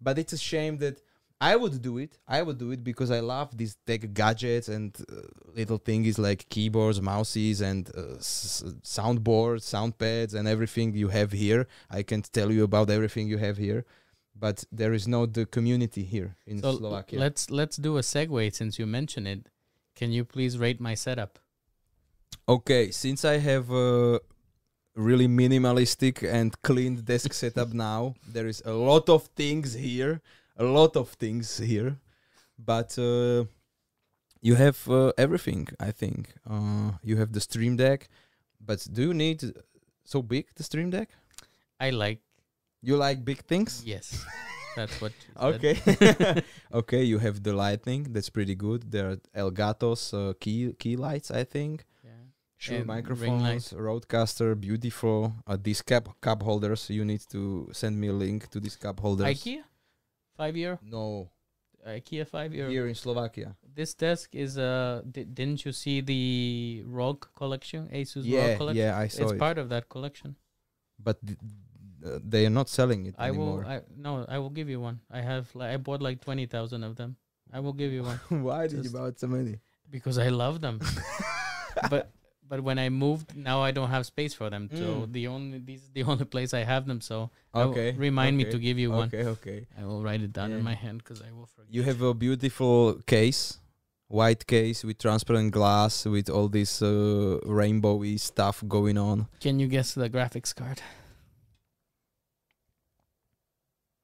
[0.00, 1.00] but it's a shame that
[1.40, 2.18] I would do it.
[2.26, 5.22] I would do it because I love these tech gadgets and uh,
[5.54, 11.66] little things like keyboards, mouses, and uh, s- soundboards, soundpads, and everything you have here.
[11.90, 13.84] I can tell you about everything you have here
[14.34, 17.18] but there is no the community here in So Slovakia.
[17.18, 19.48] let's let's do a segue since you mentioned it.
[19.94, 21.38] Can you please rate my setup?
[22.48, 24.18] okay, since I have a
[24.96, 30.20] really minimalistic and clean desk setup now, there is a lot of things here,
[30.56, 31.96] a lot of things here,
[32.58, 33.44] but uh,
[34.40, 35.68] you have uh, everything.
[35.78, 38.08] I think uh, you have the Stream Deck,
[38.60, 39.40] but do you need
[40.04, 41.10] so big the Stream Deck?
[41.78, 42.20] I like
[42.82, 43.82] You like big things?
[43.86, 44.24] yes.
[44.76, 45.12] That's what.
[45.40, 45.76] Okay.
[46.72, 48.08] okay, you have the lightning.
[48.10, 48.90] That's pretty good.
[48.90, 51.84] There are Elgato's uh, key key lights, I think.
[52.02, 52.10] Yeah.
[52.56, 55.32] Sure, And microphones, RodeCaster, beautiful.
[55.46, 56.88] Uh, these cup cup holders.
[56.90, 59.26] You need to send me a link to these cup holders.
[59.26, 59.62] IKEA,
[60.36, 60.78] five year.
[60.82, 61.30] No,
[61.86, 62.68] IKEA five year.
[62.70, 63.56] here in Slovakia.
[63.74, 65.02] This desk is uh.
[65.04, 67.88] Di- didn't you see the ROG collection?
[67.92, 68.84] Asus yeah, ROG collection.
[68.84, 69.34] yeah, I saw it's it.
[69.34, 70.36] It's part of that collection.
[71.02, 71.18] but
[72.04, 73.58] uh, they are not selling it I will.
[73.58, 73.64] anymore.
[73.66, 74.24] I no.
[74.28, 75.00] I will give you one.
[75.10, 75.54] I have.
[75.54, 77.16] Like, I bought like twenty thousand of them.
[77.52, 79.58] I will give you one Why did you buy so many?
[79.90, 80.80] because I love them.
[81.90, 82.10] but
[82.48, 84.68] but when I moved, now I don't have space for them.
[84.72, 85.12] So Mm.
[85.12, 87.00] the only this is the only place I have them.
[87.00, 87.92] So will- Okay.
[87.92, 89.08] remind me to give you one.
[89.08, 89.66] Okay, okay.
[89.80, 91.72] I will write it down in my hand because I will forget.
[91.74, 93.58] You have a beautiful case,
[94.08, 99.26] white case with transparent glass with all this uh, rainbowy stuff going on.
[99.40, 100.80] Can you guess the graphics card?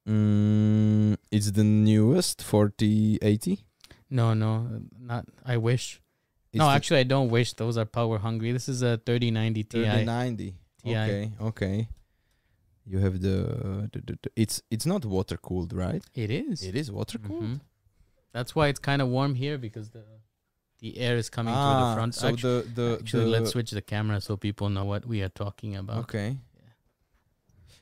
[0.09, 3.65] Mm, it's the newest 4080.
[4.11, 5.27] No, no, not.
[5.45, 6.01] I wish.
[6.53, 7.53] It's no, actually, I don't wish.
[7.53, 8.53] Those are power hungry.
[8.53, 9.69] This is a 3090 Ti.
[9.83, 10.55] 3090.
[10.83, 10.91] TI.
[10.97, 11.89] Okay, okay.
[12.87, 16.03] You have the, the, the, the- it's it's not water cooled, right?
[16.15, 16.63] It is.
[16.63, 17.43] It is water cooled.
[17.43, 17.61] Mhm.
[18.33, 20.05] That's why it's kind of warm here because the
[20.81, 22.15] the air is coming through the front.
[22.17, 25.05] Ah, So Actu- the the, actually, the let's switch the camera so people know what
[25.07, 25.99] we are talking about.
[26.05, 26.39] Okay.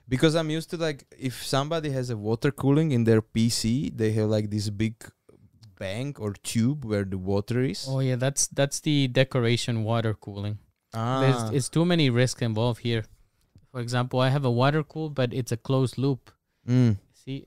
[0.08, 4.12] Because I'm used to like if somebody has a water cooling in their PC, they
[4.12, 4.94] have like this big
[5.78, 7.86] bank or tube where the water is.
[7.88, 10.58] Oh yeah, that's that's the decoration water cooling.
[10.94, 11.20] ah.
[11.20, 13.04] There's it's too many risks involved here.
[13.72, 16.30] For example, I have a water cool, but it's a closed loop.
[16.68, 16.96] Mm.
[17.12, 17.46] See,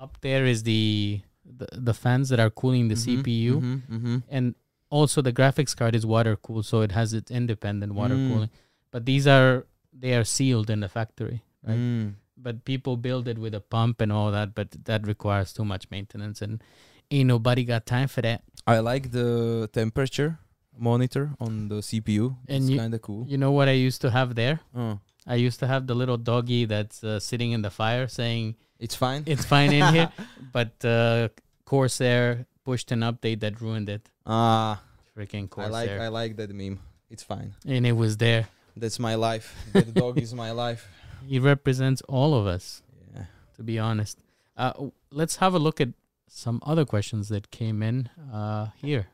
[0.00, 4.22] up there is the the, the fans that are cooling the Mhm, CPU, mhm, mhm.
[4.28, 4.54] and
[4.90, 8.28] also the graphics card is water cooled, so it has its independent water Mm.
[8.28, 8.50] cooling.
[8.90, 11.78] But these are they are sealed in the factory, right?
[11.78, 12.14] Mm.
[12.36, 15.90] But people build it with a pump and all that, but that requires too much
[15.90, 16.62] maintenance, and
[17.10, 18.42] ain't nobody got time for that.
[18.66, 20.38] I like the temperature
[20.76, 22.36] monitor on the CPU.
[22.48, 23.26] And it's kind of cool.
[23.28, 24.60] You know what I used to have there?
[24.74, 28.56] Oh, I used to have the little doggy that's uh, sitting in the fire saying
[28.78, 29.22] it's fine.
[29.26, 30.10] it's fine in here,
[30.52, 31.28] but uh,
[31.64, 34.08] Corsair pushed an update that ruined it.
[34.26, 34.82] ah,
[35.16, 35.70] Freaking Corsair!
[35.70, 36.80] I like I like that meme.
[37.10, 37.54] It's fine.
[37.66, 38.48] and it was there.
[38.76, 39.54] That's my life.
[39.74, 40.88] That dog is my life.
[41.28, 42.82] He represents all of us,
[43.14, 43.26] Yeah.
[43.56, 44.18] to be honest.
[44.56, 45.90] Uh, let's have a look at
[46.28, 49.08] some other questions that came in uh, here.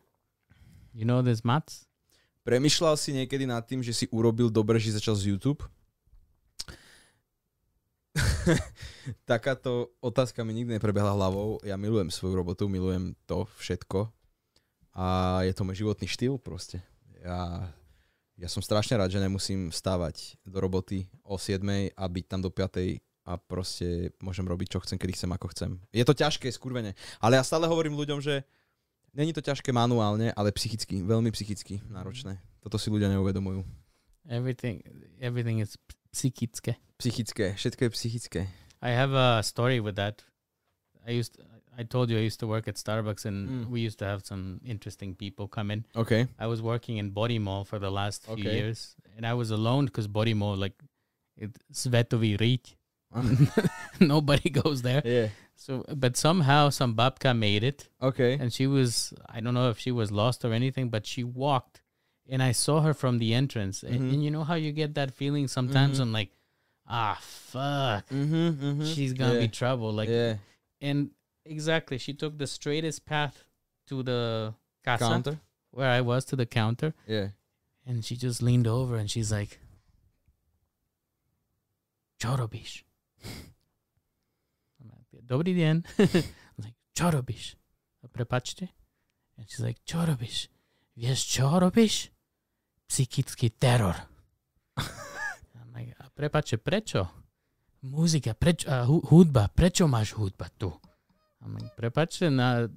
[0.95, 1.87] You know this, Mats?
[2.43, 5.61] Premýšľal si niekedy nad tým, že si urobil dobre, že si začal z YouTube?
[9.29, 11.61] Takáto otázka mi nikdy neprebehla hlavou.
[11.63, 14.09] Ja milujem svoju robotu, milujem to všetko.
[14.99, 15.07] A
[15.47, 16.83] je to môj životný štýl proste.
[17.23, 17.69] Ja,
[18.39, 22.55] ja som strašne rád, že nemusím vstávať do roboty o 7 a byť tam do
[22.55, 25.71] 5 a proste môžem robiť, čo chcem, kedy chcem, ako chcem.
[25.93, 26.97] Je to ťažké, skurvene.
[27.21, 28.47] Ale ja stále hovorím ľuďom, že
[29.13, 32.41] není to ťažké manuálne, ale psychicky, veľmi psychicky náročné.
[32.63, 33.67] Toto si ľudia neuvedomujú.
[34.31, 34.81] Everything,
[35.21, 35.77] everything is
[36.15, 36.79] psychické.
[36.97, 38.41] Psychické, všetko je psychické.
[38.81, 40.23] I have a story with that.
[41.05, 41.37] I used,
[41.79, 43.71] I told you I used to work at Starbucks, and Mm.
[43.71, 45.87] we used to have some interesting people come in.
[45.95, 46.27] OK.
[46.39, 48.55] I was working in Bory Mall for the last few Okay.
[48.59, 50.75] years, and I was alone because Bory Mall, like,
[51.39, 52.75] it svetový riť.
[54.01, 55.03] Nobody goes there.
[55.05, 55.29] yeah.
[55.57, 58.39] So, but somehow some babka made it, OK.
[58.39, 61.83] and she was, I don't know if she was lost or anything, but she walked,
[62.31, 63.83] and I saw her from the entrance.
[63.83, 64.13] And, Mhm.
[64.15, 65.99] and you know how you get that feeling sometimes?
[65.99, 66.03] Mhm.
[66.03, 66.31] I'm like,
[66.87, 68.07] ah, fuck.
[68.11, 68.85] Mm-hmm, mm-hmm.
[68.87, 69.47] She's gonna yeah.
[69.47, 69.91] be trouble.
[69.93, 70.37] Like, yeah.
[70.81, 71.11] and
[71.49, 73.45] exactly, she took the straightest path
[73.89, 74.55] to the
[74.85, 75.41] casa Counter?
[75.71, 77.33] where I was to the counter, Yeah.
[77.87, 79.59] and she just leaned over and she's like,
[82.19, 82.85] "Čo robíš?"
[84.81, 85.07] I'm like,
[85.55, 85.85] den.
[85.99, 87.55] I'm like, čo robíš?
[88.13, 88.69] Prepačte.
[89.37, 89.79] And she's like?
[90.99, 92.11] Vieš, čo robíš?
[92.89, 93.95] Psychický teror.
[95.55, 97.07] I'm like, a prepačte, prečo?
[97.87, 100.73] Muzika, prečo, a hu- hudba, prečo máš hudba tu?
[101.55, 102.69] Like, prepačte, na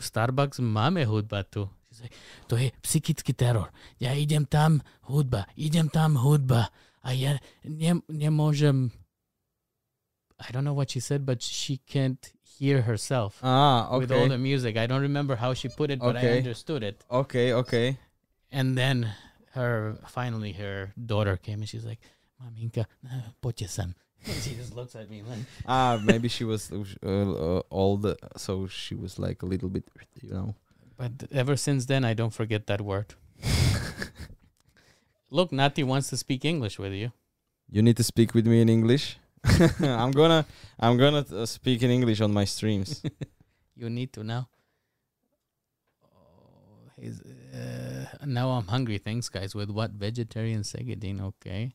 [0.00, 1.68] Starbucks máme hudba tu.
[2.46, 3.72] To je psychický teror.
[3.98, 4.78] Ja idem tam,
[5.10, 6.70] hudba, idem tam, hudba.
[7.02, 8.90] A ja ne, nemôžem...
[10.38, 14.38] I don't know what she said, but she can't hear herself Ah, with all the
[14.38, 14.76] music.
[14.78, 16.38] I don't remember how she put it, but I Okay.
[16.38, 17.02] understood it.
[17.10, 17.98] OK, OK.
[18.52, 19.10] And then
[19.58, 21.98] her finally her daughter came and she's like,
[22.38, 22.86] Maminka,
[23.42, 23.94] poďte sem.
[24.42, 28.94] She just looks at me like, Ah, maybe she was uh, uh, old, so she
[28.94, 29.84] was like a little bit,
[30.22, 30.54] you know.
[30.96, 33.14] but ever since then I don't forget that word.
[35.30, 37.12] Look, Nati wants to speak English with you.
[37.70, 39.18] You need to speak with me in English.
[39.80, 40.44] I'm gonna,
[40.80, 43.02] I'm gonna uh, speak in English on my streams.
[43.76, 44.48] You need to now.
[46.02, 46.98] Oh,
[47.54, 48.98] uh, now I'm hungry.
[48.98, 49.54] Thanks, guys.
[49.54, 51.20] With what vegetarian segedin?
[51.20, 51.74] Okay.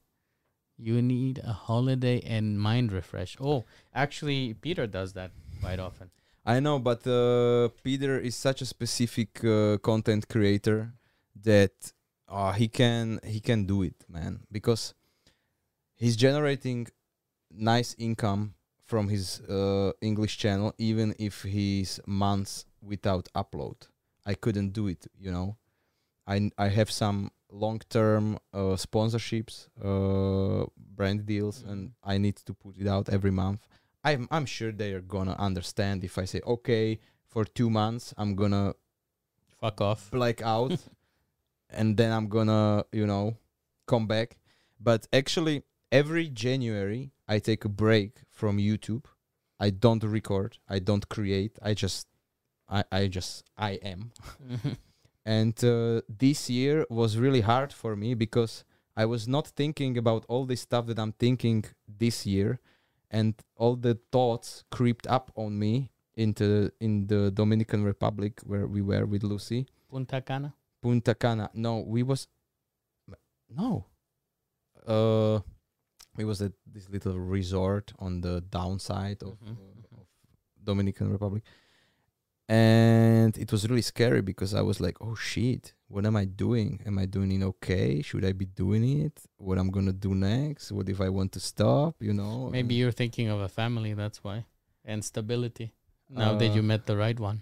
[0.84, 3.38] You need a holiday and mind refresh.
[3.40, 3.64] Oh,
[3.96, 5.32] actually, Peter does that
[5.62, 6.10] quite often.
[6.46, 10.92] I know, but uh, Peter is such a specific uh, content creator
[11.42, 11.94] that
[12.28, 14.94] uh, he can he can do it, man, because
[15.96, 16.88] he's generating
[17.50, 23.88] nice income from his uh, English channel, even if he's months without upload.
[24.26, 25.56] I couldn't do it, you know.
[26.28, 30.66] I I have some long-term uh, sponsorships, uh,
[30.96, 33.68] brand deals, and I need to put it out every month.
[34.04, 37.00] I'm I'm sure they are gonna understand if I say okay
[37.30, 38.74] for two months I'm gonna
[39.62, 40.12] Fuck off.
[40.12, 40.78] black out,
[41.70, 43.38] and then I'm gonna you know
[43.88, 44.38] come back.
[44.80, 49.06] But actually, every January I take a break from YouTube.
[49.60, 50.58] I don't record.
[50.68, 51.58] I don't create.
[51.62, 52.08] I just
[52.68, 54.12] I I just I am
[55.26, 58.64] and uh, this year was really hard for me because
[58.96, 62.60] I was not thinking about all this stuff that I'm thinking this year,
[63.10, 68.82] and all the thoughts creeped up on me into in the Dominican Republic where we
[68.82, 70.54] were with Lucy, Punta Cana.
[70.82, 71.50] Punta Cana.
[71.54, 72.28] No, we was
[73.50, 73.86] no,
[74.88, 75.40] uh,
[76.18, 80.08] we was at this little resort on the downside of, Mhm, uh, of
[80.64, 81.44] Dominican Republic
[82.54, 86.72] and it was really scary because I was like, "Oh shit, what am I doing?
[86.86, 88.02] Am I doing it okay?
[88.08, 89.16] Should I be doing it?
[89.38, 90.72] What I'm gonna do next?
[90.72, 91.96] What if I want to stop?
[92.00, 92.50] You know?
[92.58, 93.94] Maybe you're thinking of a family.
[93.94, 94.46] That's why.
[94.86, 95.68] And stability.
[96.10, 97.40] Now that Uh, you met the right one.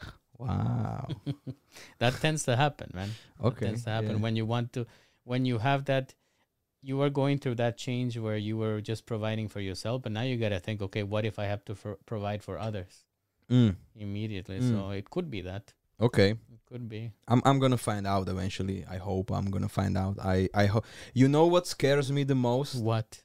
[0.38, 1.08] Wow.
[1.98, 3.10] that tends to happen, man.
[3.40, 3.66] That Okay.
[3.66, 4.22] tends to happen yeah.
[4.24, 4.86] when you want to,
[5.24, 6.14] when you have that,
[6.80, 10.22] you are going through that change where you were just providing for yourself, but now
[10.22, 13.04] you got to think, okay, what if I have to for, provide for others
[13.50, 14.60] Mm, immediately?
[14.60, 14.70] Mm.
[14.70, 15.72] So it could be that.
[16.00, 16.30] okay.
[16.30, 17.12] It could be.
[17.26, 18.84] I'm I'm gonna find out eventually.
[18.90, 20.18] I hope I'm gonna find out.
[20.22, 20.84] I I hope.
[21.14, 22.74] You know what scares me the most?
[22.76, 23.22] What?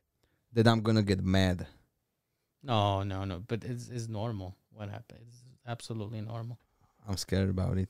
[0.53, 1.67] That I'm gonna get mad.
[2.63, 3.43] No, no, no.
[3.45, 4.55] But it's, it's normal.
[4.71, 5.19] What happened?
[5.27, 6.57] It's absolutely normal.
[7.07, 7.89] I'm scared about it.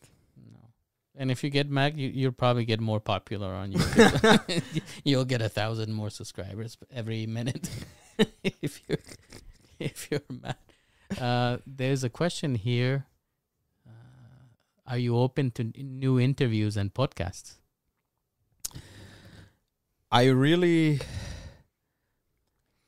[0.51, 0.59] No.
[1.15, 4.81] And if you get mad, you, you'll probably get more popular on YouTube.
[5.03, 7.69] you'll get a thousand more subscribers every minute
[8.43, 8.97] if you're
[9.79, 10.55] if you're mad.
[11.19, 13.05] Uh, there's a question here.
[13.87, 13.91] Uh,
[14.91, 17.55] are you open to n- new interviews and podcasts?
[20.11, 20.99] I really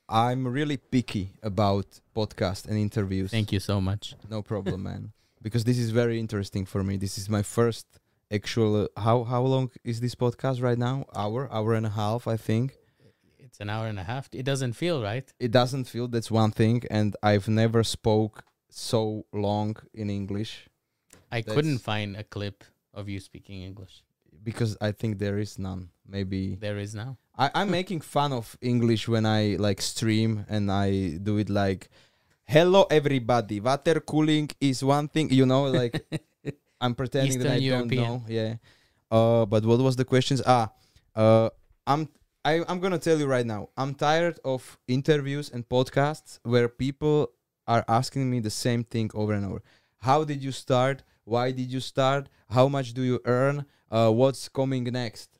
[0.07, 3.31] I'm really picky about podcasts and interviews.
[3.31, 4.15] Thank you so much.
[4.29, 5.11] No problem, man.
[5.41, 6.97] Because this is very interesting for me.
[6.97, 7.87] This is my first
[8.31, 8.83] actual.
[8.83, 11.05] Uh, how how long is this podcast right now?
[11.15, 12.77] Hour, hour and a half, I think.
[13.55, 14.27] It's an hour and a half.
[14.33, 15.31] It doesn't feel right.
[15.39, 20.67] It doesn't feel that's one thing, and I've never spoke so long in English
[21.31, 24.03] I couldn't find a clip of you speaking English.
[24.43, 25.87] because I think there is none.
[26.05, 27.17] Maybe There is now.
[27.37, 31.87] I, I'm making fun of English when I like stream and I do it like,
[32.43, 35.95] "Hello everybody, water cooling is one thing," you know, like
[36.83, 38.23] I'm pretending that I Eastern don't know.
[38.27, 38.55] Yeah.
[39.09, 40.41] Uh, but what was the questions?
[40.45, 40.75] Ah,
[41.15, 41.49] uh,
[41.87, 42.09] I'm
[42.45, 43.69] I, I'm gonna tell you right now.
[43.75, 47.31] I'm tired of interviews and podcasts where people
[47.65, 49.63] are asking me the same thing over and over.
[49.97, 51.01] How did you start?
[51.23, 52.29] Why did you start?
[52.51, 53.65] How much do you earn?
[53.89, 55.39] Uh, what's coming next?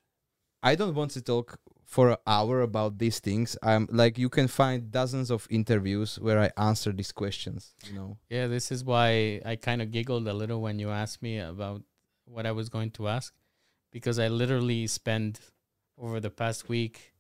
[0.64, 3.56] I don't want to talk for an hour about these things.
[3.62, 7.76] I'm like you can find dozens of interviews where I answer these questions.
[7.88, 8.18] You know.
[8.32, 11.84] Yeah, this is why I kind of giggled a little when you asked me about
[12.26, 13.32] what I was going to ask
[13.92, 15.40] because I literally spent
[15.98, 17.14] over the past week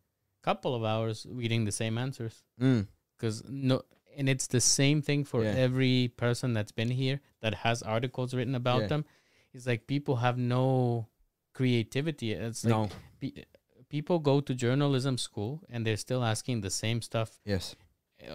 [0.44, 2.88] couple of hours reading the same answers Mm.
[3.18, 3.82] because no
[4.18, 5.52] and it's the same thing for Yeah.
[5.52, 8.88] every person that's been here that has articles written about Yeah.
[8.88, 9.06] them
[9.54, 11.08] it's like people have no
[11.54, 12.90] creativity it's like no.
[13.20, 13.44] pe-
[13.90, 17.76] people go to journalism school and they're still asking the same stuff Yes.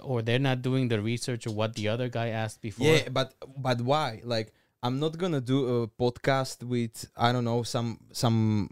[0.02, 3.34] or they're not doing the research of what the other guy asked before Yeah, but
[3.56, 4.20] but why?
[4.24, 4.52] Like
[4.82, 8.70] I'm not gonna do a podcast with I don't know some some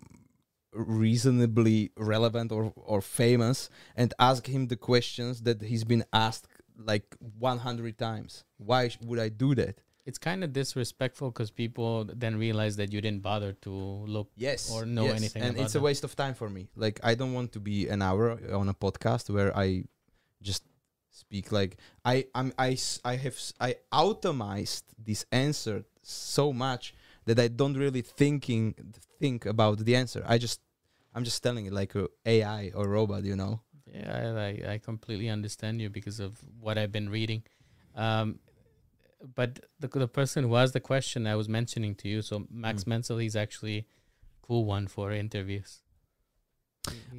[0.79, 6.47] reasonably relevant or or famous and ask him the questions that he's been asked
[6.79, 8.45] like 100 times.
[8.57, 9.81] Why would I do that?
[10.09, 14.71] it's kind of disrespectful because people then realize that you didn't bother to look Yes.
[14.73, 15.17] Or know yes.
[15.21, 16.71] anything and it's a waste of time for me.
[16.75, 19.85] Like I don't want to be an hour on a podcast where I
[20.41, 20.63] just
[21.11, 21.77] speak like
[22.07, 26.95] I I'm I I have I automized this answer so much
[27.27, 28.75] that I don't really thinking
[29.21, 30.25] think about the answer.
[30.27, 30.61] I just
[31.19, 33.61] I'm just telling it like a AI or robot, you know.
[33.93, 37.43] yeah I, I, completely understand you because of what i've been reading
[38.05, 38.39] um,
[39.35, 39.51] but
[39.81, 42.89] the, the person who asked the question i was mentioning to you so max Mm.
[42.91, 43.79] menzel he's actually
[44.47, 45.71] cool one for interviews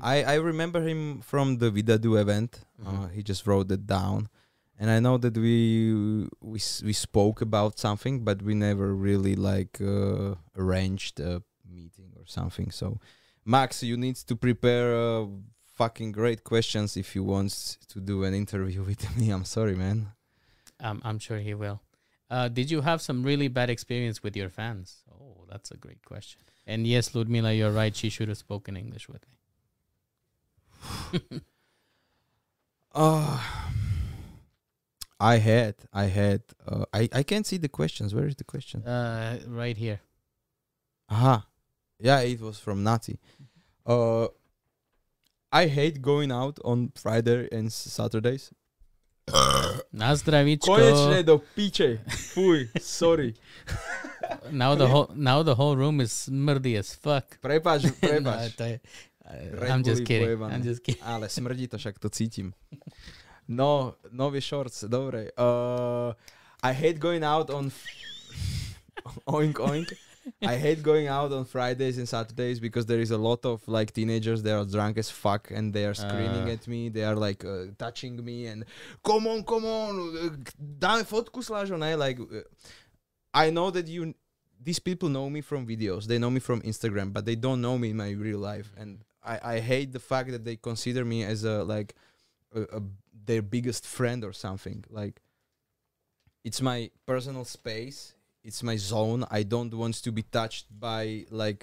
[0.01, 2.51] I I remember him from the Vidadu event.
[2.85, 3.11] Uh, Mhm.
[3.15, 4.29] he just wrote it down,
[4.79, 5.55] and I know that we
[6.41, 12.25] we we spoke about something, but we never really like uh, arranged a meeting or
[12.25, 12.71] something.
[12.71, 12.99] So,
[13.49, 15.25] Max, you need to prepare uh,
[15.75, 17.51] fucking great questions if you want
[17.91, 19.25] to do an interview with me.
[19.35, 19.97] I'm sorry, man.
[20.87, 21.79] um, i'm sure he will
[22.35, 26.03] uh, did you have some really bad experience with your fans oh that's a great
[26.05, 27.95] question And yes, Ludmila, you're right.
[28.01, 29.37] She should have spoken English with me.
[32.93, 33.41] Uh,
[35.19, 38.13] I had, I had, uh, I, I can't see the questions.
[38.13, 38.85] Where is the question?
[38.85, 39.99] Uh, right here.
[41.09, 41.48] Aha.
[41.99, 43.19] Yeah, it was from Nati.
[43.85, 44.27] Uh,
[45.51, 48.51] I hate going out on Friday and Saturdays.
[49.93, 50.65] Na zdravičko.
[50.75, 51.99] Konečne do piče.
[52.33, 53.33] Fuj, sorry.
[54.51, 57.39] Now the whole now the whole room is smrdy as fuck.
[57.41, 58.55] Prepač, No, prepač.
[58.55, 58.79] to je-
[59.53, 60.27] Red I'm just kidding.
[60.27, 60.53] pojebané.
[60.53, 61.01] I'm just kidding.
[61.03, 62.53] Ale smrdí to, však to cítim.
[63.47, 65.29] No, nový shorts, dobre.
[65.37, 66.13] Uh,
[66.63, 67.67] I hate going out on...
[67.67, 67.85] f-
[69.27, 69.93] oink, oink.
[70.41, 73.91] I hate going out on Fridays and Saturdays because there is a lot of like
[73.93, 76.55] teenagers they are drunk as fuck and they are screaming Ah.
[76.55, 78.65] at me they are like uh, touching me and
[79.03, 80.29] come on come on uh,
[80.83, 82.41] dáme fotku Slažo ne like uh,
[83.33, 84.13] I know that you
[84.61, 87.77] these people know me from videos they know me from Instagram but they don't know
[87.77, 91.23] me in my real life and I, I hate the fact that they consider me
[91.23, 91.93] as a like
[92.55, 92.81] a, a,
[93.25, 95.21] their biggest friend or something like
[96.43, 98.15] it's my personal space
[98.49, 101.61] it's my zone i don't want to be touched by like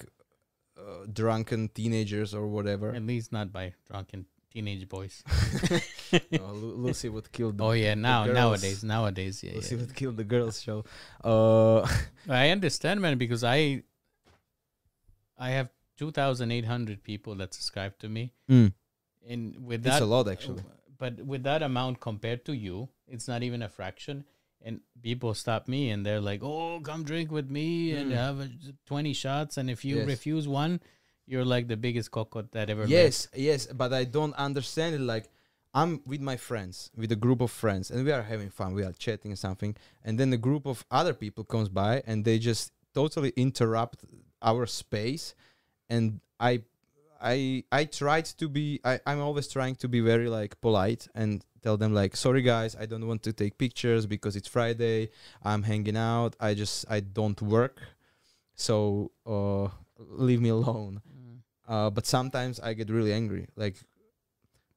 [0.78, 5.22] uh, drunken teenagers or whatever At least not by drunken teenage boys.
[6.30, 9.54] No, Lu- lucy would kill the Oh yeah, now nowadays, nowadays, yeah.
[9.56, 9.80] lucy yeah.
[9.80, 10.78] would kill the girls show
[11.24, 11.80] uh
[12.42, 13.82] I understand, man, because I
[15.46, 15.68] I have
[16.00, 18.72] two thousand eight hundred people that subscribe to me, mm,
[19.28, 20.62] and with it's that, a lot actually
[20.98, 24.24] but with that amount compared to you, it's not even a fraction.
[24.66, 28.16] And people stop me and they're like, "Oh, come drink with me and Mm.
[28.24, 28.48] have a,
[28.84, 30.06] twenty shots." And if you Yes.
[30.14, 30.80] refuse one,
[31.30, 32.82] you're like the biggest cockot that ever.
[32.82, 35.26] lived." yes yes but i don't understand it like
[35.74, 38.84] i'm with my friends with a group of friends and we are having fun we
[38.88, 39.72] are chatting something
[40.04, 43.98] and then a group of other people comes by and they just totally interrupt
[44.50, 45.34] our space
[45.94, 46.52] and i
[47.20, 51.44] i i tried to be I, i'm always trying to be very like polite and
[51.62, 55.08] tell them like sorry guys i don't want to take pictures because it's friday
[55.42, 57.80] i'm hanging out i just i don't work
[58.54, 59.68] so uh
[59.98, 61.40] leave me alone Mm.
[61.68, 63.48] uh, but sometimes I get really angry.
[63.56, 63.74] Like,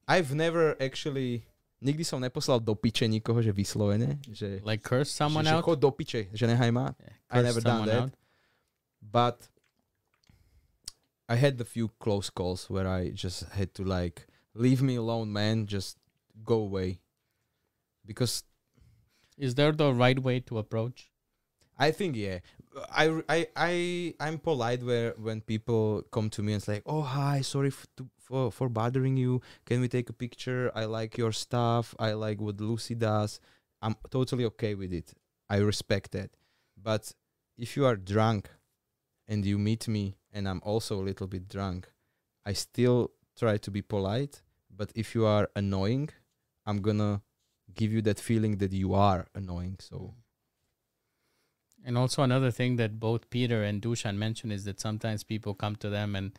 [0.07, 1.43] I've never actually,
[1.81, 5.63] nikdy som neposlal do piče nikoho, že vyslovene, že, Like curse someone že, že out.
[5.65, 6.95] chod do piče, že nehaj ma.
[6.97, 8.01] Yeah, I never done that.
[8.09, 8.11] out.
[9.03, 9.37] But
[11.30, 15.31] I had a few close calls where I just had to like, leave me alone,
[15.31, 15.97] man, just
[16.43, 17.01] go away.
[18.06, 18.43] Because
[19.38, 21.11] Is there the right way to approach?
[21.77, 22.39] I think yeah.
[22.91, 27.41] I, I I I'm polite where when people come to me and like, oh hi,
[27.41, 29.41] sorry f- to, for for bothering you.
[29.65, 30.72] Can we take a picture?
[30.76, 31.95] I like your stuff.
[31.99, 33.39] I like what Lucy does.
[33.81, 35.14] I'm totally okay with it.
[35.49, 36.31] I respect that.
[36.77, 37.14] But
[37.57, 38.49] if you are drunk
[39.27, 41.89] and you meet me and I'm also a little bit drunk,
[42.45, 44.41] I still try to be polite.
[44.76, 46.10] But if you are annoying,
[46.65, 47.22] I'm gonna
[47.76, 49.77] give you that feeling that you are annoying.
[49.80, 50.14] So mm.
[51.85, 55.76] And also another thing that both Peter and Dushan mentioned is that sometimes people come
[55.77, 56.38] to them and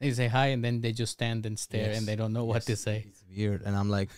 [0.00, 1.98] they say hi and then they just stand and stare Yes.
[1.98, 3.06] and they don't know what to say.
[3.08, 4.10] It's weird, and I'm like,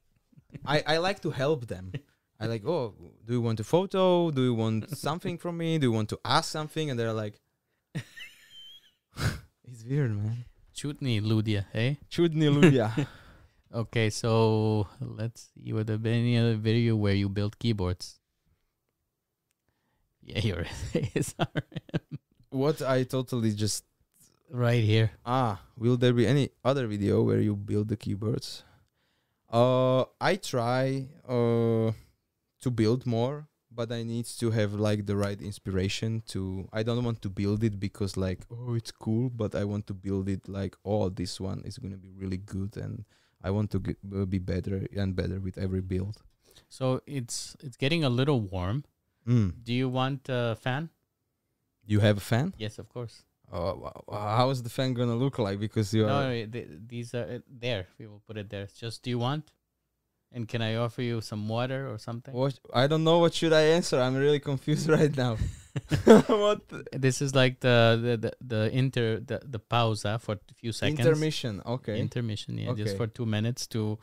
[0.64, 1.92] I I like to help them.
[2.38, 2.94] I like, oh,
[3.24, 4.30] do you want a photo?
[4.30, 5.78] Do you want something from me?
[5.78, 6.90] Do you want to ask something?
[6.90, 7.40] And they're like,
[9.68, 10.44] it's weird, man.
[10.74, 11.98] Chutney Ludia, hey?
[12.08, 12.92] Chutney Ludia.
[13.74, 15.72] okay, so let's see.
[15.72, 18.20] Would there be any other video where you build keyboards?
[20.22, 21.62] Yeah, your ASMR.
[22.50, 23.84] What I totally just.
[24.50, 25.10] Right here.
[25.24, 28.62] Ah, will there be any other video where you build the keyboards?
[29.50, 31.90] Uh, I try uh,
[32.60, 36.68] to build more but I need to have like the right inspiration to.
[36.72, 39.94] I don't want to build it because like oh it's cool, but I want to
[39.94, 43.04] build it like oh this one is gonna be really good and
[43.46, 46.16] I want to get, uh, be better and better with every build.
[46.68, 48.84] So it's it's getting a little warm.
[49.28, 49.52] Mm.
[49.62, 50.90] Do you want a fan?
[51.86, 52.54] You have a fan?
[52.58, 53.22] Yes, of course.
[53.52, 55.60] Oh, how is the fan gonna look like?
[55.60, 56.22] Because you No, are.
[56.28, 57.86] no, th- these are uh, there.
[57.98, 58.62] We will put it there.
[58.62, 59.52] It's just do you want?
[60.32, 62.34] And can I offer you some water or something?
[62.34, 63.18] What I don't know.
[63.18, 64.00] What should I answer?
[64.00, 65.38] I'm really confused right now.
[66.26, 66.60] what
[66.92, 71.00] This is like the the the, the inter the, the pausa for a few seconds.
[71.00, 71.62] intermission?
[71.64, 71.98] Okay.
[72.00, 73.98] Intermission, yeah, just for two minutes to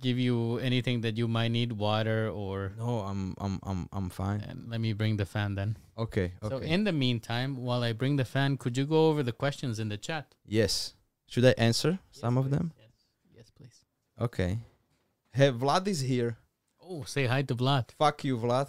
[0.00, 2.72] give you anything that you might need, water or.
[2.78, 4.40] no, I'm I'm I'm I'm fine.
[4.40, 5.76] And let me bring the fan then.
[5.96, 6.32] Okay.
[6.42, 6.48] Okay.
[6.48, 9.78] So in the meantime, while I bring the fan, could you go over the questions
[9.78, 10.34] in the chat?
[10.46, 10.94] yes.
[11.28, 12.72] Should I answer some of them?
[12.78, 12.92] Yes,
[13.34, 13.80] yes, please.
[14.20, 14.60] Okay.
[15.36, 16.38] Hey, Vlad is here.
[16.80, 17.92] Oh, say hi to Vlad.
[17.92, 18.68] Fuck you, Vlad.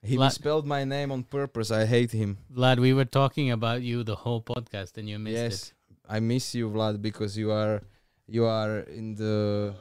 [0.00, 1.70] He La- misspelled my name on purpose.
[1.70, 2.38] I hate him.
[2.48, 5.74] Vlad, we were talking about you the whole podcast and you missed yes, it.
[6.08, 7.82] I miss you, Vlad, because you are
[8.26, 9.74] you are in the.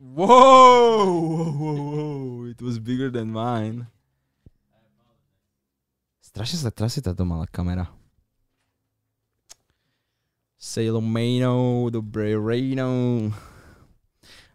[0.00, 2.50] Whoa, whoa, whoa, whoa!
[2.50, 3.86] It was bigger than mine.
[6.26, 7.86] Strašne sa trasie táto malá kamera.
[10.58, 13.30] Salomano, dobré ráno.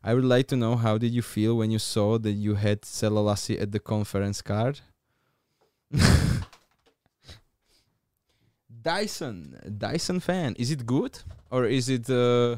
[0.08, 2.86] I would like to know how did you feel when you saw that you had
[2.86, 4.82] Selassie at the conference card?
[8.84, 10.54] Dyson, Dyson fan.
[10.60, 11.18] Is it good
[11.50, 12.08] or is it?
[12.08, 12.58] Uh,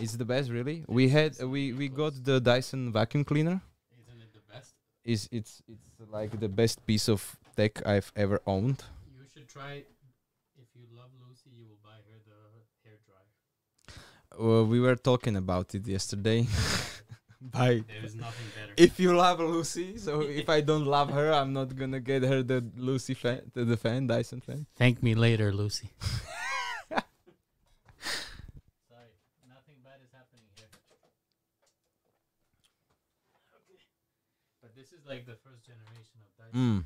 [0.00, 0.84] it's the best, really.
[0.88, 3.60] We had uh, we we got the Dyson vacuum cleaner.
[4.00, 4.72] Isn't it the best?
[5.04, 8.82] Is it's it's like the best piece of tech I've ever owned.
[9.12, 9.84] You should try.
[10.56, 12.40] If you love Lucy, you will buy her the
[12.88, 13.28] hair dryer.
[14.40, 16.46] Uh, we were talking about it yesterday.
[17.40, 17.84] Bye.
[17.86, 18.72] There is nothing better.
[18.76, 22.42] If you love Lucy, so if I don't love her, I'm not gonna get her
[22.42, 24.66] the Lucy fan, the, the fan, Dyson fan.
[24.76, 25.90] Thank me later, Lucy.
[26.00, 27.04] Sorry,
[29.46, 30.66] nothing bad is happening here.
[33.54, 33.78] Okay.
[34.62, 36.58] But this is like the first generation of Dyson.
[36.58, 36.84] Mm.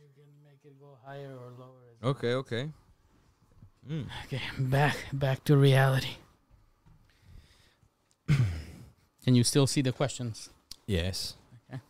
[0.00, 1.84] You can make it go higher or lower.
[1.92, 2.10] As well.
[2.10, 2.70] Okay, okay.
[3.88, 4.06] Mm.
[4.26, 6.16] Okay, back back to reality.
[9.24, 10.50] Can you still see the questions?
[10.86, 11.34] Yes.
[11.68, 11.80] Okay.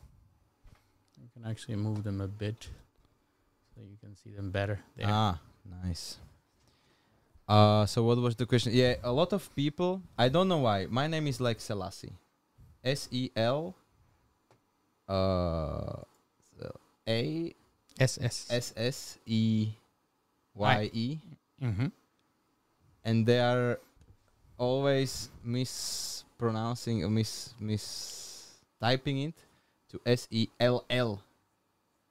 [1.20, 2.68] You can actually move them a bit
[3.74, 4.80] so you can see them better.
[4.96, 5.06] There.
[5.08, 6.18] Ah, nice.
[7.48, 8.72] Uh, so what was the question?
[8.72, 10.02] Yeah, a lot of people.
[10.18, 10.86] I don't know why.
[10.86, 12.12] My name is like Selassie,
[12.84, 13.74] S E L.
[15.08, 16.06] Uh,
[17.08, 17.54] A
[17.98, 18.46] SS.
[18.50, 19.74] S S E
[20.54, 21.18] Y E,
[21.62, 21.86] mm-hmm.
[23.04, 23.78] and they are
[24.58, 29.34] always mispronouncing or mis mis typing it
[29.90, 31.22] to S E L L,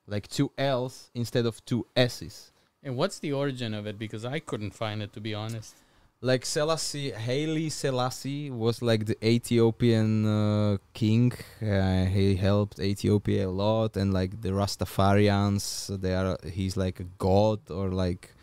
[0.07, 2.51] like two L's instead of two S's.
[2.83, 3.97] And what's the origin of it?
[3.99, 5.75] Because I couldn't find it to be honest.
[6.21, 11.31] like Selassie, Haile Selassie was like the Ethiopian uh, king.
[11.61, 17.05] Uh, he helped Ethiopia a lot, and like the Rastafarians, they are he's like a
[17.17, 18.35] god or like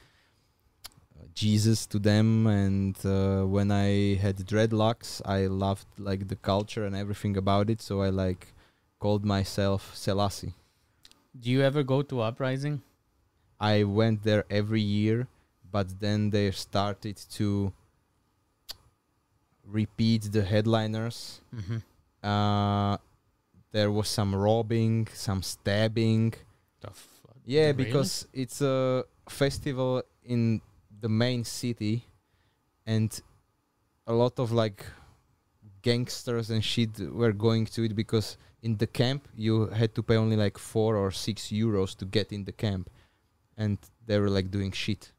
[1.37, 2.47] Jesus to them.
[2.49, 7.81] And uh, when I had dreadlocks, I loved like the culture and everything about it,
[7.81, 8.49] so I like
[8.99, 10.55] called myself Selassie.
[11.39, 12.83] Do you ever go to uprising?
[13.61, 15.29] I went there every year,
[15.71, 17.73] but then they started to
[19.65, 21.41] repeat the headliners.
[21.55, 21.79] Mm-hmm.
[22.27, 22.97] Uh,
[23.73, 26.33] there was some robbing, some stabbing.
[26.81, 27.37] The fuck?
[27.45, 27.85] Yeah, Really?
[27.85, 30.61] because it's a festival in
[31.01, 32.05] the main city,
[32.87, 33.21] and
[34.07, 34.85] a lot of like
[35.83, 40.17] gangsters and shit were going to it because in the camp you had to pay
[40.17, 42.91] only like four or six euros to get in the camp,
[43.57, 45.13] and they were like doing shit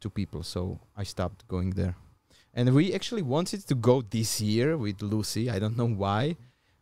[0.00, 0.42] to people.
[0.42, 1.94] So I stopped going there,
[2.54, 5.50] and we actually wanted to go this year with Lucy.
[5.50, 6.36] I don't know why,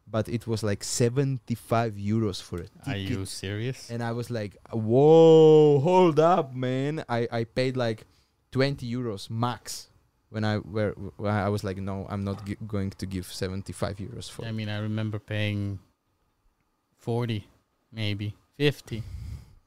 [0.07, 2.70] but it was like seventy five euros for it.
[2.87, 3.91] Are you serious?
[3.91, 8.07] And I was like, "Whoa, hold up, man!" I I paid like
[8.51, 9.89] twenty euros max
[10.31, 13.97] when I were when I was like, "No, I'm not going to give seventy five
[13.99, 15.79] euros for." I mean, I remember paying
[16.99, 17.47] 40,
[17.93, 19.03] maybe 50,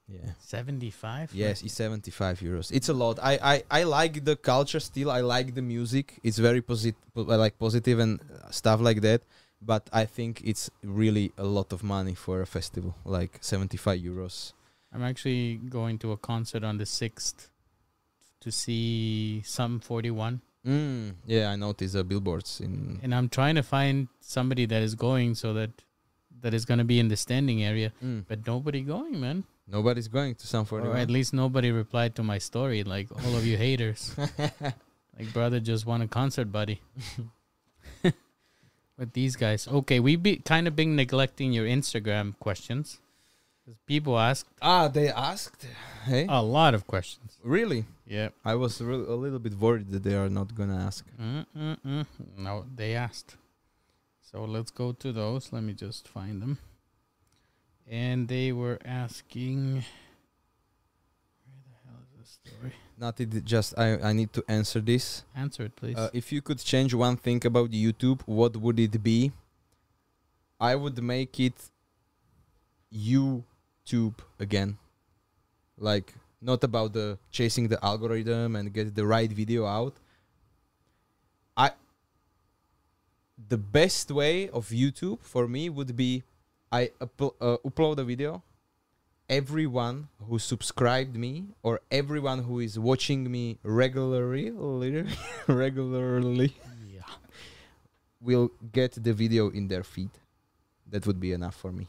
[0.08, 0.18] Yeah.
[0.40, 1.30] 75.
[1.34, 2.70] Yes, it's seventy five euros.
[2.70, 3.18] It's a lot.
[3.22, 5.10] I, I I like the culture still.
[5.10, 6.18] I like the music.
[6.22, 9.22] It's very positive, like positive and uh, stuff like that.
[9.64, 14.00] But I think it's really a lot of money for a festival, like seventy five
[14.00, 14.52] euros.
[14.94, 17.48] I'm actually going to a concert on the 6th
[18.42, 20.40] to see Sum 41.
[20.66, 23.00] Mm, yeah, I noticed the billboards in.
[23.02, 25.70] And I'm trying to find somebody that is going so that
[26.42, 27.92] that is going to be in the standing area.
[28.04, 28.24] Mm.
[28.28, 29.44] But nobody going, man.
[29.66, 32.84] Nobody's going to Sum forty Or at least nobody replied to my story.
[32.84, 34.14] Like all of you haters.
[35.18, 36.80] Like brother just won a concert, buddy.
[38.98, 39.68] With these guys.
[39.68, 43.00] Okay, we be kind of been neglecting your Instagram questions.
[43.64, 45.66] 'Cause people asked Ah, they asked.
[46.04, 47.38] Hey, a lot of questions.
[47.44, 47.84] really?
[48.06, 48.30] Yeah.
[48.44, 51.04] I was re- a little bit worried that they are not gonna ask.
[51.18, 52.06] Mm-mm-mm.
[52.36, 53.36] No, they asked.
[54.20, 55.52] So let's go to those.
[55.52, 56.58] Let me just find them.
[57.86, 59.84] And they were asking.
[61.46, 62.72] Where the hell is this story?
[62.98, 63.44] Not it.
[63.44, 63.98] Just I.
[64.10, 65.24] I need to answer this.
[65.36, 65.96] Answer it, please.
[65.96, 69.30] Uh, if you could change one thing about YouTube, what would it be?
[70.60, 71.70] I would make it
[73.86, 74.78] YouTube again.
[75.78, 79.94] Like not about the chasing the algorithm and get the right video out.
[81.56, 81.70] I
[83.48, 86.22] the best way of YouTube for me would be
[86.70, 88.42] I uplo- uh, upload a video.
[89.28, 94.50] Everyone who subscribed me or everyone who is watching me regularly,
[95.46, 96.54] regularly
[96.92, 97.02] Yeah.
[98.20, 100.10] will get the video in their feed.
[100.90, 101.88] That would be enough for me.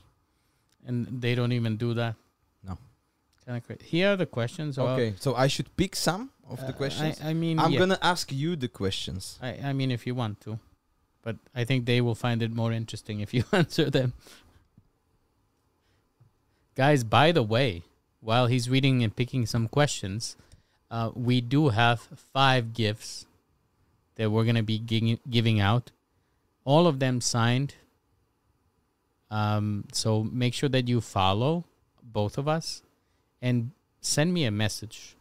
[0.86, 2.16] And they don't even do that.
[2.64, 2.78] No.
[3.46, 3.84] Kind of crazy.
[3.86, 4.78] Here are the questions.
[4.78, 7.20] Well, okay, so I should pick some of the uh, questions.
[7.24, 7.80] I, I mean, I'm yeah.
[7.80, 9.40] gonna ask you the questions.
[9.42, 10.60] I, I mean, if you want to,
[11.22, 14.14] but I think they will find it more interesting if you answer them.
[16.76, 17.84] Guys, by the way,
[18.20, 20.36] while he's reading and picking some questions,
[20.90, 22.02] uh, we do have
[22.34, 23.26] five gifts
[24.16, 25.92] that we're going to be giving out.
[26.66, 27.76] All of them signed.
[29.34, 31.66] Um, so make sure that you follow
[32.04, 32.84] both of us
[33.42, 35.16] and send me a message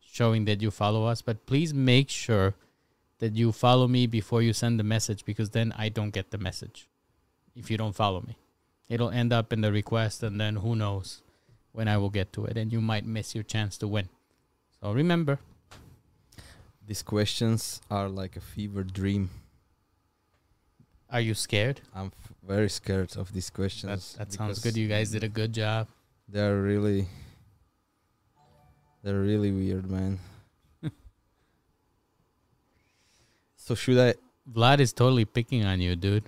[0.00, 1.20] showing that you follow us.
[1.20, 2.54] But please make sure
[3.18, 6.38] that you follow me before you send the message because then I don't get the
[6.38, 6.86] message
[7.56, 8.36] if you don't follow me.
[8.88, 11.22] It'll end up in the request and then who knows
[11.72, 14.08] when I will get to it and you might miss your chance to win.
[14.80, 15.40] So remember,
[16.86, 19.28] These questions are like a fever dream.
[21.10, 21.80] Are you scared?
[21.94, 24.14] I'm f- very scared of these That, questions.
[24.18, 24.76] that sounds good.
[24.76, 25.88] You guys did a good job.
[26.28, 27.08] They're really,
[29.02, 30.18] they're really weird, man.
[33.56, 34.14] so should I?
[34.48, 36.24] Vlad is totally picking on you, dude.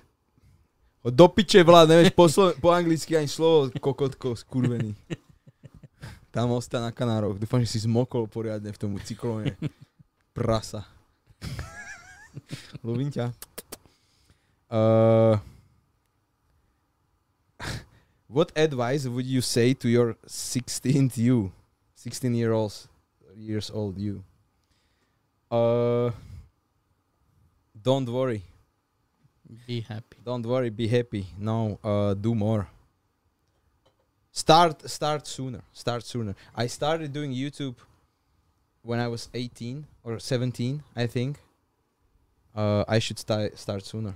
[1.03, 4.93] O, do piče, Vlad, nevieš po, slo- po anglicky ani slovo, kokotko, skurvený.
[6.33, 7.35] Tam ostá na Kanároch.
[7.41, 9.57] Dúfam, že si zmokol poriadne v tom cyklóne.
[10.31, 10.85] Prasa.
[12.85, 13.33] Ľubím ťa.
[14.71, 15.37] Uh,
[18.27, 21.51] what advice would you say to your 16th you?
[21.95, 22.87] 16 year olds,
[23.35, 24.23] years old you?
[25.51, 26.11] Uh,
[27.83, 28.43] don't worry.
[29.67, 30.17] Be happy.
[30.23, 31.27] Don't worry, be happy.
[31.37, 32.69] No, uh, do more.
[34.31, 35.61] Start start sooner.
[35.73, 36.33] Start sooner.
[36.55, 37.75] I started doing YouTube
[38.81, 41.37] when I was 18 or 17, I think.
[42.55, 44.15] Uh, I should start start sooner.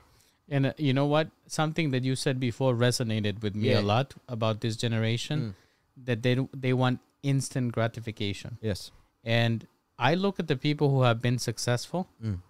[0.50, 1.30] And uh, you know what?
[1.48, 3.80] Something that you said before resonated with me Yeah.
[3.80, 5.54] a lot about this generation Mm.
[6.06, 8.58] that they they want instant gratification.
[8.62, 8.92] Yes.
[9.24, 9.68] And
[9.98, 12.08] I look at the people who have been successful.
[12.24, 12.42] Mm.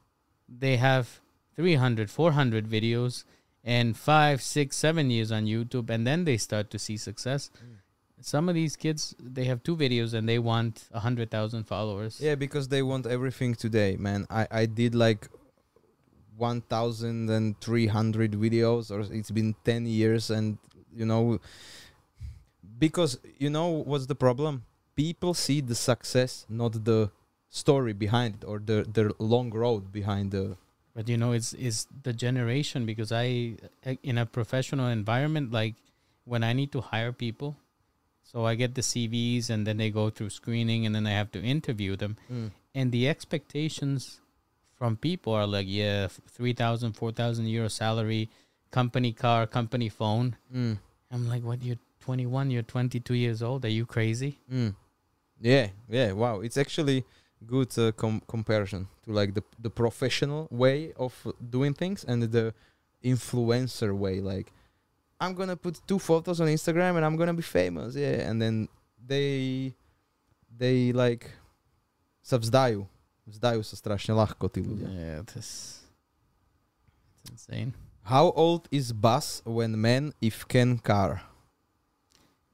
[0.50, 1.22] They have
[1.56, 3.24] 300, 400 videos
[3.64, 7.50] and five, six, seven years on YouTube, and then they start to see success.
[7.56, 7.78] Mm.
[8.22, 12.20] Some of these kids, they have two videos and they want a hundred thousand followers.
[12.20, 14.26] Yeah, because they want everything today, man.
[14.30, 15.28] I I did like
[16.38, 20.58] 1300 videos or it's been 10 years and
[20.96, 21.40] you know
[22.80, 24.64] because you know what's the problem?
[24.96, 27.10] People see the success, not the
[27.50, 30.58] story behind it or the the long road behind the
[30.96, 35.76] But you know, it's is the generation because I I- in a professional environment like
[36.26, 37.56] when I need to hire people,
[38.24, 41.32] so I get the CVs and then they go through screening and then I have
[41.32, 42.16] to interview them.
[42.32, 42.52] Mm.
[42.76, 44.20] and the expectations
[44.76, 48.30] from people are like yeah f- 3000 4000 euro salary
[48.72, 50.78] company car company phone Mm.
[51.12, 54.76] i'm like what you're 21 you're 22 years old are you crazy Mm.
[55.42, 56.40] Yeah, yeah, wow.
[56.40, 57.04] It's actually
[57.46, 61.12] good uh, com- comparison to like the the professional way of
[61.50, 62.54] doing things and the
[63.04, 64.22] influencer way.
[64.22, 64.52] Like,
[65.20, 67.96] I'm gonna put two photos on Instagram and I'm gonna be famous.
[67.96, 68.68] Yeah, and then
[69.06, 69.76] they
[70.58, 71.30] they like
[72.24, 72.40] sa
[73.26, 73.60] vzdajú.
[73.60, 74.88] Vzdajú sa strašne ľahko tí ľudia.
[74.90, 75.82] yeah this
[77.26, 77.74] it's insane
[78.06, 81.26] How old is bus when man if can car?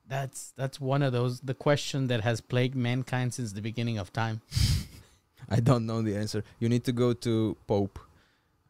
[0.07, 4.11] that's that's one of those the question that has plagued mankind since the beginning of
[4.11, 4.39] time
[5.51, 6.43] I don't know the answer.
[6.63, 7.99] You need to go to Pope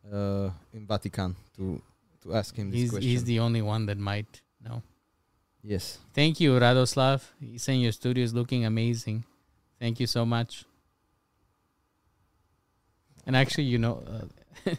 [0.09, 1.77] uh, in Vatican to
[2.25, 3.09] to ask him this he's question.
[3.09, 4.81] he's the only one that might know
[5.61, 5.97] yes.
[6.13, 9.21] thank you radoslav he's saying your studio is looking amazing
[9.77, 10.65] thank you so much
[13.31, 14.25] and actually you know uh,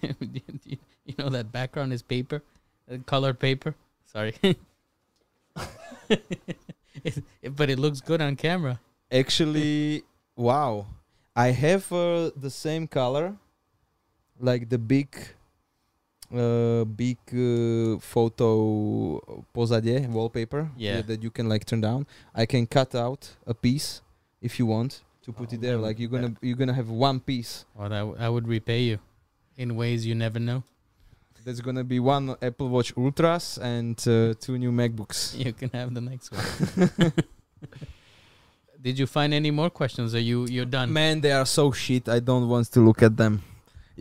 [1.08, 2.42] you, know that background is paper
[2.92, 3.74] uh, colored paper
[4.04, 4.34] sorry
[7.04, 8.78] It- it- but it looks good on camera
[9.10, 10.02] Actually,
[10.36, 10.86] wow.
[11.36, 13.36] I have uh, the same color,
[14.40, 15.08] like the big,
[16.34, 19.20] uh, big uh, photo
[19.54, 20.70] pozadie wallpaper.
[20.78, 21.02] Yeah.
[21.02, 22.06] That you can like turn down.
[22.34, 24.00] I can cut out a piece
[24.40, 25.74] if you want to put Oh, it there.
[25.76, 27.64] man, Like you're gonna you're gonna have one piece.
[27.78, 28.98] w- I would repay you
[29.56, 30.62] in ways you never know
[31.44, 35.34] There's gonna be one Apple Watch Ultras and uh, two new MacBooks.
[35.44, 37.12] you can have the next one
[38.80, 42.08] did you find any more questions are you you're done Man, they are so shit.
[42.08, 43.42] I don't want to look at them.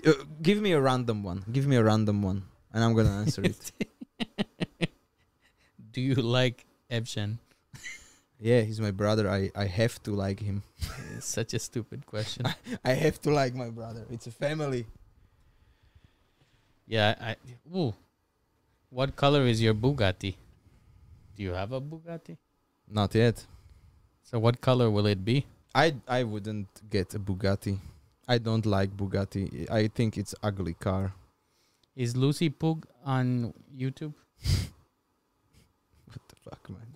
[0.06, 1.43] Uh, give me a random one.
[1.52, 2.43] Give me a random one,
[2.73, 3.72] and I'm gonna answer it.
[5.91, 7.38] Do you like Evgen?
[8.41, 9.30] Yeah, he's my brother.
[9.30, 10.63] I I have to like him.
[11.19, 12.45] Such a stupid question.
[12.84, 14.05] I have to like my brother.
[14.09, 14.88] It's a family.
[16.88, 17.35] yeah, I.
[17.76, 17.93] Ooh.
[18.89, 20.35] What color is your Bugatti?
[21.35, 22.38] Do you have a Bugatti?
[22.89, 23.45] Not yet.
[24.23, 25.45] So what color will it be?
[25.76, 27.77] I I wouldn't get a Bugatti.
[28.27, 29.69] I don't like Bugatti.
[29.69, 31.13] I think it's ugly car.
[31.95, 34.13] Is Lucy Pug on YouTube?
[36.05, 36.91] What the fuck, man?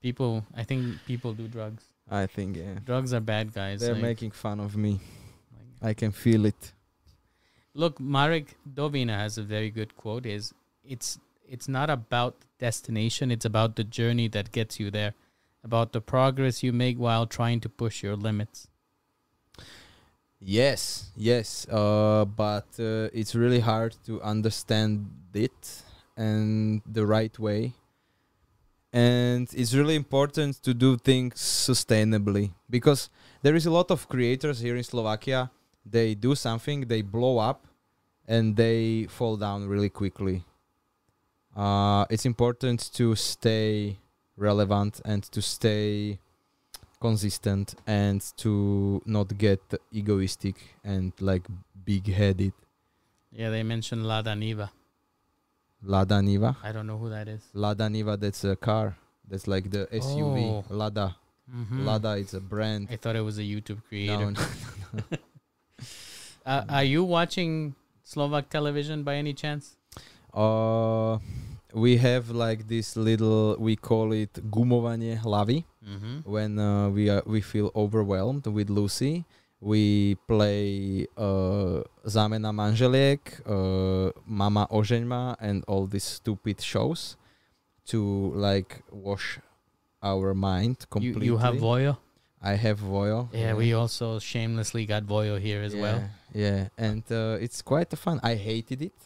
[0.00, 1.84] People, I think people do drugs.
[2.10, 2.78] I think yeah.
[2.84, 3.80] Drugs are bad, guys.
[3.80, 5.00] They're like- making fun of me.
[5.82, 6.72] like- I can feel it.
[7.74, 10.26] Look, Marek Dovina has a very good quote.
[10.26, 10.52] Is
[10.84, 11.18] it's
[11.48, 15.14] it's not about destination; it's about the journey that gets you there,
[15.62, 18.68] about the progress you make while trying to push your limits.
[20.40, 21.66] Yes, yes.
[21.68, 25.82] Uh, but uh, it's really hard to understand it
[26.16, 27.74] and the right way.
[28.92, 33.08] And it's really important to do things sustainably because
[33.42, 35.50] there is a lot of creators here in Slovakia.
[35.86, 37.66] They do something, they blow up,
[38.26, 40.44] and they fall down really quickly.
[41.56, 43.98] Uh, it's important to stay
[44.36, 46.18] relevant and to stay
[47.00, 49.60] consistent and to not get
[49.92, 51.46] egoistic and like
[51.84, 52.52] big headed.
[53.32, 54.70] Yeah, they mentioned Lada Niva.
[55.82, 56.56] Lada Niva.
[56.62, 57.42] I don't know who that is.
[57.54, 58.96] Lada Niva, that's a car.
[59.28, 60.38] That's like the SUV.
[60.50, 60.64] Oh.
[60.68, 61.16] Lada.
[61.50, 61.84] Mhm.
[61.84, 62.88] Lada is a brand.
[62.90, 64.18] I thought it was a YouTube creator.
[64.30, 65.18] No, no.
[66.46, 69.76] Uh, are you watching Slovak television by any chance?
[70.34, 71.18] Uh,
[71.72, 75.64] we have like this little, we call it gumovanie hlavy.
[75.80, 76.28] Mm-hmm.
[76.28, 79.24] when uh, we are we feel overwhelmed with Lucy,
[79.60, 87.16] we play uh, Zamena manželiek, uh, Mama oženma, and all these stupid shows
[87.86, 89.38] to like wash
[90.02, 91.26] our mind completely.
[91.26, 91.98] you have Voyo?
[92.42, 93.28] I have Voyo.
[93.32, 96.02] Yeah, we also shamelessly got Voyo here as yeah, well.
[96.32, 98.18] Yeah, and uh, it's quite a fun.
[98.22, 98.96] I hated it,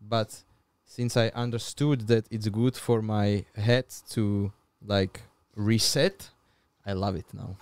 [0.00, 0.42] but
[0.84, 4.52] since I understood that it's good for my head to
[4.84, 5.22] like
[5.54, 6.30] reset,
[6.84, 7.56] I love it now.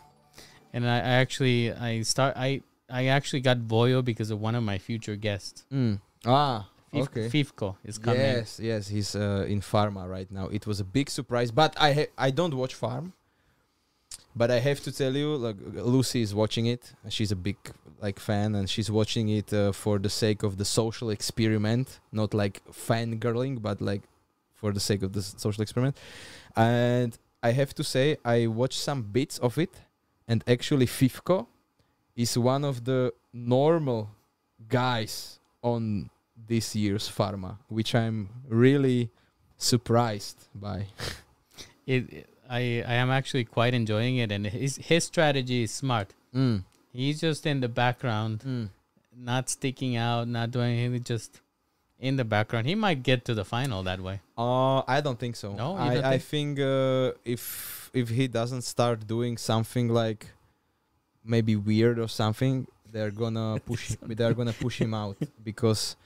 [0.73, 4.63] And I, I actually I start I I actually got Voyo because of one of
[4.63, 5.65] my future guests.
[5.73, 6.01] Mm.
[6.27, 7.29] Ah, Fif- okay.
[7.29, 8.21] Fifko is coming.
[8.21, 10.47] Yes, yes, he's uh, in Farma right now.
[10.49, 13.13] It was a big surprise, but I ha- I don't watch Farm,
[14.35, 16.93] but I have to tell you, like Lucy is watching it.
[17.09, 17.57] She's a big
[18.01, 22.35] like fan, and she's watching it uh, for the sake of the social experiment, not
[22.35, 24.03] like fangirling, but like
[24.55, 25.97] for the sake of the social experiment.
[26.57, 29.71] And I have to say, I watched some bits of it,
[30.31, 31.47] and actually, Fifko
[32.15, 34.11] is one of the normal
[34.69, 36.09] guys on
[36.49, 39.11] this year's Farma, which I'm really
[39.59, 40.87] surprised by.
[41.87, 46.15] It, I I am actually quite enjoying it, and his his strategy is smart.
[46.33, 46.63] Mm.
[46.93, 48.69] He's just in the background, Mm.
[49.17, 51.41] not sticking out, not doing anything, just
[51.99, 52.67] in the background.
[52.69, 54.21] He might get to the final that way.
[54.39, 55.53] Uh, I don't think so.
[55.53, 60.27] No, I, I think uh, if if he doesn't start doing something like
[61.25, 63.97] maybe weird or something, they're gonna push.
[64.03, 65.97] they're gonna push him out because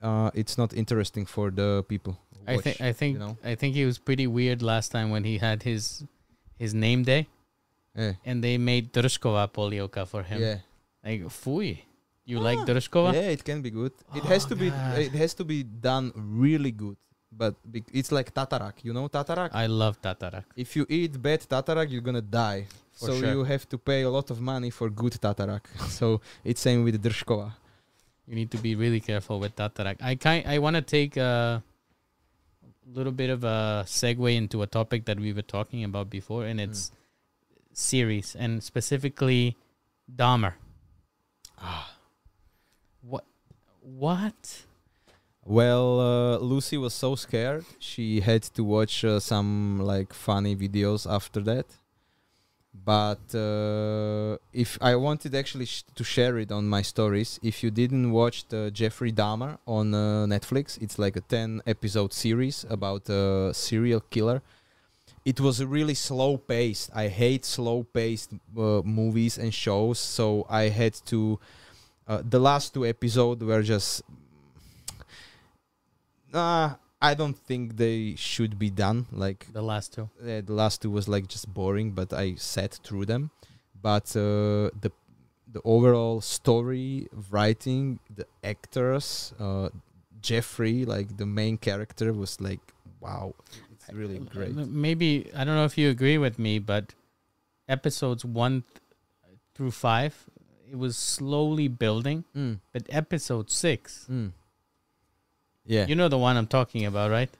[0.00, 2.16] uh, it's not interesting for the people.
[2.46, 3.36] who I think I think you know.
[3.44, 6.04] I think he was pretty weird last time when he had his
[6.58, 7.26] his name day,
[7.96, 8.14] Yeah.
[8.24, 10.40] and they made Držková polievka for him.
[10.40, 10.58] Yeah.
[11.04, 11.84] Like, fui.
[12.24, 13.12] You like Držková?
[13.14, 13.92] Yeah, it can be good.
[14.14, 14.68] it Oh, has to be.
[14.96, 16.96] It has to be done really good.
[17.34, 17.54] But
[17.92, 18.84] it's like tatarak.
[18.84, 19.50] You know tatarak.
[19.54, 20.44] I love Tatarak.
[20.54, 22.66] if you eat bad tatarak, you're gonna die.
[22.92, 23.32] For so sure.
[23.32, 25.62] you have to pay a lot of money for good tatarak.
[25.88, 27.52] so it's same with držková.
[28.26, 29.96] You need to be really careful with Tatarak.
[30.00, 31.62] I kind I want to take a
[32.86, 36.60] little bit of a segue into a topic that we were talking about before, and
[36.60, 36.92] it's
[37.72, 39.56] series and specifically
[40.08, 40.54] Dahmer.
[41.58, 41.96] Ah.
[43.02, 43.24] What?
[43.80, 44.62] What?
[45.44, 51.10] Well, uh, Lucy was so scared she had to watch uh, some like funny videos
[51.10, 51.66] after that.
[52.74, 57.70] But uh, if I wanted actually sh- to share it on my stories, if you
[57.70, 63.08] didn't watch the Jeffrey Dahmer on uh, Netflix, it's like a ten episode series about
[63.10, 64.42] a serial killer.
[65.24, 66.90] It was really slow paced.
[66.94, 71.38] I hate slow paced uh, movies and shows, so I had to.
[72.08, 74.02] Uh, the last two episodes were just
[76.32, 79.06] uh, I don't think they should be done.
[79.12, 80.08] Like The last two.
[80.22, 83.30] uh, the last two was like just boring, but I sat through them.
[83.80, 84.90] But uh, the
[85.52, 89.68] the overall story, writing, the actors, uh,
[90.20, 92.60] Jeffrey, like the main character, was like,
[93.00, 93.34] wow,
[93.72, 94.54] it's really great.
[94.54, 96.94] Maybe I don't know if you agree with me, but
[97.68, 98.80] episodes one th-
[99.54, 100.14] through five,
[100.70, 102.24] it was slowly building.
[102.36, 104.32] Mm, But episode six, mm.
[105.64, 107.30] Yeah, you know the one I'm talking about, right?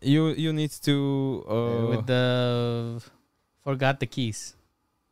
[0.00, 3.02] you you need to uh, Uh, with the
[3.64, 4.54] forgot the keys.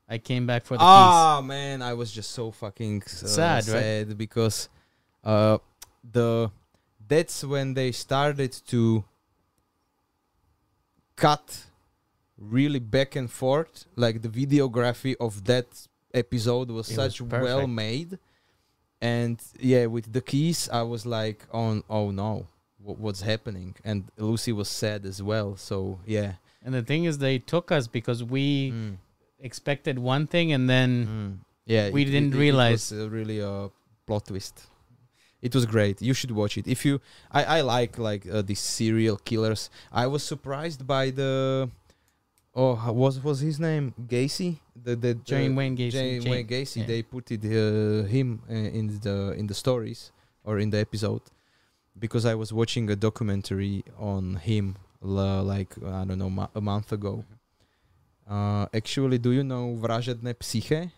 [0.09, 1.15] I came back for the keys.
[1.17, 4.17] ah man, I was just so fucking uh, Sad, right?
[4.17, 4.69] because
[5.25, 5.59] uh
[6.13, 6.51] the
[7.09, 9.05] that's when they started to
[11.17, 11.67] cut
[12.39, 15.67] really back and forth like the videography of that
[16.13, 18.19] episode was It was such well made
[19.01, 22.47] and yeah with the keys i was like on oh no
[22.79, 23.75] what, what's happening?
[23.83, 26.33] And lucy was sad as well so yeah.
[26.63, 28.97] And the thing is, they took us because we Mm,
[29.39, 31.45] expected one thing, and then mm.
[31.67, 33.71] yeah We didn't realize- it was uh, really a
[34.07, 34.67] plot twist.
[35.43, 36.01] It was great.
[36.01, 36.67] You should watch it.
[36.67, 37.01] If you
[37.31, 39.69] i i like like uh, these serial killers.
[39.93, 41.69] I was surprised by the
[42.55, 45.91] oh what was his name gacy the the Jane the- Wayne Gacy.
[45.91, 46.77] Jane Jane- Wayne Gacy.
[46.81, 46.87] yeah.
[46.87, 50.13] They put it uh, him uh, in the in the stories
[50.45, 51.23] or in the episode
[51.99, 56.93] because I was watching a documentary on him like I don't know ma- a month
[56.93, 57.25] ago.
[58.29, 60.91] Uh, actually, do you know Vražedné psyche?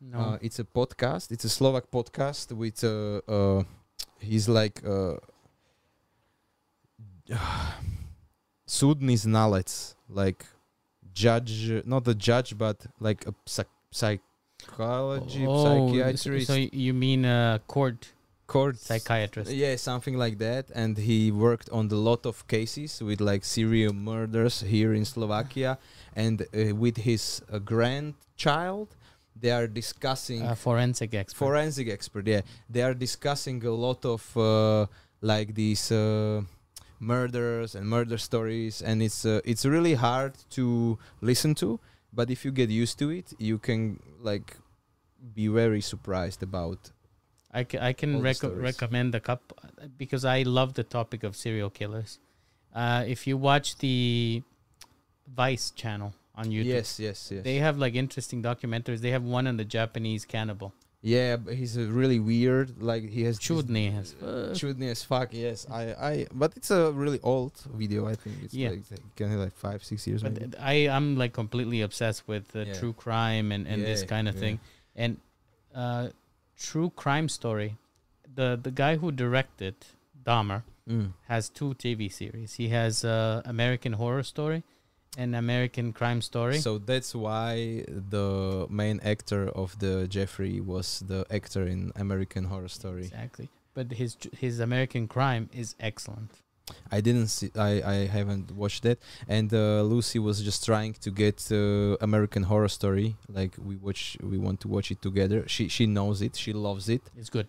[0.00, 0.18] No.
[0.18, 1.30] Uh, it's a podcast.
[1.32, 3.62] It's a Slovak podcast with uh, uh
[4.20, 5.16] he's like uh
[8.66, 10.44] súdny znalec, like
[11.14, 17.60] judge, not a judge, but like a psych- psychology, Oh, psychiatrist, So, you mean a
[17.66, 18.12] court
[18.46, 19.50] court psychiatrist?
[19.52, 20.70] yeah, something like that.
[20.74, 25.78] And he worked on a lot of cases with like serial murders here in Slovakia,
[26.14, 28.88] and uh, with his uh, grandchild,
[29.40, 31.38] they are discussing A forensic expert.
[31.38, 34.86] forensic expert yeah they are discussing a lot of uh,
[35.20, 36.40] like these uh,
[37.12, 41.78] murders and murder stories and it's uh, it's really hard to listen to
[42.12, 44.56] but if you get used to it you can like
[45.34, 46.90] be very surprised about
[47.52, 49.56] I ca- I can the reco- recommend a couple
[49.96, 52.18] because I love the topic of serial killers.
[52.74, 54.42] Uh, if you watch the
[55.32, 59.00] Vice channel on YouTube, yes yes yes they have like interesting documentaries.
[59.00, 60.74] They have one on the Japanese cannibal.
[61.06, 64.56] Yeah but he's really weird like he has Chudny as fuck.
[64.60, 67.52] Chudny as fuck yes i i but it's a really old
[67.82, 68.70] video i think it's Yeah.
[68.70, 68.84] like
[69.16, 70.56] can have like five six years But maybe.
[70.72, 72.72] I I'm like completely obsessed with uh, Yeah.
[72.80, 74.40] true crime and, and this kind of yeah.
[74.44, 74.56] thing.
[75.02, 75.12] And
[75.82, 76.08] uh,
[76.68, 77.70] true crime story.
[78.38, 79.74] The the guy who directed
[80.28, 81.12] Dahmer Mm.
[81.32, 82.50] has two TV series.
[82.60, 84.60] He has uh, American Horror Story
[85.16, 86.58] and American Crime Story.
[86.58, 92.68] So that's why the main actor of the Jeffrey was the actor in American Horror
[92.68, 93.02] Story.
[93.02, 93.48] Exactly.
[93.74, 96.30] But his his American Crime is excellent.
[96.90, 97.50] I didn't see.
[97.56, 98.98] I I haven't watched that.
[99.28, 103.16] And uh, Lucy was just trying to get uh, American Horror Story.
[103.28, 105.44] Like we watch, we want to watch it together.
[105.46, 106.36] She she knows it.
[106.36, 107.02] She loves it.
[107.16, 107.48] It's good.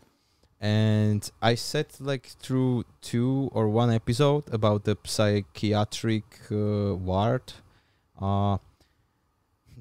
[0.62, 7.54] And I said like through two or one episode about the psychiatric uh, ward.
[8.20, 8.58] Uh,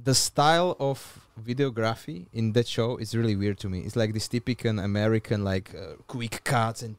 [0.03, 3.81] the style of videography in that show is really weird to me.
[3.81, 6.97] It's like this typical American like uh, quick cuts and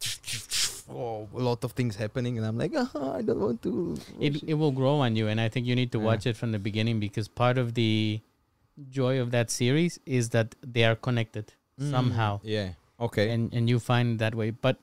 [0.89, 3.97] oh, a lot of things happening, and I'm like, "Ah, I don't want to.
[4.19, 6.05] It it will grow on you, and I think you need to Yeah.
[6.05, 8.21] watch it from the beginning because part of the
[8.89, 12.69] joy of that series is that they are connected Mm, somehow, Yeah.
[12.99, 13.29] Okay.
[13.31, 14.51] and and you find that way.
[14.51, 14.77] But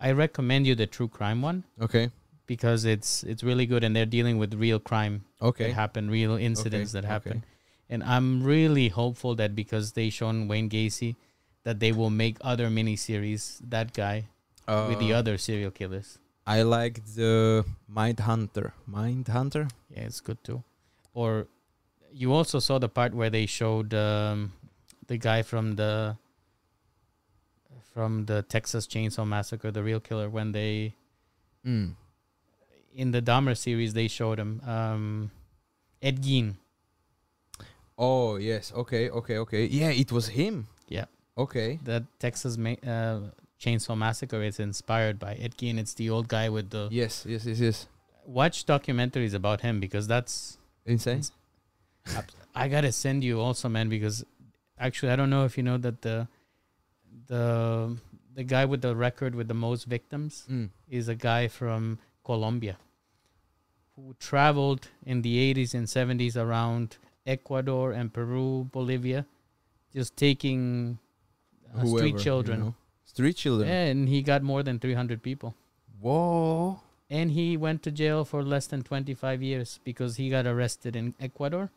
[0.00, 2.10] I recommend you the true crime one okay.
[2.46, 5.68] because it's it's really good, and they're dealing with real crime Okay.
[5.68, 7.32] that happened, real incidents Okay, that happen.
[7.38, 7.42] okay.
[7.90, 11.16] And I'm really hopeful that because they shown Wayne Gacy,
[11.64, 14.28] that they will make other miniseries that guy
[14.68, 16.18] with the Uh, other serial killers.
[16.46, 18.72] I like the Mindhunter.
[18.86, 19.68] Mind Hunter.
[19.90, 20.62] Yeah, it's good too.
[21.14, 21.48] Or
[22.12, 24.52] you also saw the part where they showed um,
[25.06, 26.16] the guy from the
[28.00, 30.28] from the Texas Chainsaw Massacre, the real killer.
[30.30, 30.94] When they
[31.66, 31.96] Mm.
[32.94, 35.30] in the Dahmer series, they showed him um,
[36.00, 36.54] Ed Gein.
[37.98, 38.72] Oh yes.
[38.82, 39.10] Okay.
[39.10, 39.36] Okay.
[39.44, 39.66] Okay.
[39.66, 40.68] Yeah, it was him.
[40.88, 41.04] Yeah.
[41.36, 41.78] Okay.
[41.84, 43.20] The Texas ma- uh,
[43.62, 45.76] Chainsaw Massacre is inspired by Ed Gein.
[45.78, 47.26] It's the old guy with the Yes.
[47.28, 47.44] Yes.
[47.44, 47.58] Yes.
[47.60, 47.86] Yes.
[48.24, 50.56] watch documentaries about him because that's
[50.86, 51.22] Insane.
[52.54, 54.24] I gotta send you also, man, because
[54.78, 56.28] actually I don't know if you know that the
[57.26, 57.96] the
[58.34, 60.70] the guy with the record with the most victims Mm.
[60.88, 62.76] is a guy from Colombia
[63.96, 66.96] who traveled in the 80s and 70s around
[67.26, 69.26] Ecuador and Peru, Bolivia
[69.92, 70.98] just taking
[71.74, 72.60] uh, Whoever, street you children.
[72.60, 72.74] know.
[73.04, 73.68] Street children.
[73.68, 75.54] And he got more than 300 people.
[76.00, 76.80] Whoa.
[77.10, 81.14] And he went to jail for less than 25 years because he got arrested in
[81.20, 81.70] Ecuador.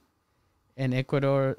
[0.77, 1.57] And Ecuador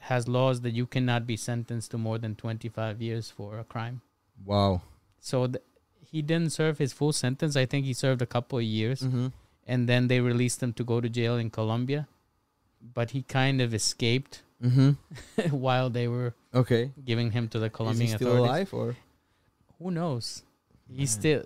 [0.00, 4.00] has laws that you cannot be sentenced to more than 25 years for a crime.
[4.44, 4.82] Wow.
[5.20, 5.62] So th-
[6.00, 7.56] he didn't serve his full sentence.
[7.56, 9.02] I think he served a couple of years.
[9.02, 9.26] Mm-hmm.
[9.66, 12.08] And then they released him to go to jail in Colombia.
[12.94, 15.50] But he kind of escaped Mm-hmm.
[15.56, 16.90] while they were Okay.
[17.04, 18.48] giving him to the Is he Colombian still authorities.
[18.50, 18.96] alive or?
[19.78, 20.42] Who knows?
[20.88, 21.20] He's Man.
[21.20, 21.42] still.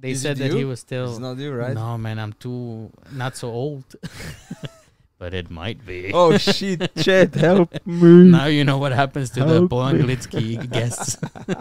[0.00, 1.10] They Is said that he was still.
[1.10, 1.74] It's not you, right?
[1.74, 3.84] No, man, I'm too not so old.
[5.18, 6.10] but it might be.
[6.12, 8.30] Oh shit, Chet, help me.
[8.30, 9.68] Now you know what happens to the Help me.
[9.76, 11.16] Polanglitsky guests.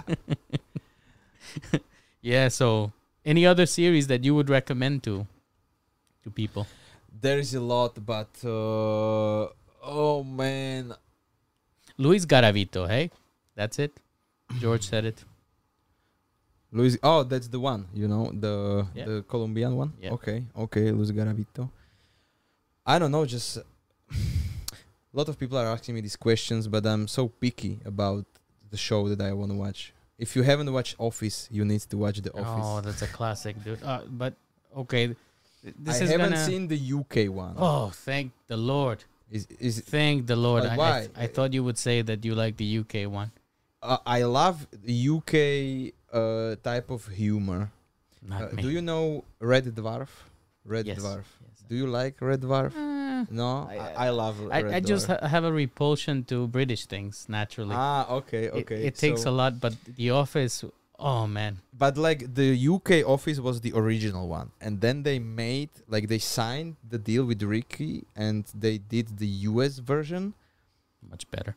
[2.21, 2.47] yeah.
[2.49, 2.91] So,
[3.25, 5.25] any other series that you would recommend to
[6.23, 6.67] to people?
[7.21, 9.47] There is a lot, but uh,
[9.83, 10.93] oh man,
[11.97, 12.87] Luis Garavito.
[12.87, 13.11] Hey,
[13.55, 13.99] that's it.
[14.59, 15.23] George said it.
[16.71, 16.97] Luis.
[17.01, 17.87] Oh, that's the one.
[17.93, 19.05] You know the Yeah.
[19.05, 19.93] the Colombian one.
[20.01, 20.11] Yeah.
[20.11, 21.69] Okay, okay, Luis Garavito.
[22.85, 23.25] I don't know.
[23.25, 23.57] Just
[24.11, 28.25] a lot of people are asking me these questions, but I'm so picky about
[28.69, 29.93] the show that I want to watch.
[30.17, 32.65] If you haven't watched Office, you need to watch The Office.
[32.65, 33.83] Oh, that's a classic, dude.
[33.83, 34.33] Uh, but
[34.77, 35.17] okay, th-
[35.77, 37.55] this I is haven't seen the UK one.
[37.57, 39.03] Oh, thank the Lord!
[39.31, 40.63] Is is Thank the Lord.
[40.63, 40.99] I, I, why?
[40.99, 43.31] th- I thought you would say that you like the UK one.
[43.83, 47.71] uh, I love the UK uh, type of humor.
[48.21, 48.61] Not Uh, me.
[48.63, 50.09] do you know Red Dwarf?
[50.63, 50.99] Red Yes.
[50.99, 51.25] Dwarf.
[51.65, 51.69] Yes.
[51.69, 52.75] Do you like Red Dwarf?
[52.75, 56.47] Uh, No, I- I, I love Red I, I just ha- have a repulsion to
[56.47, 57.73] British things naturally.
[57.75, 58.85] ah, okay, It- okay.
[58.87, 60.63] It, takes so- a lot, but The Office.
[60.97, 65.69] Oh man, But like the UK office was the original one, and then they made
[65.89, 70.33] like they signed the deal with Ricky, and they did the US version.
[71.03, 71.55] much better.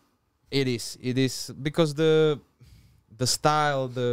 [0.51, 2.41] It is, it is because the
[3.19, 4.11] the style, the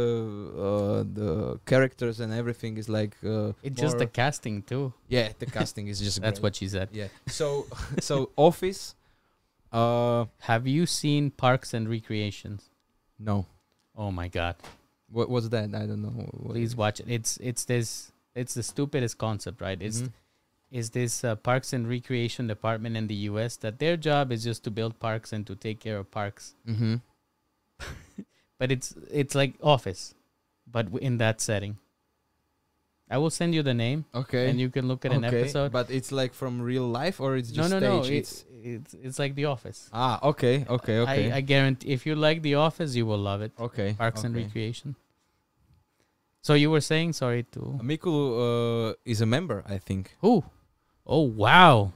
[0.68, 4.92] uh, the characters and everything is like uh, It's just the casting too.
[5.08, 6.42] yeah, the casting is just That's great.
[6.42, 6.88] what she said.
[6.92, 7.08] Yeah.
[7.26, 7.66] So
[8.00, 8.94] so Office.
[9.72, 12.70] Uh Have you seen Parks and Recreations?
[13.18, 13.46] no.
[13.98, 14.56] Oh my God!
[15.10, 15.74] What was that?
[15.74, 16.10] I don't know.
[16.10, 17.06] What Please watch it.
[17.08, 18.12] It's it's this.
[18.34, 19.80] It's the stupidest concept, right?
[19.80, 20.12] It's Mhm.
[20.70, 23.56] is this uh, Parks and Recreation department in the U.S.
[23.64, 26.54] that their job is just to build parks and to take care of parks.
[26.68, 27.00] Mhm.
[28.58, 30.14] But it's it's like Office,
[30.66, 31.78] but in that setting.
[33.08, 34.50] I will send you the name, Okay.
[34.50, 35.70] and you can look at an episode.
[35.70, 38.02] But it's like from real life or it's no, just no, no.
[38.02, 38.12] stage?
[38.12, 39.88] It, It's it's it's like The Office.
[39.92, 41.30] Ah, okay, okay, okay.
[41.30, 43.52] I, I guarantee if you like The Office, you will love it.
[43.60, 43.94] okay.
[43.94, 44.34] Parks and.
[44.34, 44.96] Recreation.
[46.42, 48.10] So you were saying, sorry to Miku
[48.90, 50.16] uh, is a member, I think.
[50.20, 50.42] who?
[51.06, 51.92] Oh wow,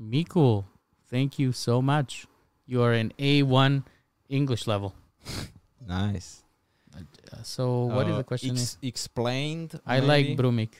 [0.00, 0.64] Miku,
[1.08, 2.26] thank you so much.
[2.66, 3.84] You are an A one
[4.28, 4.94] English level.
[5.86, 6.42] Nice.
[6.96, 8.50] Uh, so what is Uh, the question?
[8.56, 9.78] Ex- explained.
[9.86, 10.36] I like?
[10.36, 10.72] Brumik.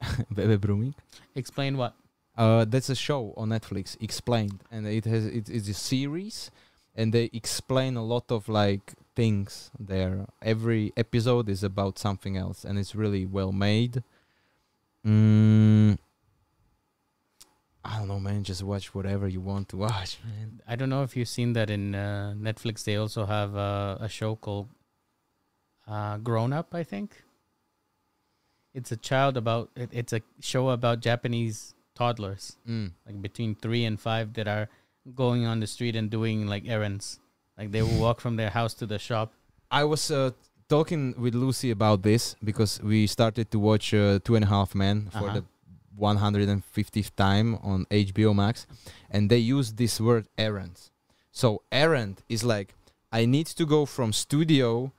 [0.34, 0.94] Bebe Brumik.
[1.34, 1.94] Explain what?
[2.36, 6.50] Uh, that's a show on Netflix, Explained, and it has it is a series,
[6.94, 10.26] and they explain a lot of like things there.
[10.42, 14.02] Every episode is about something else, and it's really well made.
[15.06, 15.96] Mm,
[17.88, 18.42] I don't know, man.
[18.44, 20.60] Just watch whatever you want to watch, man.
[20.66, 22.84] I don't know if you've seen that in uh, Netflix.
[22.84, 24.68] They also have uh, a show called
[25.88, 26.74] uh, Grown Up.
[26.74, 27.22] I think
[28.74, 29.70] it's a child about.
[29.76, 32.92] It, it's a show about Japanese toddlers, Mm.
[33.06, 34.68] like between three and five, that are
[35.14, 37.20] going on the street and doing like errands.
[37.56, 39.32] Like they will walk from their house to the shop.
[39.70, 40.32] I was uh,
[40.68, 44.74] talking with Lucy about this because we started to watch uh, Two and a Half
[44.74, 45.34] Men for Uh-huh.
[45.40, 45.44] the
[45.98, 48.66] 150th time on HBO Max,
[49.10, 50.90] and they use this word errand.
[51.32, 52.74] So errand is like
[53.12, 54.92] I need to go from studio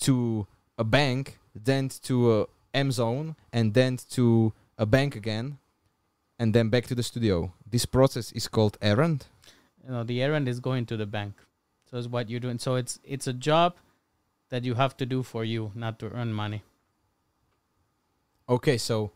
[0.00, 0.46] to
[0.78, 5.58] a bank, then to a M zone, and then to a bank again,
[6.38, 7.52] and then back to the studio.
[7.68, 9.26] This process is called errand.
[9.84, 11.34] You know, the errand is going to the bank.
[11.90, 12.58] So it's what you're doing.
[12.58, 13.76] So it's it's a job
[14.50, 16.62] that you have to do for you, not to earn money.
[18.48, 19.10] Okay, so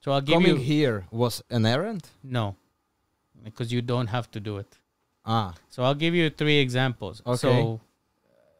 [0.00, 2.08] So I'll give you coming you here was an errand.
[2.22, 2.56] no,
[3.44, 4.78] because you don't have to do it.
[5.24, 7.20] Ah, So I'll give you three examples.
[7.26, 7.36] Okay.
[7.36, 7.80] So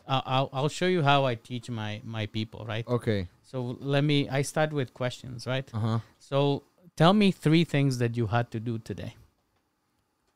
[0.07, 2.87] I'll, I'll I'll show you how I teach my my people, right?
[2.87, 3.29] okay.
[3.43, 4.29] So let me.
[4.29, 5.69] I start with questions, right?
[5.75, 5.99] Uh huh.
[6.19, 6.63] So
[6.97, 9.17] tell me three things that you had to do today.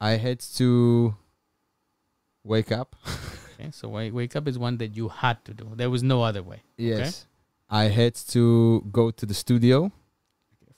[0.01, 1.15] I had to
[2.43, 2.97] wake up.
[3.55, 3.71] Okay.
[3.71, 5.71] So wake wake up is one that you had to do.
[5.77, 6.63] There was no other way.
[6.77, 7.27] yes.
[7.71, 9.93] I had to go to the studio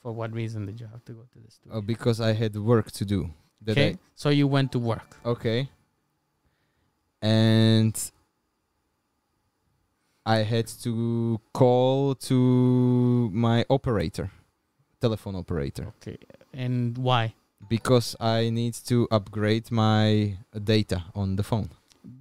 [0.06, 1.80] For what reason did you have to go to the uh, studio?
[1.80, 3.30] because I had work to do.
[3.68, 3.98] Okay.
[4.14, 5.16] So you went to work.
[5.24, 5.68] Okay.
[7.20, 7.94] and
[10.24, 14.30] I had to call to my operator,
[15.00, 16.18] telephone operator, Okay.
[16.54, 17.34] And why?
[17.68, 21.70] because I need to upgrade my data on the phone.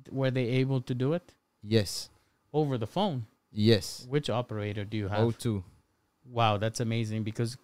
[0.09, 2.09] Were they able to do it Yes,
[2.51, 3.27] over the phone?
[3.51, 4.07] yes.
[4.09, 5.19] Which operator do you have?
[5.27, 5.63] O2.
[6.25, 7.57] Wow, that's amazing because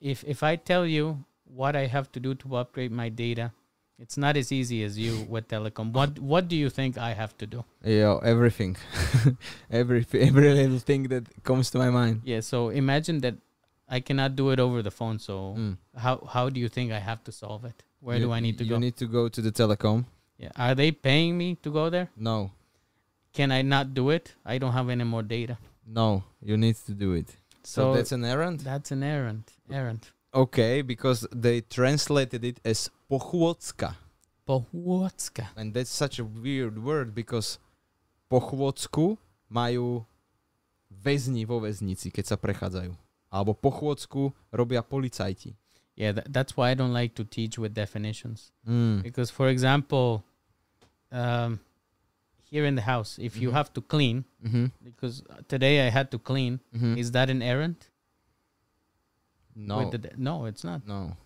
[0.00, 3.52] if if I tell you what I have to do to upgrade my data,
[3.98, 5.92] it's not as easy as you with telecom.
[5.92, 7.64] What what do you think I have to do?
[7.84, 8.76] Yeah, everything,
[9.70, 12.22] every every little thing that comes to my mind.
[12.24, 13.34] Yeah, so imagine that
[13.88, 15.18] I cannot do it over the phone.
[15.18, 15.76] So Mm.
[15.96, 17.82] how how do you think I have to solve it?
[18.00, 18.74] Where You- do I need to you go?
[18.76, 20.04] You need to go to the telecom.
[20.38, 20.52] yeah.
[20.56, 22.08] Are they paying me to go there?
[22.16, 22.52] No,
[23.38, 24.34] Can I not do it?
[24.44, 25.58] I don't have any more data.
[25.88, 27.32] No, you need to do it.
[27.64, 28.60] So, So, that's an errand.
[28.60, 29.44] that's an errand.
[29.72, 30.12] Errand.
[30.32, 33.96] Okay, because they translated it as pochôdzka.
[34.46, 35.48] Pohôdzka.
[35.56, 37.58] And that's such a weird word because
[38.28, 39.16] po chôdzku
[39.50, 40.04] majú
[40.92, 42.92] väzni vo väznici, keď sa prechádzajú.
[43.28, 45.56] Alebo po chôdzku robia policajti.
[45.96, 48.52] Yeah, tha- that's why I don't like to teach with definitions.
[48.64, 49.02] Mm.
[49.02, 50.24] Because, for example,
[51.12, 51.60] um,
[52.50, 53.52] here in the house, if you Mhm.
[53.58, 54.66] have to clean, Mm-hmm.
[54.84, 56.96] because today I had to clean, Mm-hmm.
[56.98, 57.76] is that an errand?
[59.54, 59.90] No.
[59.90, 60.86] The, no, it's not.
[60.86, 61.16] no.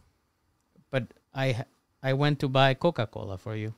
[0.90, 1.04] But
[1.34, 1.64] I
[2.02, 3.72] I went to buy Coca Cola for you.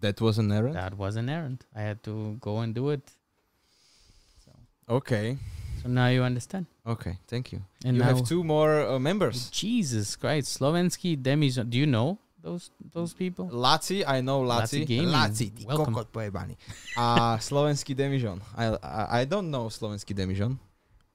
[0.00, 0.74] That was an errand?
[0.74, 1.64] That was an errand.
[1.74, 3.02] I had to go and do it.
[4.88, 5.36] Okay.
[5.82, 6.66] So now you understand.
[6.86, 7.60] Okay, thank you.
[7.84, 9.50] And you have two more uh, members.
[9.50, 11.70] Jesus Christ, Slovensky Demijon.
[11.70, 13.50] Do you know those those people?
[13.50, 14.86] Laci, I know Laci.
[14.86, 15.10] Laci Gaming.
[15.10, 15.94] Laci, ty Welcome.
[15.94, 16.54] kokot pojebaný.
[16.96, 18.38] A slovenský Demižon.
[18.54, 20.54] I, I, I don't know slovenský Demižon.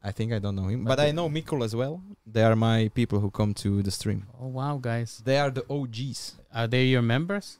[0.03, 0.83] I think I don't know him.
[0.83, 2.01] But, But I know Mikul as well.
[2.25, 4.25] They are my people who come to the stream.
[4.41, 6.35] Oh wow, guys, They are the OGs.
[6.51, 7.59] are they your members?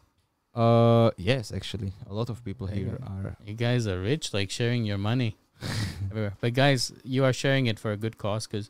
[0.54, 3.06] Uh, yes, actually, a lot of people There you here go.
[3.08, 3.38] are.
[3.46, 5.38] You guys are rich, like sharing your money.
[6.12, 6.34] everywhere.
[6.42, 8.48] But guys, you are sharing it for a good cause.
[8.48, 8.70] Because,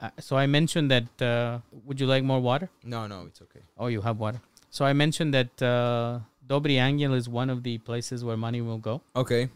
[0.00, 1.08] uh, so I mentioned that.
[1.22, 2.68] Uh, would you like more water?
[2.84, 3.60] No, no, it's okay.
[3.78, 4.40] Oh, you have water.
[4.70, 8.78] So I mentioned that uh, Dobry Angel is one of the places where money will
[8.78, 9.00] go.
[9.14, 9.48] Okay.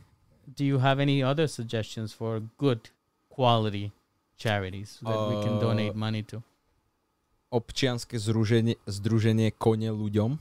[0.57, 2.91] Do you have any other suggestions for good
[3.31, 3.93] quality
[4.37, 6.43] charities that we can Uh, donate money to?
[7.55, 10.39] Občianske združenie, združenie Kone ľuďom.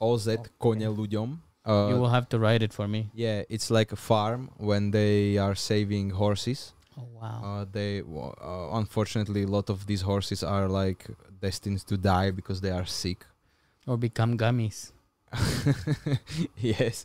[0.00, 0.48] OZ Okay.
[0.58, 1.28] Kone ľuďom.
[1.66, 3.10] you Uh, will have to write it for me.
[3.12, 6.72] yeah, it's like a farm when they are saving horses.
[6.98, 7.40] Oh wow.
[7.44, 11.06] Uh, they uh, unfortunately a lot of these horses are like
[11.40, 13.26] destined to die because they are sick.
[13.86, 14.92] or become gummies.
[16.56, 17.04] yes,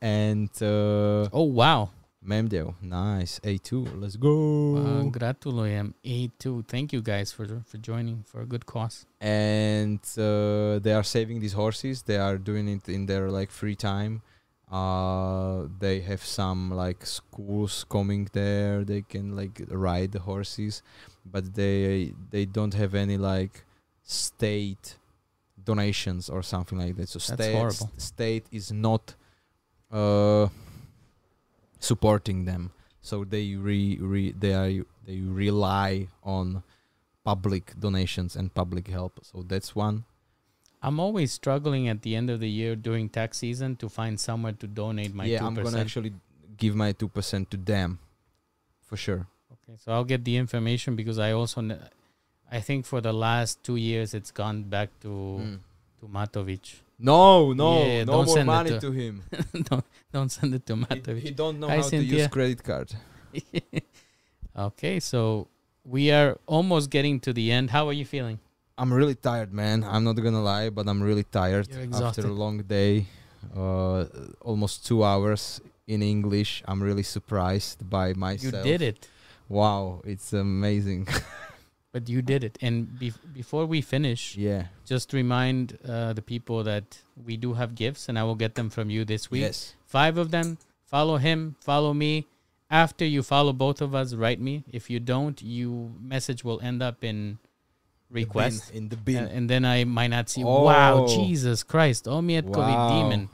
[0.00, 1.90] and uh, Oh wow.
[2.22, 4.76] Memdeo, nice A2, let's go.
[4.76, 5.94] Uh, gratulujem.
[6.04, 6.68] A2.
[6.68, 9.06] Thank you guys for for joining for a good cause.
[9.22, 12.02] and uh, they are saving these horses.
[12.02, 14.20] They are doing it in their like free time.
[14.70, 18.84] Uh, they have some like schools coming there.
[18.84, 20.82] They can like ride the horses,
[21.26, 23.64] but they they don't have any like
[24.04, 24.96] state
[25.64, 27.08] donations or something like that.
[27.08, 27.90] So That's state horrible.
[27.96, 29.14] state is not
[29.90, 30.48] uh
[31.80, 32.70] supporting them.
[33.02, 36.62] So they re, re they are they rely on
[37.24, 39.20] public donations and public help.
[39.22, 40.04] So that's one.
[40.82, 44.52] I'm always struggling at the end of the year during tax season to find somewhere
[44.52, 45.46] to donate my yeah, 2%.
[45.46, 46.12] I'm gonna actually
[46.56, 47.98] give my two percent to them,
[48.86, 49.26] for sure.
[49.52, 51.80] Okay, so I'll get the information because I also, kn-
[52.50, 55.08] I think for the last two years it's gone back to
[55.38, 55.54] hmm.
[56.00, 56.76] to Matovic.
[56.98, 59.22] No, no, Yeah, no don't more money to- to, him.
[59.68, 61.18] don't don't send it to he, Matovic.
[61.20, 62.92] he don't know Hi, how to use credit card.
[64.56, 65.48] okay, so
[65.84, 67.70] we are almost getting to the end.
[67.70, 68.38] How are you feeling?
[68.80, 69.84] I'm really tired, man.
[69.84, 73.04] I'm not gonna lie, but I'm really tired after a long day.
[73.54, 74.06] Uh,
[74.40, 76.62] almost two hours in English.
[76.66, 78.64] I'm really surprised by myself.
[78.64, 79.08] You did it,
[79.50, 81.08] Wow, it's amazing.
[81.92, 82.56] but you did it.
[82.62, 84.72] And bef before we finish, yeah.
[84.86, 86.86] just remind uh, the people that
[87.26, 89.42] we do have gifts, and I will get them from you this week.
[89.42, 89.74] Yes.
[89.84, 90.56] Five of them.
[90.86, 91.56] Follow him.
[91.60, 92.24] Follow me.
[92.70, 94.64] After you follow both of us, write me.
[94.72, 97.38] If you don't, you message will end up in
[98.10, 99.24] The request, bin, in the bin.
[99.24, 100.42] and then I might not see.
[100.44, 100.64] Oh.
[100.64, 101.06] Wow, Oh.
[101.08, 102.08] Jesus Christ!
[102.08, 102.88] Oh, Omietkovi Wow.
[103.10, 103.28] demon.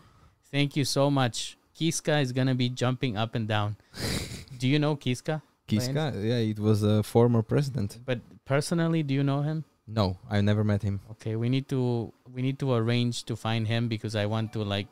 [0.50, 1.56] Thank you so much.
[1.74, 3.76] Kiska is gonna be jumping up and down.
[4.58, 5.42] do you know Kiska?
[5.66, 7.98] Kiska, yeah, it was a former president.
[8.04, 9.64] But personally, do you know him?
[9.88, 11.00] No, I never met him.
[11.12, 14.62] Okay, we need to we need to arrange to find him because I want to
[14.62, 14.88] like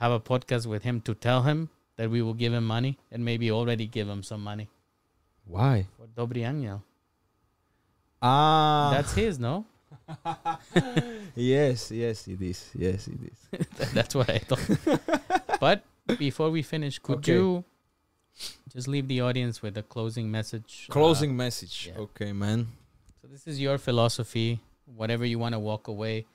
[0.00, 3.24] have a podcast with him to tell him that we will give him money and
[3.24, 4.68] maybe already give him some money.
[5.44, 5.86] Why?
[5.96, 6.82] For Dobry Angel.
[8.22, 9.64] Ah, That's his, no?
[11.36, 12.70] yes, yes, it is.
[12.74, 13.66] Yes, it is.
[13.94, 15.60] That's what I thought.
[15.60, 15.84] but
[16.18, 17.32] before we finish, could Okay.
[17.34, 17.64] you
[18.72, 20.86] just leave the audience with a closing message?
[20.88, 21.90] Uh, Closing message.
[21.92, 22.00] yeah.
[22.00, 22.68] Okay, man.
[23.20, 24.60] so this is your philosophy.
[24.86, 26.26] Whatever you want to walk away.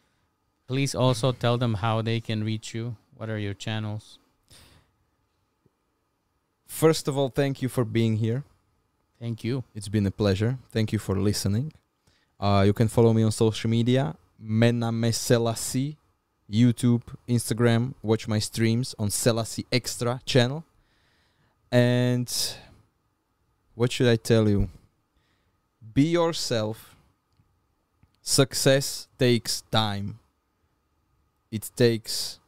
[0.68, 2.96] Please also tell them how they can reach you.
[3.18, 4.20] What are your channels?
[6.68, 8.44] First of all, thank you for being here.
[9.24, 9.64] Thank you.
[9.74, 10.58] It's been a pleasure.
[10.74, 11.72] Thank you for listening.
[12.38, 15.96] Uh, you can follow me on social media, Mename Selassie,
[16.52, 17.94] YouTube, Instagram.
[18.04, 20.66] Watch my streams on Selassie Extra channel.
[21.72, 22.30] And
[23.76, 24.68] what should I tell you?
[25.94, 26.94] Be yourself.
[28.22, 30.20] Success takes time.
[31.50, 32.42] It takes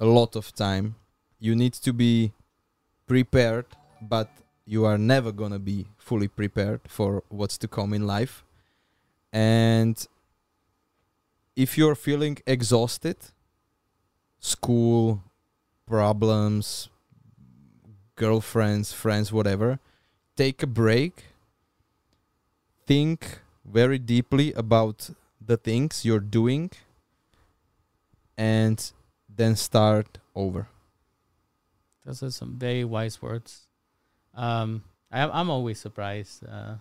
[0.00, 0.94] a lot of time.
[1.38, 2.32] You need to be
[3.06, 3.66] prepared,
[4.00, 4.30] but
[4.72, 8.42] you are never gonna be fully prepared for what's to come in life.
[9.30, 9.96] And
[11.54, 13.18] if you're feeling exhausted,
[14.40, 15.22] school,
[15.86, 16.88] problems,
[18.16, 19.78] girlfriends, friends, whatever,
[20.36, 21.24] take a break.
[22.86, 25.10] Think very deeply about
[25.50, 26.70] the things you're doing
[28.38, 28.78] and
[29.28, 30.68] then start over.
[32.06, 33.68] Those are some very wise words.
[34.34, 36.74] Um, I, I'm always surprised uh,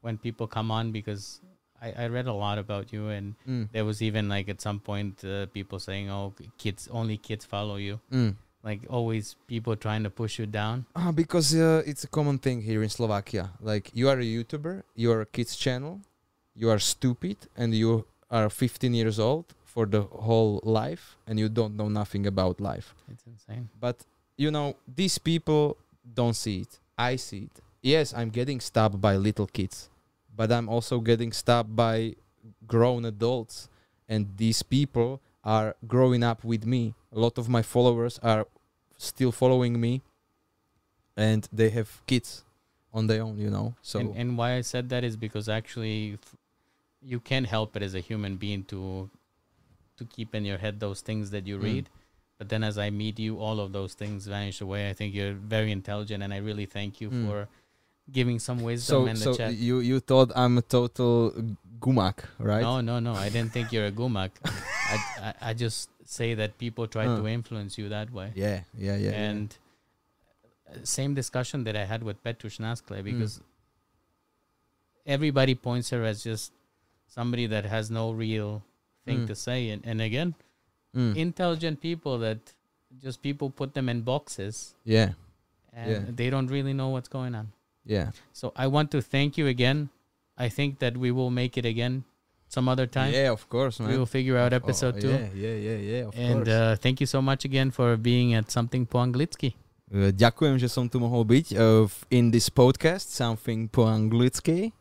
[0.00, 1.40] when people come on because
[1.80, 3.68] I, I read a lot about you, and Mm.
[3.72, 7.76] there was even like at some point uh, people saying, "Oh, kids, only kids follow
[7.76, 8.34] you." Mm.
[8.64, 10.84] Like always, people trying to push you down.
[10.96, 13.50] Ah, because uh, it's a common thing here in Slovakia.
[13.62, 16.00] Like you are a YouTuber, you are a kids channel,
[16.56, 21.48] you are stupid, and you are 15 years old for the whole life, and you
[21.48, 22.94] don't know nothing about life.
[23.08, 23.68] It's insane.
[23.78, 24.02] But
[24.36, 26.80] you know, these people don't see it.
[26.98, 27.60] I see it.
[27.82, 29.88] Yes, I'm getting stabbed by little kids,
[30.36, 32.16] but I'm also getting stabbed by
[32.66, 33.68] grown adults,
[34.08, 36.94] and these people are growing up with me.
[37.12, 38.46] A lot of my followers are
[38.96, 40.02] still following me,
[41.16, 42.44] and they have kids
[42.92, 43.74] on their own, you know.
[43.82, 46.36] So and, and why I said that is because actually, f-
[47.00, 49.08] you can't help it as a human being to
[49.98, 51.86] to keep in your head those things that you Mm.
[52.38, 54.88] But then, as I meet you, all of those things vanish away.
[54.90, 57.26] I think you're very intelligent, and I really thank you Mm.
[57.26, 57.48] for
[58.12, 59.54] giving some so wisdom in so the chat.
[59.56, 61.32] you you thought I'm a total
[61.80, 62.62] gumak, right?
[62.62, 63.12] No, no, no.
[63.14, 64.30] I didn't think you're a gumak.
[64.44, 64.96] I,
[65.28, 67.16] I, I just say that people try Uh.
[67.18, 68.32] to influence you that way.
[68.34, 69.10] Yeah, yeah, yeah.
[69.10, 69.28] yeah.
[69.30, 69.56] and
[70.70, 73.40] uh, same discussion that I had with Petrush Naskle because
[75.06, 76.52] everybody points her as just
[77.08, 78.62] somebody that has no real
[79.04, 79.26] thing Mm.
[79.26, 79.70] to say.
[79.70, 80.34] And, and again,
[80.98, 81.14] Mm.
[81.14, 82.42] intelligent people that
[82.98, 85.14] just people put them in boxes yeah,
[85.70, 86.02] and Yeah.
[86.10, 87.54] they don't really know what's going on.
[87.86, 88.10] yeah.
[88.34, 89.94] So I want to thank you again.
[90.34, 92.02] I think that we will make it again
[92.50, 93.12] some other time.
[93.12, 93.92] Yeah, of course, man.
[93.92, 95.12] We will figure out Oh, episode two.
[95.14, 96.50] Yeah, yeah, yeah, yeah, of And course.
[96.50, 99.54] uh, thank you so much again for being at something po anglicky.
[99.88, 104.72] Uh, ďakujem, že som tu mohol byť uh, in this podcast, something po anglicky.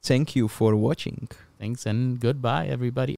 [0.00, 1.28] Thank you for watching.
[1.58, 3.10] Thanks and goodbye, everybody.